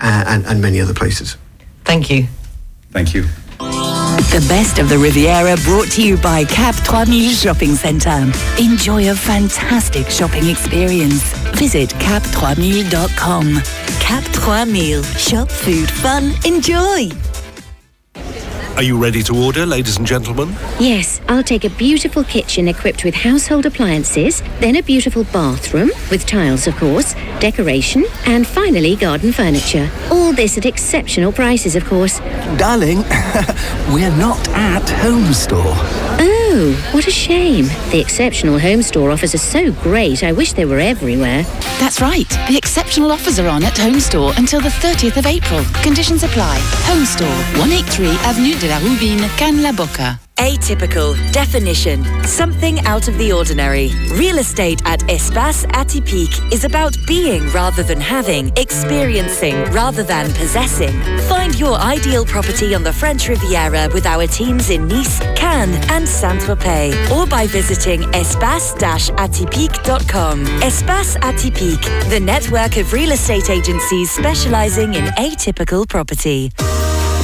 uh, 0.00 0.24
and, 0.26 0.44
and 0.46 0.60
many 0.60 0.80
other 0.80 0.94
places. 0.94 1.36
Thank 1.84 2.10
you. 2.10 2.26
Thank 2.90 3.14
you. 3.14 3.24
The 4.34 4.44
best 4.48 4.78
of 4.78 4.88
the 4.88 4.98
Riviera 4.98 5.56
brought 5.64 5.90
to 5.92 6.02
you 6.02 6.16
by 6.16 6.44
Cap 6.44 6.74
3000 6.74 7.30
Shopping 7.30 7.74
Centre. 7.74 8.30
Enjoy 8.58 9.10
a 9.10 9.14
fantastic 9.14 10.10
shopping 10.10 10.48
experience. 10.48 11.22
Visit 11.56 11.90
cap3000.com. 11.90 13.62
Cap 14.00 14.24
3000. 14.24 15.04
Shop, 15.18 15.48
food, 15.48 15.90
fun, 15.90 16.32
enjoy. 16.44 17.08
Are 18.76 18.82
you 18.82 19.00
ready 19.00 19.22
to 19.22 19.36
order, 19.36 19.64
ladies 19.64 19.98
and 19.98 20.06
gentlemen? 20.06 20.48
Yes, 20.80 21.20
I'll 21.28 21.44
take 21.44 21.62
a 21.64 21.70
beautiful 21.70 22.24
kitchen 22.24 22.66
equipped 22.66 23.04
with 23.04 23.14
household 23.14 23.66
appliances, 23.66 24.42
then 24.58 24.74
a 24.74 24.82
beautiful 24.82 25.22
bathroom, 25.22 25.92
with 26.10 26.26
tiles 26.26 26.66
of 26.66 26.74
course, 26.74 27.14
decoration, 27.38 28.04
and 28.26 28.44
finally 28.44 28.96
garden 28.96 29.30
furniture. 29.30 29.88
All 30.10 30.32
this 30.32 30.58
at 30.58 30.66
exceptional 30.66 31.30
prices, 31.30 31.76
of 31.76 31.84
course. 31.84 32.18
Darling, 32.58 32.98
we're 33.94 34.16
not 34.16 34.48
at 34.48 34.90
Home 35.02 35.32
Store. 35.32 35.62
Oh, 36.18 36.43
what 36.92 37.06
a 37.06 37.10
shame. 37.10 37.64
The 37.90 38.00
exceptional 38.00 38.58
home 38.58 38.82
store 38.82 39.10
offers 39.10 39.34
are 39.34 39.38
so 39.38 39.72
great, 39.82 40.22
I 40.22 40.32
wish 40.32 40.52
they 40.52 40.64
were 40.64 40.78
everywhere. 40.78 41.42
That's 41.80 42.00
right. 42.00 42.28
The 42.48 42.56
exceptional 42.56 43.10
offers 43.10 43.38
are 43.38 43.48
on 43.48 43.64
at 43.64 43.76
Home 43.78 43.98
Store 43.98 44.32
until 44.36 44.60
the 44.60 44.68
30th 44.68 45.16
of 45.16 45.26
April. 45.26 45.64
Conditions 45.82 46.22
apply. 46.22 46.58
Home 46.86 47.04
Store, 47.04 47.26
183 47.58 48.08
Avenue 48.28 48.58
de 48.58 48.68
la 48.68 48.78
Rouvine, 48.78 49.28
Cannes-la-Bocca. 49.36 50.20
Atypical. 50.36 51.14
Definition. 51.32 52.04
Something 52.24 52.80
out 52.86 53.06
of 53.06 53.16
the 53.18 53.32
ordinary. 53.32 53.90
Real 54.14 54.38
estate 54.38 54.82
at 54.84 55.00
Espace 55.08 55.64
Atypique 55.66 56.52
is 56.52 56.64
about 56.64 56.96
being 57.06 57.48
rather 57.52 57.84
than 57.84 58.00
having, 58.00 58.50
experiencing 58.56 59.54
rather 59.66 60.02
than 60.02 60.32
possessing. 60.32 61.00
Find 61.28 61.58
your 61.58 61.76
ideal 61.78 62.24
property 62.24 62.74
on 62.74 62.82
the 62.82 62.92
French 62.92 63.28
Riviera 63.28 63.88
with 63.94 64.06
our 64.06 64.26
teams 64.26 64.70
in 64.70 64.88
Nice, 64.88 65.20
Cannes, 65.36 65.76
and 65.90 66.06
Saint-Tropez, 66.44 66.92
or 67.16 67.26
by 67.26 67.46
visiting 67.46 68.02
espace-atypique.com. 68.12 70.44
Espace 70.62 71.16
Atypique, 71.18 71.84
the 72.10 72.20
network 72.20 72.76
of 72.76 72.92
real 72.92 73.12
estate 73.12 73.48
agencies 73.50 74.10
specializing 74.10 74.94
in 74.94 75.04
atypical 75.16 75.88
property. 75.88 76.50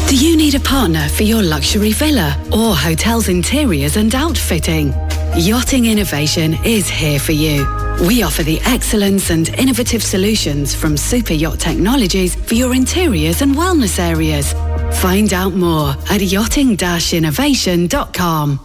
Do 0.09 0.17
you 0.17 0.37
need 0.37 0.55
a 0.55 0.61
partner 0.61 1.09
for 1.09 1.25
your 1.25 1.43
luxury 1.43 1.93
villa 1.93 2.37
or 2.53 2.75
hotel's 2.75 3.29
interiors 3.29 3.97
and 3.97 4.15
outfitting? 4.15 4.93
Yachting 5.37 5.87
Innovation 5.87 6.55
is 6.65 6.89
here 6.89 7.21
for 7.21 7.33
you. 7.33 7.67
We 8.07 8.23
offer 8.23 8.43
the 8.43 8.59
excellence 8.65 9.29
and 9.31 9.49
innovative 9.51 10.03
solutions 10.03 10.75
from 10.75 10.97
super 10.97 11.35
yacht 11.35 11.61
technologies 11.61 12.35
for 12.35 12.55
your 12.55 12.75
interiors 12.75 13.43
and 13.43 13.55
wellness 13.55 13.99
areas. 14.01 14.55
Find 15.01 15.33
out 15.33 15.55
more 15.55 15.91
at 16.11 16.21
yachting-innovation.com. 16.21 18.59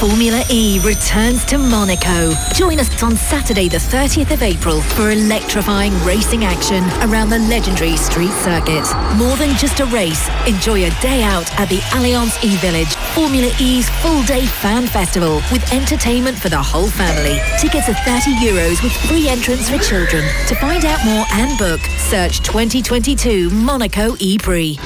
Formula 0.00 0.42
E 0.48 0.80
returns 0.82 1.44
to 1.44 1.58
Monaco. 1.58 2.32
Join 2.54 2.80
us 2.80 3.02
on 3.02 3.18
Saturday, 3.18 3.68
the 3.68 3.76
30th 3.76 4.30
of 4.30 4.42
April, 4.42 4.80
for 4.80 5.10
electrifying 5.10 5.92
racing 6.06 6.42
action 6.42 6.82
around 7.02 7.28
the 7.28 7.38
legendary 7.38 7.98
street 7.98 8.30
circuit. 8.30 8.86
More 9.16 9.36
than 9.36 9.54
just 9.58 9.78
a 9.80 9.84
race, 9.84 10.30
enjoy 10.46 10.86
a 10.86 10.90
day 11.02 11.22
out 11.22 11.52
at 11.60 11.68
the 11.68 11.80
Allianz 11.92 12.42
E 12.42 12.56
Village 12.56 12.94
Formula 13.14 13.52
E's 13.60 13.90
full 14.00 14.22
day 14.22 14.46
fan 14.46 14.86
festival 14.86 15.42
with 15.52 15.70
entertainment 15.70 16.38
for 16.38 16.48
the 16.48 16.56
whole 16.56 16.88
family. 16.88 17.38
Tickets 17.60 17.90
are 17.90 18.04
30 18.08 18.32
euros 18.36 18.82
with 18.82 18.92
free 19.06 19.28
entrance 19.28 19.68
for 19.68 19.76
children. 19.76 20.24
To 20.46 20.54
find 20.54 20.86
out 20.86 21.04
more 21.04 21.26
and 21.32 21.58
book, 21.58 21.80
search 22.08 22.40
2022 22.40 23.50
Monaco 23.50 24.16
E-Prix. 24.18 24.78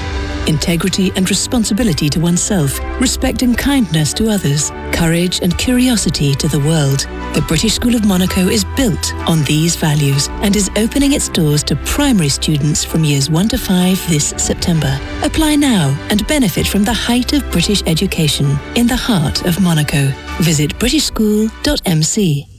Integrity 0.47 1.11
and 1.15 1.29
responsibility 1.29 2.09
to 2.09 2.19
oneself, 2.19 2.79
respect 3.01 3.41
and 3.41 3.57
kindness 3.57 4.13
to 4.13 4.29
others, 4.29 4.71
courage 4.91 5.41
and 5.41 5.57
curiosity 5.57 6.35
to 6.35 6.47
the 6.47 6.59
world. 6.59 7.07
The 7.33 7.43
British 7.47 7.73
School 7.73 7.95
of 7.95 8.05
Monaco 8.05 8.47
is 8.47 8.63
built 8.75 9.13
on 9.27 9.43
these 9.43 9.75
values 9.75 10.29
and 10.43 10.55
is 10.55 10.69
opening 10.77 11.13
its 11.13 11.29
doors 11.29 11.63
to 11.63 11.75
primary 11.77 12.29
students 12.29 12.83
from 12.83 13.03
years 13.03 13.29
1 13.29 13.49
to 13.49 13.57
5 13.57 14.09
this 14.09 14.29
September. 14.37 14.99
Apply 15.23 15.55
now 15.55 15.97
and 16.09 16.25
benefit 16.27 16.67
from 16.67 16.83
the 16.83 16.93
height 16.93 17.33
of 17.33 17.49
British 17.51 17.81
education 17.87 18.57
in 18.75 18.87
the 18.87 18.95
heart 18.95 19.45
of 19.45 19.59
Monaco. 19.61 20.11
Visit 20.41 20.77
britishschool.mc. 20.79 22.54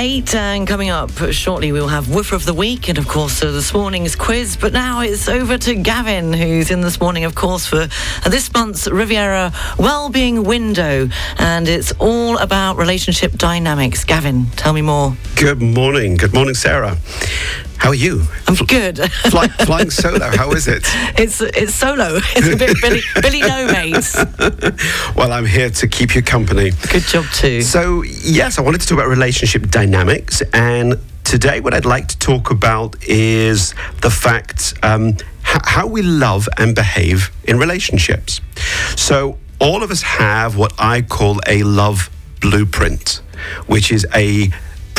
Eight, 0.00 0.34
and 0.34 0.66
coming 0.66 0.88
up 0.88 1.10
shortly, 1.30 1.72
we'll 1.72 1.88
have 1.88 2.08
Woofer 2.08 2.34
of 2.34 2.46
the 2.46 2.54
Week 2.54 2.88
and, 2.88 2.96
of 2.96 3.06
course, 3.06 3.42
uh, 3.42 3.50
this 3.50 3.74
morning's 3.74 4.16
quiz. 4.16 4.56
But 4.56 4.72
now 4.72 5.02
it's 5.02 5.28
over 5.28 5.58
to 5.58 5.74
Gavin, 5.74 6.32
who's 6.32 6.70
in 6.70 6.80
this 6.80 6.98
morning, 7.02 7.24
of 7.24 7.34
course, 7.34 7.66
for 7.66 7.86
uh, 8.24 8.28
this 8.30 8.50
month's 8.54 8.88
Riviera 8.88 9.52
Wellbeing 9.78 10.42
Window. 10.44 11.10
And 11.36 11.68
it's 11.68 11.92
all 11.98 12.38
about 12.38 12.78
relationship 12.78 13.32
dynamics. 13.32 14.04
Gavin, 14.04 14.46
tell 14.56 14.72
me 14.72 14.80
more. 14.80 15.16
Good 15.36 15.60
morning. 15.60 16.16
Good 16.16 16.32
morning, 16.32 16.54
Sarah. 16.54 16.96
How 17.80 17.88
are 17.90 17.94
you? 17.94 18.22
I'm 18.46 18.54
good. 18.66 18.98
Fly, 19.30 19.48
flying 19.48 19.90
solo, 20.02 20.28
how 20.36 20.52
is 20.52 20.68
it? 20.68 20.82
It's 21.18 21.40
it's 21.40 21.74
solo. 21.74 22.18
It's 22.36 22.46
a 22.48 22.56
bit 22.56 22.76
Billy, 22.82 23.00
Billy 23.22 23.40
No 23.40 23.66
Mates. 23.72 24.16
Well, 25.16 25.32
I'm 25.32 25.46
here 25.46 25.70
to 25.70 25.88
keep 25.88 26.14
you 26.14 26.22
company. 26.22 26.72
Good 26.92 27.02
job, 27.04 27.24
too. 27.32 27.62
So, 27.62 28.02
yes, 28.02 28.58
I 28.58 28.62
wanted 28.62 28.80
to 28.82 28.86
talk 28.86 28.98
about 28.98 29.08
relationship 29.08 29.70
dynamics. 29.70 30.42
And 30.52 30.98
today, 31.24 31.60
what 31.60 31.72
I'd 31.74 31.84
like 31.86 32.08
to 32.08 32.18
talk 32.18 32.50
about 32.50 33.02
is 33.04 33.74
the 34.02 34.10
fact 34.10 34.74
um, 34.82 35.08
h- 35.08 35.62
how 35.64 35.86
we 35.86 36.02
love 36.02 36.48
and 36.58 36.74
behave 36.74 37.30
in 37.44 37.58
relationships. 37.58 38.40
So, 38.96 39.38
all 39.58 39.82
of 39.82 39.90
us 39.90 40.02
have 40.02 40.56
what 40.56 40.72
I 40.78 41.00
call 41.02 41.40
a 41.46 41.62
love 41.62 42.10
blueprint, 42.40 43.20
which 43.66 43.90
is 43.90 44.06
a 44.14 44.50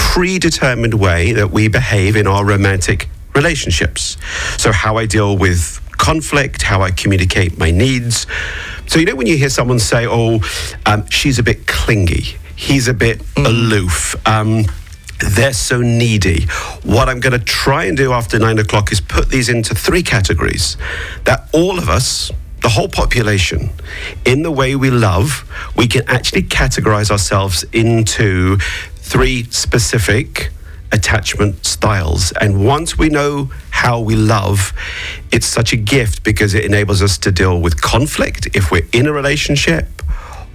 predetermined 0.02 0.96
way 0.96 1.32
that 1.32 1.52
we 1.52 1.68
behave 1.68 2.16
in 2.16 2.28
our 2.28 2.44
romantic 2.44 3.08
relationships. 3.36 4.18
So, 4.58 4.72
how 4.72 4.98
I 4.98 5.06
deal 5.06 5.38
with 5.38 5.80
conflict, 5.98 6.64
how 6.64 6.82
I 6.82 6.92
communicate 6.92 7.58
my 7.58 7.70
needs. 7.70 8.26
So, 8.88 9.00
you 9.00 9.06
know, 9.06 9.16
when 9.16 9.28
you 9.28 9.38
hear 9.38 9.50
someone 9.50 9.80
say, 9.80 10.08
oh, 10.10 10.42
um, 10.86 11.08
she's 11.10 11.38
a 11.38 11.44
bit 11.44 11.68
clingy, 11.68 12.26
he's 12.56 12.88
a 12.88 12.94
bit 12.94 13.22
aloof. 13.38 14.16
Um, 14.28 14.66
they're 15.20 15.54
so 15.54 15.80
needy. 15.82 16.46
What 16.84 17.08
I'm 17.08 17.20
going 17.20 17.40
to 17.40 17.46
try 17.46 17.86
and 17.86 17.96
do 17.96 18.12
after 18.12 18.40
nine 18.40 18.58
o'clock 18.58 18.92
is 18.92 19.00
put 19.00 19.30
these 19.30 19.48
into 19.48 19.76
three 19.76 20.02
categories 20.02 20.76
that 21.26 21.48
all 21.54 21.78
of 21.78 21.88
us, 21.88 22.32
the 22.64 22.70
whole 22.70 22.90
population, 22.90 23.70
in 24.26 24.42
the 24.42 24.52
way 24.52 24.76
we 24.76 24.90
love, 24.90 25.48
we 25.78 25.88
can 25.88 26.02
actually 26.10 26.44
categorize 26.44 27.12
ourselves 27.12 27.64
into 27.72 28.58
three 29.12 29.44
specific 29.50 30.52
attachment 30.94 31.66
styles. 31.66 32.32
And 32.40 32.66
once 32.66 32.98
we 32.98 33.10
know 33.10 33.52
how 33.70 34.00
we 34.00 34.16
love, 34.16 34.72
it's 35.34 35.46
such 35.46 35.74
a 35.74 35.76
gift 35.76 36.24
because 36.24 36.54
it 36.54 36.64
enables 36.64 37.02
us 37.02 37.18
to 37.18 37.32
deal 37.32 37.60
with 37.60 37.82
conflict 37.82 38.48
if 38.54 38.72
we're 38.72 38.88
in 38.94 39.08
a 39.08 39.12
relationship 39.12 39.88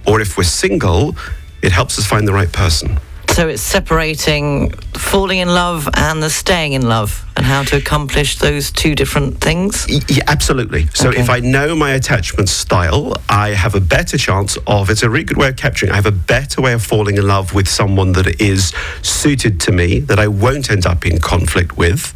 or 0.07 0.21
if 0.21 0.39
we're 0.39 0.43
single, 0.43 1.15
it 1.61 1.71
helps 1.71 1.99
us 1.99 2.07
find 2.07 2.27
the 2.27 2.33
right 2.33 2.51
person. 2.51 2.99
So 3.29 3.47
it's 3.49 3.61
separating 3.61 4.71
falling 4.95 5.37
in 5.39 5.47
love 5.47 5.87
and 5.93 6.23
the 6.23 6.29
staying 6.29 6.73
in 6.73 6.89
love 6.89 7.23
and 7.37 7.45
how 7.45 7.61
to 7.61 7.77
accomplish 7.77 8.39
those 8.39 8.71
two 8.71 8.95
different 8.95 9.39
things? 9.39 9.85
Yeah, 10.09 10.23
absolutely. 10.25 10.87
So 10.87 11.11
if 11.11 11.29
I 11.29 11.39
know 11.39 11.75
my 11.75 11.91
attachment 11.91 12.49
style, 12.49 13.13
I 13.29 13.49
have 13.49 13.75
a 13.75 13.79
better 13.79 14.17
chance 14.17 14.57
of, 14.65 14.89
it's 14.89 15.03
a 15.03 15.09
really 15.09 15.25
good 15.25 15.37
way 15.37 15.49
of 15.49 15.55
capturing, 15.55 15.91
I 15.91 15.95
have 15.95 16.07
a 16.07 16.11
better 16.11 16.61
way 16.61 16.73
of 16.73 16.83
falling 16.83 17.17
in 17.17 17.27
love 17.27 17.53
with 17.53 17.67
someone 17.67 18.13
that 18.13 18.41
is 18.41 18.73
suited 19.03 19.59
to 19.61 19.71
me, 19.71 19.99
that 19.99 20.17
I 20.17 20.27
won't 20.27 20.71
end 20.71 20.87
up 20.87 21.05
in 21.05 21.19
conflict 21.19 21.77
with. 21.77 22.15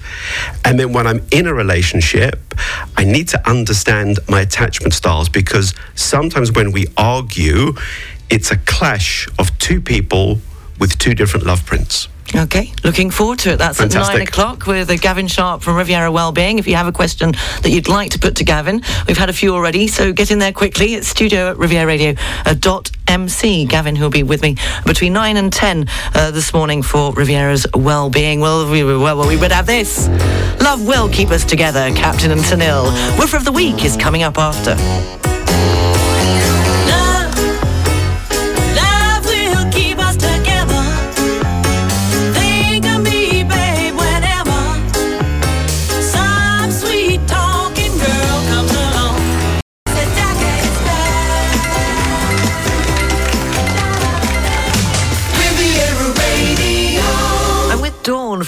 And 0.66 0.80
then 0.80 0.92
when 0.92 1.06
I'm 1.06 1.24
in 1.30 1.46
a 1.46 1.54
relationship, 1.54 2.40
I 2.98 3.04
need 3.04 3.28
to 3.30 3.50
understand 3.50 4.18
my 4.28 4.42
attachment 4.42 4.94
styles 4.96 5.30
because 5.30 5.76
sometimes 5.94 6.52
when 6.52 6.72
we 6.72 6.88
argue, 6.98 7.74
it's 8.32 8.50
a 8.50 8.58
clash 8.58 9.28
of 9.38 9.56
two 9.60 9.82
people 9.82 10.40
with 10.82 10.98
two 10.98 11.14
different 11.14 11.46
love 11.46 11.66
prints. 11.66 12.10
Okay, 12.34 12.72
looking 12.84 13.12
forward 13.12 13.40
to 13.40 13.52
it. 13.52 13.58
That's 13.58 13.82
at 13.82 13.94
nine 13.94 14.22
o'clock 14.22 14.66
with 14.66 14.90
uh, 14.90 14.96
Gavin 14.96 15.28
Sharp 15.28 15.62
from 15.62 15.76
Riviera 15.76 16.10
Wellbeing. 16.12 16.60
If 16.60 16.68
you 16.68 16.76
have 16.76 16.88
a 16.88 16.92
question 16.92 17.34
that 17.62 17.70
you'd 17.70 17.90
like 17.90 18.12
to 18.12 18.20
put 18.20 18.38
to 18.38 18.46
Gavin, 18.46 18.82
we've 19.06 19.18
had 19.18 19.30
a 19.30 19.34
few 19.34 19.54
already, 19.54 19.88
so 19.88 20.14
get 20.14 20.32
in 20.32 20.40
there 20.40 20.54
quickly. 20.54 20.94
It's 20.94 21.10
studio 21.10 21.52
at 21.52 21.58
riviera.radio.mc. 21.58 23.66
Gavin, 23.66 23.96
who'll 23.98 24.10
be 24.10 24.24
with 24.24 24.42
me 24.42 24.56
between 24.86 25.14
nine 25.14 25.36
and 25.36 25.52
ten 25.52 25.88
uh, 26.16 26.32
this 26.32 26.54
morning 26.54 26.82
for 26.82 27.12
Riviera's 27.12 27.68
Wellbeing. 27.74 28.40
Well, 28.40 28.72
we, 28.72 28.84
well, 28.84 29.18
well, 29.18 29.28
we 29.28 29.38
would 29.38 29.52
have 29.52 29.68
this. 29.68 30.08
Love 30.62 30.88
will 30.88 31.10
keep 31.10 31.32
us 31.32 31.44
together, 31.44 31.92
Captain 31.96 32.32
and 32.32 32.42
Tennille. 32.42 32.86
Woofer 33.20 33.36
of 33.36 33.46
the 33.46 33.52
Week 33.52 33.84
is 33.84 33.98
coming 33.98 34.24
up 34.24 34.38
after. 34.38 34.76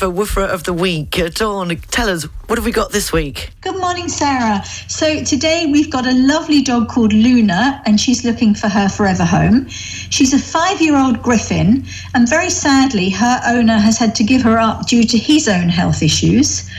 Woofer 0.10 0.42
of 0.42 0.64
the 0.64 0.74
Week. 0.74 1.18
Uh, 1.18 1.30
Dawn, 1.30 1.76
tell 1.92 2.10
us, 2.10 2.24
what 2.48 2.58
have 2.58 2.66
we 2.66 2.72
got 2.72 2.92
this 2.92 3.12
week? 3.12 3.52
Good 3.62 3.78
morning, 3.78 4.10
Sarah. 4.10 4.64
So 4.88 5.24
today 5.24 5.70
we've 5.72 5.90
got 5.90 6.06
a 6.06 6.14
lovely 6.14 6.62
dog 6.62 6.90
called 6.90 7.14
Luna, 7.14 7.82
and 7.86 8.00
she's 8.00 8.24
looking 8.26 8.54
for 8.56 8.68
her 8.68 8.90
forever 8.90 9.26
home. 9.26 9.68
She's 9.70 10.34
a 10.34 10.40
five 10.40 10.82
year 10.82 10.98
old 10.98 11.22
Griffon, 11.22 11.86
and 12.14 12.30
very 12.30 12.50
sadly, 12.50 13.10
her 13.10 13.42
owner 13.46 13.78
has 13.78 13.98
had 13.98 14.16
to 14.16 14.24
give 14.24 14.42
her 14.44 14.58
up 14.58 14.88
due 14.88 15.04
to 15.04 15.18
his 15.18 15.48
own 15.48 15.70
health 15.70 16.04
issues. 16.04 16.70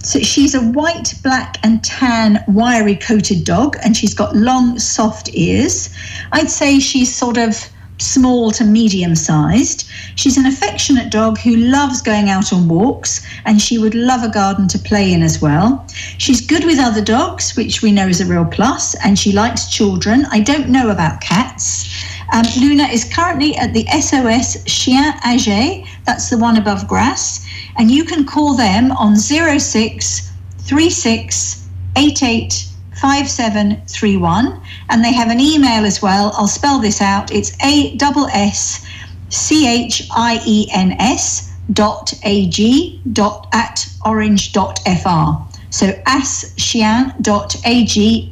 So 0.00 0.18
she's 0.18 0.54
a 0.54 0.60
white, 0.60 1.14
black, 1.22 1.58
and 1.62 1.82
tan, 1.84 2.42
wiry 2.48 2.96
coated 2.96 3.44
dog, 3.44 3.76
and 3.82 3.96
she's 3.96 4.14
got 4.14 4.34
long, 4.34 4.78
soft 4.78 5.30
ears. 5.34 5.90
I'd 6.32 6.50
say 6.50 6.80
she's 6.80 7.14
sort 7.14 7.38
of 7.38 7.68
small 8.02 8.50
to 8.52 8.64
medium 8.64 9.14
sized. 9.14 9.88
She's 10.16 10.36
an 10.36 10.46
affectionate 10.46 11.10
dog 11.10 11.38
who 11.38 11.56
loves 11.56 12.02
going 12.02 12.28
out 12.28 12.52
on 12.52 12.68
walks 12.68 13.24
and 13.44 13.60
she 13.60 13.78
would 13.78 13.94
love 13.94 14.22
a 14.22 14.28
garden 14.28 14.68
to 14.68 14.78
play 14.78 15.12
in 15.12 15.22
as 15.22 15.40
well. 15.40 15.86
She's 16.18 16.46
good 16.46 16.64
with 16.64 16.78
other 16.78 17.02
dogs, 17.02 17.56
which 17.56 17.82
we 17.82 17.92
know 17.92 18.08
is 18.08 18.20
a 18.20 18.26
real 18.26 18.44
plus, 18.44 18.94
and 19.04 19.18
she 19.18 19.32
likes 19.32 19.70
children. 19.70 20.26
I 20.30 20.40
don't 20.40 20.68
know 20.68 20.90
about 20.90 21.20
cats. 21.20 21.88
Um, 22.32 22.44
Luna 22.58 22.84
is 22.84 23.04
currently 23.04 23.54
at 23.56 23.74
the 23.74 23.86
SOS 24.00 24.64
Chien 24.64 25.12
Age, 25.26 25.86
that's 26.06 26.30
the 26.30 26.38
one 26.38 26.56
above 26.56 26.88
Grasse, 26.88 27.46
and 27.76 27.90
you 27.90 28.04
can 28.04 28.24
call 28.24 28.54
them 28.54 28.92
on 28.92 29.16
06 29.16 30.30
36 30.58 31.68
88 31.96 32.68
5731 32.94 34.61
and 34.92 35.02
they 35.02 35.12
have 35.12 35.30
an 35.30 35.40
email 35.40 35.84
as 35.86 36.02
well. 36.02 36.32
I'll 36.36 36.46
spell 36.46 36.78
this 36.78 37.00
out. 37.00 37.32
It's 37.32 37.52
A 37.64 37.96
S 37.98 38.86
C 39.30 39.66
H 39.66 40.06
I 40.14 40.40
E 40.46 40.68
N 40.72 40.92
S 41.00 41.50
dot 41.72 42.12
A 42.24 42.46
G 42.48 43.00
dot 43.12 43.48
at 43.52 43.86
orange 44.04 44.52
dot 44.52 44.78
FR. 44.84 45.40
So 45.70 45.92
aschian.ag 46.06 47.18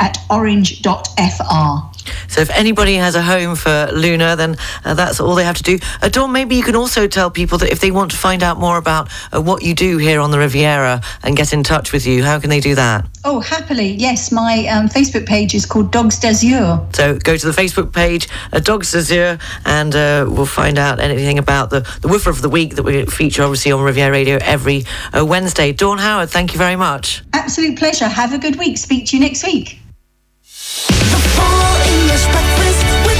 at 0.01 0.19
orange 0.29 0.83
dot 0.83 1.09
FR. 1.17 2.00
So 2.29 2.41
if 2.41 2.51
anybody 2.51 2.95
has 2.97 3.15
a 3.15 3.23
home 3.23 3.57
for 3.57 3.89
Luna, 3.93 4.37
then 4.37 4.57
uh, 4.85 4.95
that's 4.95 5.21
all 5.21 5.35
they 5.35 5.45
have 5.45 5.57
to 5.57 5.63
do. 5.63 5.79
Uh, 6.03 6.09
Dawn, 6.09 6.33
maybe 6.33 6.57
you 6.57 6.63
can 6.63 6.77
also 6.77 7.07
tell 7.07 7.31
people 7.31 7.59
that 7.59 7.71
if 7.71 7.81
they 7.81 7.91
want 7.91 8.11
to 8.13 8.17
find 8.17 8.43
out 8.43 8.59
more 8.59 8.79
about 8.79 9.11
uh, 9.33 9.41
what 9.41 9.63
you 9.63 9.75
do 9.75 9.99
here 9.99 10.21
on 10.21 10.31
the 10.31 10.39
Riviera 10.39 11.03
and 11.23 11.37
get 11.37 11.53
in 11.53 11.63
touch 11.63 11.93
with 11.93 12.07
you, 12.07 12.23
how 12.23 12.39
can 12.41 12.51
they 12.51 12.61
do 12.61 12.75
that? 12.75 13.07
Oh, 13.25 13.41
happily, 13.41 13.93
yes. 13.93 14.33
My 14.33 14.67
um, 14.69 14.89
Facebook 14.89 15.27
page 15.27 15.55
is 15.55 15.67
called 15.67 15.93
Dogs 15.93 16.19
d'Azur. 16.19 16.95
So 16.95 17.19
go 17.19 17.37
to 17.37 17.47
the 17.47 17.53
Facebook 17.53 17.93
page, 17.93 18.29
uh, 18.53 18.61
Dogs 18.61 18.93
d'Azur, 18.93 19.39
and 19.65 19.95
uh, 19.95 20.27
we'll 20.29 20.47
find 20.47 20.79
out 20.79 21.01
anything 21.01 21.39
about 21.39 21.71
the, 21.71 21.81
the 22.01 22.09
Woofer 22.09 22.31
of 22.31 22.41
the 22.41 22.49
Week 22.49 22.77
that 22.77 22.83
we 22.83 23.05
feature 23.07 23.43
obviously 23.43 23.73
on 23.73 23.83
Riviera 23.83 24.11
Radio 24.11 24.39
every 24.41 24.85
uh, 25.13 25.25
Wednesday. 25.25 25.73
Dawn 25.73 25.99
Howard, 25.99 26.31
thank 26.31 26.53
you 26.53 26.59
very 26.59 26.77
much. 26.77 27.23
Absolute 27.33 27.79
pleasure. 27.79 28.09
Have 28.09 28.33
a 28.33 28.39
good 28.39 28.57
week. 28.57 28.79
Speak 28.79 29.07
to 29.07 29.17
you 29.17 29.23
next 29.23 29.45
week. 29.45 29.81
English 30.73 32.27
breakfast 32.27 32.87
with 33.05 33.17
Sarah. 33.17 33.20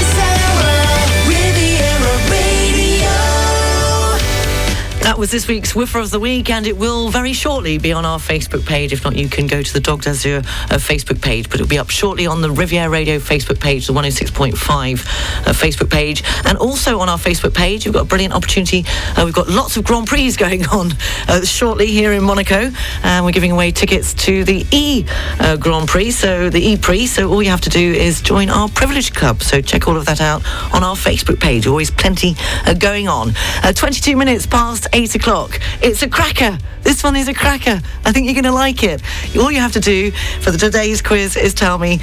That 5.01 5.17
was 5.17 5.31
this 5.31 5.47
week's 5.47 5.73
Woofer 5.73 5.97
of 5.97 6.11
the 6.11 6.19
Week, 6.19 6.51
and 6.51 6.67
it 6.67 6.77
will 6.77 7.09
very 7.09 7.33
shortly 7.33 7.79
be 7.79 7.91
on 7.91 8.05
our 8.05 8.19
Facebook 8.19 8.67
page. 8.67 8.93
If 8.93 9.03
not, 9.03 9.15
you 9.15 9.27
can 9.27 9.47
go 9.47 9.63
to 9.63 9.73
the 9.73 9.79
Dog 9.79 10.03
d'Azur 10.03 10.37
uh, 10.37 10.77
Facebook 10.77 11.19
page, 11.19 11.49
but 11.49 11.55
it'll 11.55 11.67
be 11.67 11.79
up 11.79 11.89
shortly 11.89 12.27
on 12.27 12.41
the 12.41 12.51
Riviera 12.51 12.87
Radio 12.87 13.17
Facebook 13.17 13.59
page, 13.59 13.87
the 13.87 13.93
106.5 13.93 14.53
uh, 14.53 15.53
Facebook 15.53 15.89
page. 15.89 16.23
And 16.45 16.55
also 16.55 16.99
on 16.99 17.09
our 17.09 17.17
Facebook 17.17 17.55
page, 17.55 17.83
you've 17.83 17.95
got 17.95 18.03
a 18.03 18.07
brilliant 18.07 18.35
opportunity. 18.35 18.85
Uh, 19.17 19.23
we've 19.25 19.33
got 19.33 19.49
lots 19.49 19.75
of 19.75 19.85
Grand 19.85 20.05
Prix 20.05 20.31
going 20.37 20.67
on 20.67 20.91
uh, 21.27 21.43
shortly 21.43 21.87
here 21.87 22.13
in 22.13 22.23
Monaco, 22.23 22.69
and 23.01 23.25
we're 23.25 23.31
giving 23.31 23.51
away 23.51 23.71
tickets 23.71 24.13
to 24.13 24.43
the 24.43 24.67
E 24.69 25.03
uh, 25.39 25.57
Grand 25.57 25.87
Prix, 25.87 26.11
so 26.11 26.51
the 26.51 26.61
E 26.61 26.77
Prix. 26.77 27.07
So 27.07 27.27
all 27.27 27.41
you 27.41 27.49
have 27.49 27.61
to 27.61 27.71
do 27.71 27.91
is 27.91 28.21
join 28.21 28.51
our 28.51 28.69
Privilege 28.69 29.13
Club. 29.13 29.41
So 29.41 29.61
check 29.61 29.87
all 29.87 29.97
of 29.97 30.05
that 30.05 30.21
out 30.21 30.43
on 30.71 30.83
our 30.83 30.95
Facebook 30.95 31.39
page. 31.39 31.65
Always 31.65 31.89
plenty 31.89 32.35
uh, 32.67 32.75
going 32.75 33.07
on. 33.07 33.31
Uh, 33.63 33.73
22 33.73 34.15
minutes 34.15 34.45
past 34.45 34.87
8 34.93 35.15
o'clock. 35.15 35.59
It's 35.81 36.01
a 36.03 36.09
cracker. 36.09 36.57
This 36.83 37.03
one 37.03 37.15
is 37.15 37.27
a 37.27 37.33
cracker. 37.33 37.81
I 38.05 38.11
think 38.11 38.25
you're 38.25 38.33
going 38.33 38.43
to 38.43 38.51
like 38.51 38.83
it. 38.83 39.01
All 39.37 39.51
you 39.51 39.59
have 39.59 39.73
to 39.73 39.79
do 39.79 40.11
for 40.41 40.51
the 40.51 40.57
today's 40.57 41.01
quiz 41.01 41.37
is 41.37 41.53
tell 41.53 41.77
me 41.77 41.99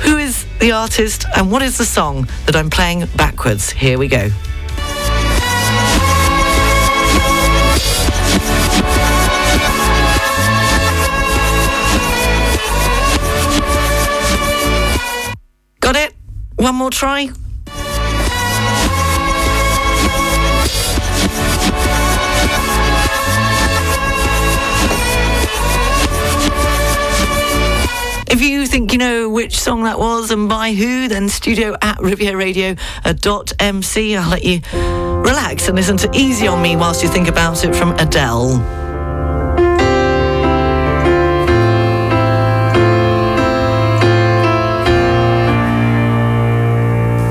who 0.00 0.16
is 0.18 0.46
the 0.58 0.72
artist 0.72 1.24
and 1.36 1.50
what 1.50 1.62
is 1.62 1.78
the 1.78 1.84
song 1.84 2.28
that 2.46 2.56
I'm 2.56 2.70
playing 2.70 3.06
backwards. 3.16 3.70
Here 3.70 3.98
we 3.98 4.08
go. 4.08 4.28
Got 15.80 15.96
it? 15.96 16.14
One 16.56 16.74
more 16.74 16.90
try? 16.90 17.30
If 28.30 28.40
you 28.40 28.64
think 28.64 28.92
you 28.92 28.98
know 28.98 29.28
which 29.28 29.58
song 29.58 29.82
that 29.82 29.98
was 29.98 30.30
and 30.30 30.48
by 30.48 30.72
who, 30.72 31.08
then 31.08 31.28
studio 31.28 31.74
at 31.82 31.98
rivieradio.mc. 31.98 34.16
I'll 34.16 34.30
let 34.30 34.44
you 34.44 34.60
relax 34.72 35.66
and 35.66 35.76
listen 35.76 35.96
to 35.96 36.08
Easy 36.14 36.46
on 36.46 36.62
Me 36.62 36.76
whilst 36.76 37.02
you 37.02 37.08
think 37.08 37.26
about 37.26 37.64
it 37.64 37.74
from 37.74 37.90
Adele. 37.98 38.58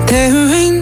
There 0.07 0.53
ain't 0.53 0.78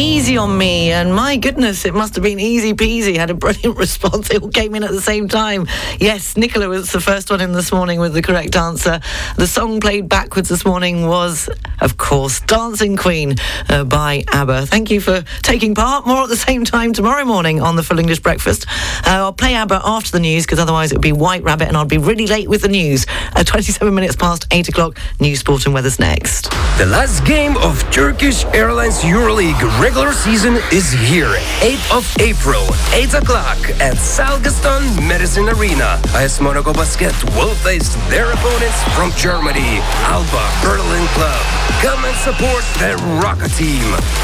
Easy 0.00 0.38
on 0.38 0.56
Me. 0.56 0.92
And 0.92 1.14
my 1.14 1.36
goodness, 1.36 1.84
it 1.84 1.92
must 1.92 2.14
have 2.14 2.24
been 2.24 2.40
easy 2.40 2.72
peasy. 2.72 3.18
Had 3.18 3.28
a 3.28 3.34
brilliant 3.34 3.76
response. 3.86 4.28
They 4.28 4.38
all 4.38 4.48
came 4.48 4.74
in 4.74 4.82
at 4.82 4.92
the 4.92 5.00
same 5.02 5.28
time. 5.28 5.66
Yes, 5.98 6.38
Nicola 6.38 6.70
was 6.70 6.90
the 6.90 7.02
first 7.02 7.30
one 7.30 7.42
in 7.42 7.52
this 7.52 7.70
morning 7.70 8.00
with 8.00 8.14
the 8.14 8.22
correct 8.22 8.56
answer. 8.56 9.00
The 9.36 9.46
song 9.46 9.78
played 9.78 10.08
backwards 10.08 10.48
this 10.48 10.64
morning 10.64 11.06
was, 11.06 11.50
of 11.82 11.98
course, 11.98 12.40
Dancing 12.40 12.96
Queen 12.96 13.34
uh, 13.68 13.84
by 13.84 14.24
ABBA. 14.28 14.66
Thank 14.66 14.90
you 14.90 15.02
for 15.02 15.20
taking 15.42 15.74
part. 15.74 16.06
More 16.06 16.22
at 16.22 16.30
the 16.30 16.36
same 16.36 16.64
time 16.64 16.94
tomorrow 16.94 17.26
morning 17.26 17.60
on 17.60 17.76
the 17.76 17.82
Full 17.82 17.98
English 17.98 18.20
Breakfast. 18.20 18.66
Uh, 19.06 19.20
I'll 19.20 19.34
play 19.34 19.54
ABBA 19.54 19.82
after 19.84 20.12
the 20.12 20.20
news 20.20 20.46
because 20.46 20.58
otherwise 20.58 20.92
it 20.92 20.94
would 20.94 21.02
be 21.02 21.12
White 21.12 21.42
Rabbit 21.42 21.68
and 21.68 21.76
I'd 21.76 21.88
be 21.88 21.98
really 21.98 22.26
late 22.26 22.48
with 22.48 22.62
the 22.62 22.68
news. 22.68 23.04
Uh, 23.36 23.44
27 23.50 23.94
minutes 23.94 24.16
past 24.16 24.46
8 24.50 24.66
o'clock. 24.70 24.98
News, 25.20 25.40
sport 25.40 25.66
and 25.66 25.74
weather's 25.74 25.98
next. 25.98 26.50
The 26.78 26.86
last 26.86 27.26
game 27.26 27.58
of 27.58 27.78
Turkish 27.90 28.46
Airlines 28.46 29.00
EuroLeague 29.00 29.60
regular 29.90 30.12
season 30.12 30.54
is 30.70 30.92
here. 30.92 31.34
8th 31.58 31.90
of 31.98 32.06
April, 32.20 32.62
8 32.94 33.14
o'clock 33.14 33.58
at 33.80 33.96
Salle 33.96 34.38
Gaston 34.38 34.84
Médecin 35.10 35.52
Arena. 35.52 36.00
AS 36.14 36.40
Monaco 36.40 36.72
Basket 36.72 37.12
will 37.34 37.56
face 37.56 37.96
their 38.08 38.30
opponents 38.30 38.80
from 38.94 39.10
Germany, 39.16 39.80
Alba 40.06 40.48
Berlin 40.62 41.04
Club. 41.08 41.44
Come 41.82 42.04
and 42.04 42.14
support 42.18 42.62
the 42.78 42.94
Roca 43.20 43.48
Team. 43.58 43.82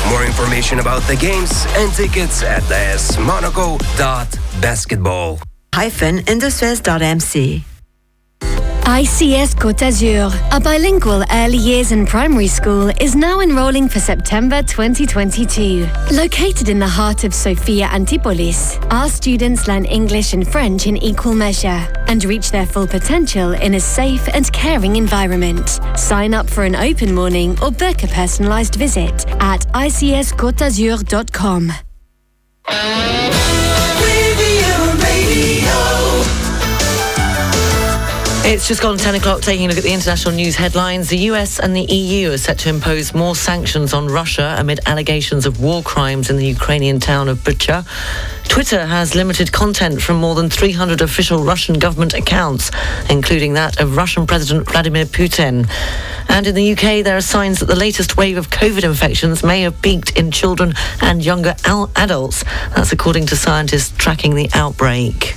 More 0.09 0.23
information 0.25 0.79
about 0.79 1.03
the 1.09 1.17
games 1.17 1.67
and 1.71 1.93
tickets 1.93 2.45
at 2.45 2.63
asmonaco.basketball. 2.63 5.41
Hyphen 5.75 6.21
industries.mc. 6.29 7.65
ICS 8.87 9.57
Côte 9.57 9.81
d'Azur, 9.81 10.31
a 10.53 10.61
bilingual 10.61 11.25
early 11.33 11.57
years 11.57 11.91
and 11.91 12.07
primary 12.07 12.47
school, 12.47 12.89
is 13.01 13.17
now 13.17 13.41
enrolling 13.41 13.89
for 13.89 13.99
September 13.99 14.63
2022. 14.63 15.89
Located 16.13 16.69
in 16.69 16.79
the 16.79 16.87
heart 16.87 17.25
of 17.25 17.35
Sophia 17.35 17.87
Antipolis, 17.87 18.79
our 18.93 19.09
students 19.09 19.67
learn 19.67 19.87
English 19.87 20.35
and 20.35 20.47
French 20.47 20.87
in 20.87 20.97
equal 20.99 21.35
measure 21.35 21.85
and 22.07 22.25
reach 22.25 22.53
their 22.53 22.65
full 22.65 22.87
potential 22.87 23.55
in 23.55 23.75
a 23.75 23.81
safe 23.81 24.29
and 24.29 24.53
caring 24.53 24.95
environment. 24.95 25.81
Sign 25.97 26.33
up 26.33 26.49
for 26.49 26.63
an 26.63 26.77
open 26.77 27.13
morning 27.13 27.59
or 27.61 27.73
book 27.73 28.05
a 28.05 28.07
personalized 28.07 28.77
visit 28.77 29.29
at 29.41 29.67
icscotazur.com. 29.75 31.73
It's 38.49 38.69
just 38.69 38.81
gone 38.81 38.97
10 38.97 39.17
o'clock, 39.17 39.41
taking 39.41 39.67
a 39.67 39.69
look 39.69 39.77
at 39.77 39.83
the 39.83 39.93
international 39.93 40.33
news 40.33 40.55
headlines. 40.55 41.09
The 41.09 41.19
US 41.33 41.59
and 41.59 41.75
the 41.75 41.83
EU 41.83 42.31
are 42.31 42.39
set 42.39 42.61
to 42.61 42.69
impose 42.69 43.13
more 43.13 43.35
sanctions 43.35 43.93
on 43.93 44.07
Russia 44.07 44.55
amid 44.57 44.79
allegations 44.87 45.47
of 45.47 45.61
war 45.61 45.83
crimes 45.83 46.31
in 46.31 46.37
the 46.37 46.47
Ukrainian 46.47 47.01
town 47.01 47.29
of 47.29 47.39
Bucha. 47.39 47.85
Twitter 48.49 48.87
has 48.87 49.17
limited 49.17 49.51
content 49.51 50.01
from 50.01 50.19
more 50.19 50.37
than 50.37 50.49
300 50.49 51.01
official 51.01 51.43
Russian 51.43 51.81
government 51.81 52.15
accounts, 52.15 52.71
including 53.11 53.55
that 53.55 53.81
of 53.81 53.97
Russian 53.97 54.29
President 54.29 54.71
Vladimir 54.71 55.07
Putin. 55.07 55.69
And 56.29 56.47
in 56.47 56.55
the 56.55 56.73
UK, 56.73 57.03
there 57.03 57.17
are 57.17 57.21
signs 57.21 57.59
that 57.59 57.67
the 57.67 57.75
latest 57.75 58.17
wave 58.17 58.37
of 58.37 58.51
COVID 58.51 58.85
infections 58.85 59.43
may 59.43 59.63
have 59.63 59.83
peaked 59.83 60.17
in 60.17 60.31
children 60.31 60.73
and 61.03 61.25
younger 61.25 61.57
al- 61.65 61.91
adults. 61.97 62.45
That's 62.77 62.93
according 62.93 63.27
to 63.27 63.37
scientists 63.37 63.93
tracking 63.99 64.37
the 64.37 64.49
outbreak. 64.55 65.35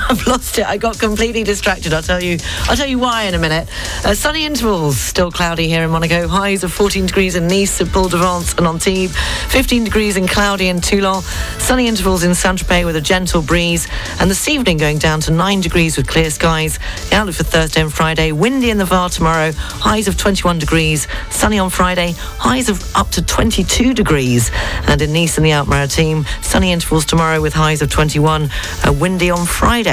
I've 0.08 0.26
lost 0.26 0.58
it. 0.58 0.66
I 0.66 0.76
got 0.76 0.98
completely 0.98 1.42
distracted. 1.42 1.92
I'll 1.92 2.02
tell 2.02 2.22
you. 2.22 2.38
I'll 2.68 2.76
tell 2.76 2.86
you 2.86 2.98
why 2.98 3.24
in 3.24 3.34
a 3.34 3.38
minute. 3.38 3.68
Uh, 4.04 4.14
sunny 4.14 4.44
intervals, 4.44 4.98
still 4.98 5.30
cloudy 5.30 5.68
here 5.68 5.82
in 5.82 5.90
Monaco. 5.90 6.28
Highs 6.28 6.64
of 6.64 6.72
14 6.72 7.06
degrees 7.06 7.34
in 7.34 7.46
Nice, 7.46 7.80
at 7.80 7.92
de 7.92 8.16
Vence 8.16 8.54
and 8.54 8.66
Antibes. 8.66 9.16
15 9.48 9.84
degrees 9.84 10.16
in 10.16 10.26
cloudy 10.26 10.68
in 10.68 10.80
Toulon. 10.80 11.22
Sunny 11.58 11.86
intervals 11.88 12.24
in 12.24 12.34
Saint-Tropez 12.34 12.84
with 12.84 12.96
a 12.96 13.00
gentle 13.00 13.42
breeze. 13.42 13.88
And 14.20 14.30
this 14.30 14.48
evening 14.48 14.78
going 14.78 14.98
down 14.98 15.20
to 15.20 15.32
9 15.32 15.60
degrees 15.60 15.96
with 15.96 16.06
clear 16.06 16.30
skies. 16.30 16.78
The 17.10 17.16
outlook 17.16 17.36
for 17.36 17.44
Thursday 17.44 17.82
and 17.82 17.92
Friday. 17.92 18.32
Windy 18.32 18.70
in 18.70 18.78
the 18.78 18.84
Var 18.84 19.10
tomorrow. 19.10 19.52
Highs 19.54 20.08
of 20.08 20.16
21 20.16 20.58
degrees. 20.58 21.08
Sunny 21.30 21.58
on 21.58 21.70
Friday. 21.70 22.14
Highs 22.16 22.68
of 22.68 22.82
up 22.96 23.10
to 23.10 23.22
22 23.22 23.94
degrees. 23.94 24.50
And 24.86 25.02
in 25.02 25.12
Nice 25.12 25.36
and 25.36 25.44
the 25.44 25.52
Alpes 25.52 25.94
team, 25.94 26.24
sunny 26.42 26.72
intervals 26.72 27.04
tomorrow 27.04 27.40
with 27.40 27.52
highs 27.52 27.82
of 27.82 27.90
21. 27.90 28.50
Uh, 28.86 28.92
windy 28.92 29.30
on 29.30 29.46
Friday. 29.46 29.89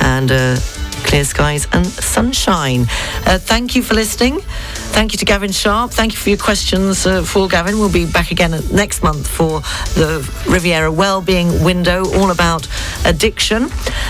And 0.00 0.32
uh, 0.32 0.56
clear 1.04 1.24
skies 1.24 1.66
and 1.72 1.86
sunshine. 1.86 2.82
Uh, 3.26 3.38
thank 3.38 3.74
you 3.74 3.82
for 3.82 3.94
listening. 3.94 4.40
Thank 4.40 5.12
you 5.12 5.18
to 5.18 5.24
Gavin 5.24 5.52
Sharp. 5.52 5.90
Thank 5.90 6.12
you 6.12 6.18
for 6.18 6.30
your 6.30 6.38
questions 6.38 7.06
uh, 7.06 7.22
for 7.22 7.48
Gavin. 7.48 7.78
We'll 7.78 7.92
be 7.92 8.06
back 8.06 8.30
again 8.30 8.52
next 8.72 9.02
month 9.02 9.28
for 9.28 9.60
the 9.94 10.28
Riviera 10.48 10.90
Wellbeing 10.90 11.62
Window, 11.62 12.04
all 12.14 12.30
about 12.30 12.66
addiction. 13.04 13.68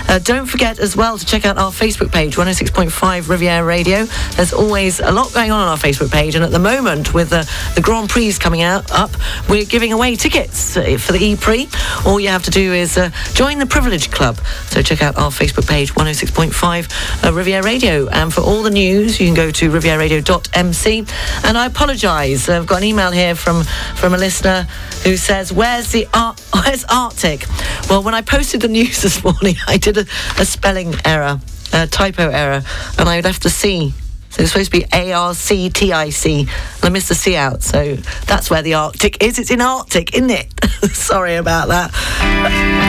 Uh, 0.08 0.18
don't 0.20 0.46
forget 0.46 0.78
as 0.78 0.96
well 0.96 1.18
to 1.18 1.26
check 1.26 1.44
out 1.44 1.58
our 1.58 1.72
Facebook 1.72 2.12
page, 2.12 2.36
106.5 2.36 3.28
Riviera 3.28 3.64
Radio. 3.64 4.04
There's 4.36 4.52
always 4.52 5.00
a 5.00 5.10
lot 5.10 5.32
going 5.32 5.50
on 5.50 5.60
on 5.60 5.68
our 5.68 5.76
Facebook 5.78 6.12
page, 6.12 6.34
and 6.34 6.44
at 6.44 6.50
the 6.50 6.58
moment, 6.58 7.14
with 7.14 7.30
the, 7.30 7.50
the 7.74 7.80
Grand 7.80 8.08
Prix 8.08 8.26
coming 8.34 8.62
out 8.62 8.90
up, 8.92 9.10
we're 9.48 9.64
giving 9.64 9.92
away 9.92 10.16
tickets 10.16 10.76
uh, 10.76 10.96
for 10.98 11.12
the 11.12 11.22
E-Prix. 11.22 11.68
All 12.04 12.18
you 12.20 12.28
have 12.28 12.42
to 12.44 12.50
do 12.50 12.72
is 12.72 12.96
uh, 12.96 13.10
join 13.34 13.58
the 13.58 13.66
Privilege 13.66 14.10
Club. 14.10 14.38
So 14.68 14.82
check 14.82 15.02
out 15.02 15.16
our 15.16 15.30
Facebook 15.30 15.68
page, 15.68 15.94
106.5 15.94 16.75
uh, 17.24 17.32
Riviera 17.32 17.62
Radio. 17.62 18.08
And 18.08 18.32
for 18.32 18.40
all 18.40 18.62
the 18.62 18.70
news, 18.70 19.20
you 19.20 19.26
can 19.26 19.34
go 19.34 19.50
to 19.50 19.70
rivieradio.mc. 19.70 21.06
And 21.44 21.58
I 21.58 21.66
apologise. 21.66 22.48
I've 22.48 22.66
got 22.66 22.78
an 22.78 22.84
email 22.84 23.10
here 23.10 23.34
from, 23.34 23.64
from 23.94 24.14
a 24.14 24.18
listener 24.18 24.66
who 25.04 25.16
says, 25.16 25.52
"Where's 25.52 25.92
the 25.92 26.06
Ar- 26.14 26.36
Where's 26.54 26.84
Arctic?" 26.84 27.46
Well, 27.88 28.02
when 28.02 28.14
I 28.14 28.22
posted 28.22 28.60
the 28.60 28.68
news 28.78 29.02
this 29.02 29.22
morning, 29.22 29.56
I 29.66 29.76
did 29.76 29.96
a, 29.98 30.06
a 30.38 30.44
spelling 30.44 30.94
error, 31.04 31.40
a 31.72 31.86
typo 31.86 32.28
error, 32.30 32.62
and 32.98 33.08
I 33.08 33.20
left 33.20 33.42
the 33.42 33.50
C. 33.50 33.94
So 34.36 34.42
it's 34.42 34.52
supposed 34.52 34.70
to 34.70 34.80
be 34.80 34.86
A 34.92 35.14
R 35.14 35.32
C 35.32 35.70
T 35.70 35.94
I 35.94 36.10
C. 36.10 36.46
I 36.82 36.90
missed 36.90 37.08
the 37.08 37.14
C 37.14 37.36
out. 37.36 37.62
So 37.62 37.94
that's 38.26 38.50
where 38.50 38.60
the 38.60 38.74
Arctic 38.74 39.22
is. 39.22 39.38
It's 39.38 39.50
in 39.50 39.62
Arctic, 39.62 40.14
isn't 40.14 40.28
it? 40.28 40.52
Sorry 40.92 41.36
about 41.36 41.68
that. 41.68 41.90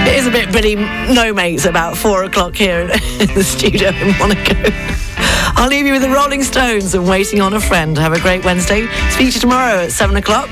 It 0.06 0.18
is 0.18 0.28
a 0.28 0.30
bit 0.30 0.50
pretty 0.50 0.76
no 0.76 1.34
mates 1.34 1.64
about 1.64 1.96
four 1.96 2.26
o'clock 2.26 2.54
here 2.54 2.82
in 3.22 3.34
the 3.34 3.46
studio 3.46 3.92
in 3.92 4.18
Monaco. 4.20 4.56
I'll 5.56 5.70
leave 5.70 5.86
you 5.86 5.94
with 5.94 6.02
the 6.02 6.10
Rolling 6.10 6.44
Stones 6.44 6.94
and 6.94 7.08
waiting 7.08 7.40
on 7.40 7.54
a 7.54 7.62
friend. 7.62 7.98
Have 7.98 8.12
a 8.12 8.20
great 8.20 8.44
Wednesday. 8.44 8.86
Speak 9.12 9.30
to 9.30 9.36
you 9.36 9.40
tomorrow 9.40 9.84
at 9.84 9.94
seven 9.94 10.18
o'clock 10.18 10.50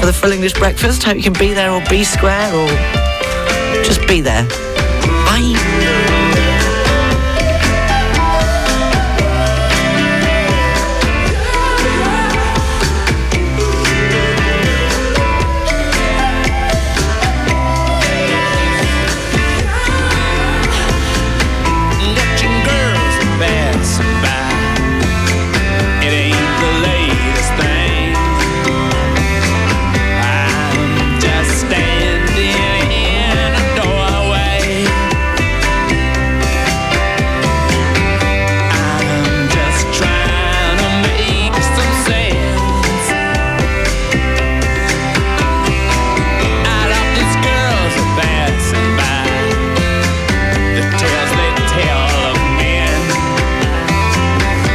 for 0.00 0.06
the 0.06 0.12
full 0.12 0.32
English 0.32 0.54
breakfast. 0.54 1.04
Hope 1.04 1.18
you 1.18 1.22
can 1.22 1.34
be 1.34 1.54
there 1.54 1.70
or 1.70 1.80
be 1.88 2.02
square 2.02 2.52
or 2.52 2.66
just 3.84 4.04
be 4.08 4.20
there. 4.20 4.42
Bye. 5.24 5.71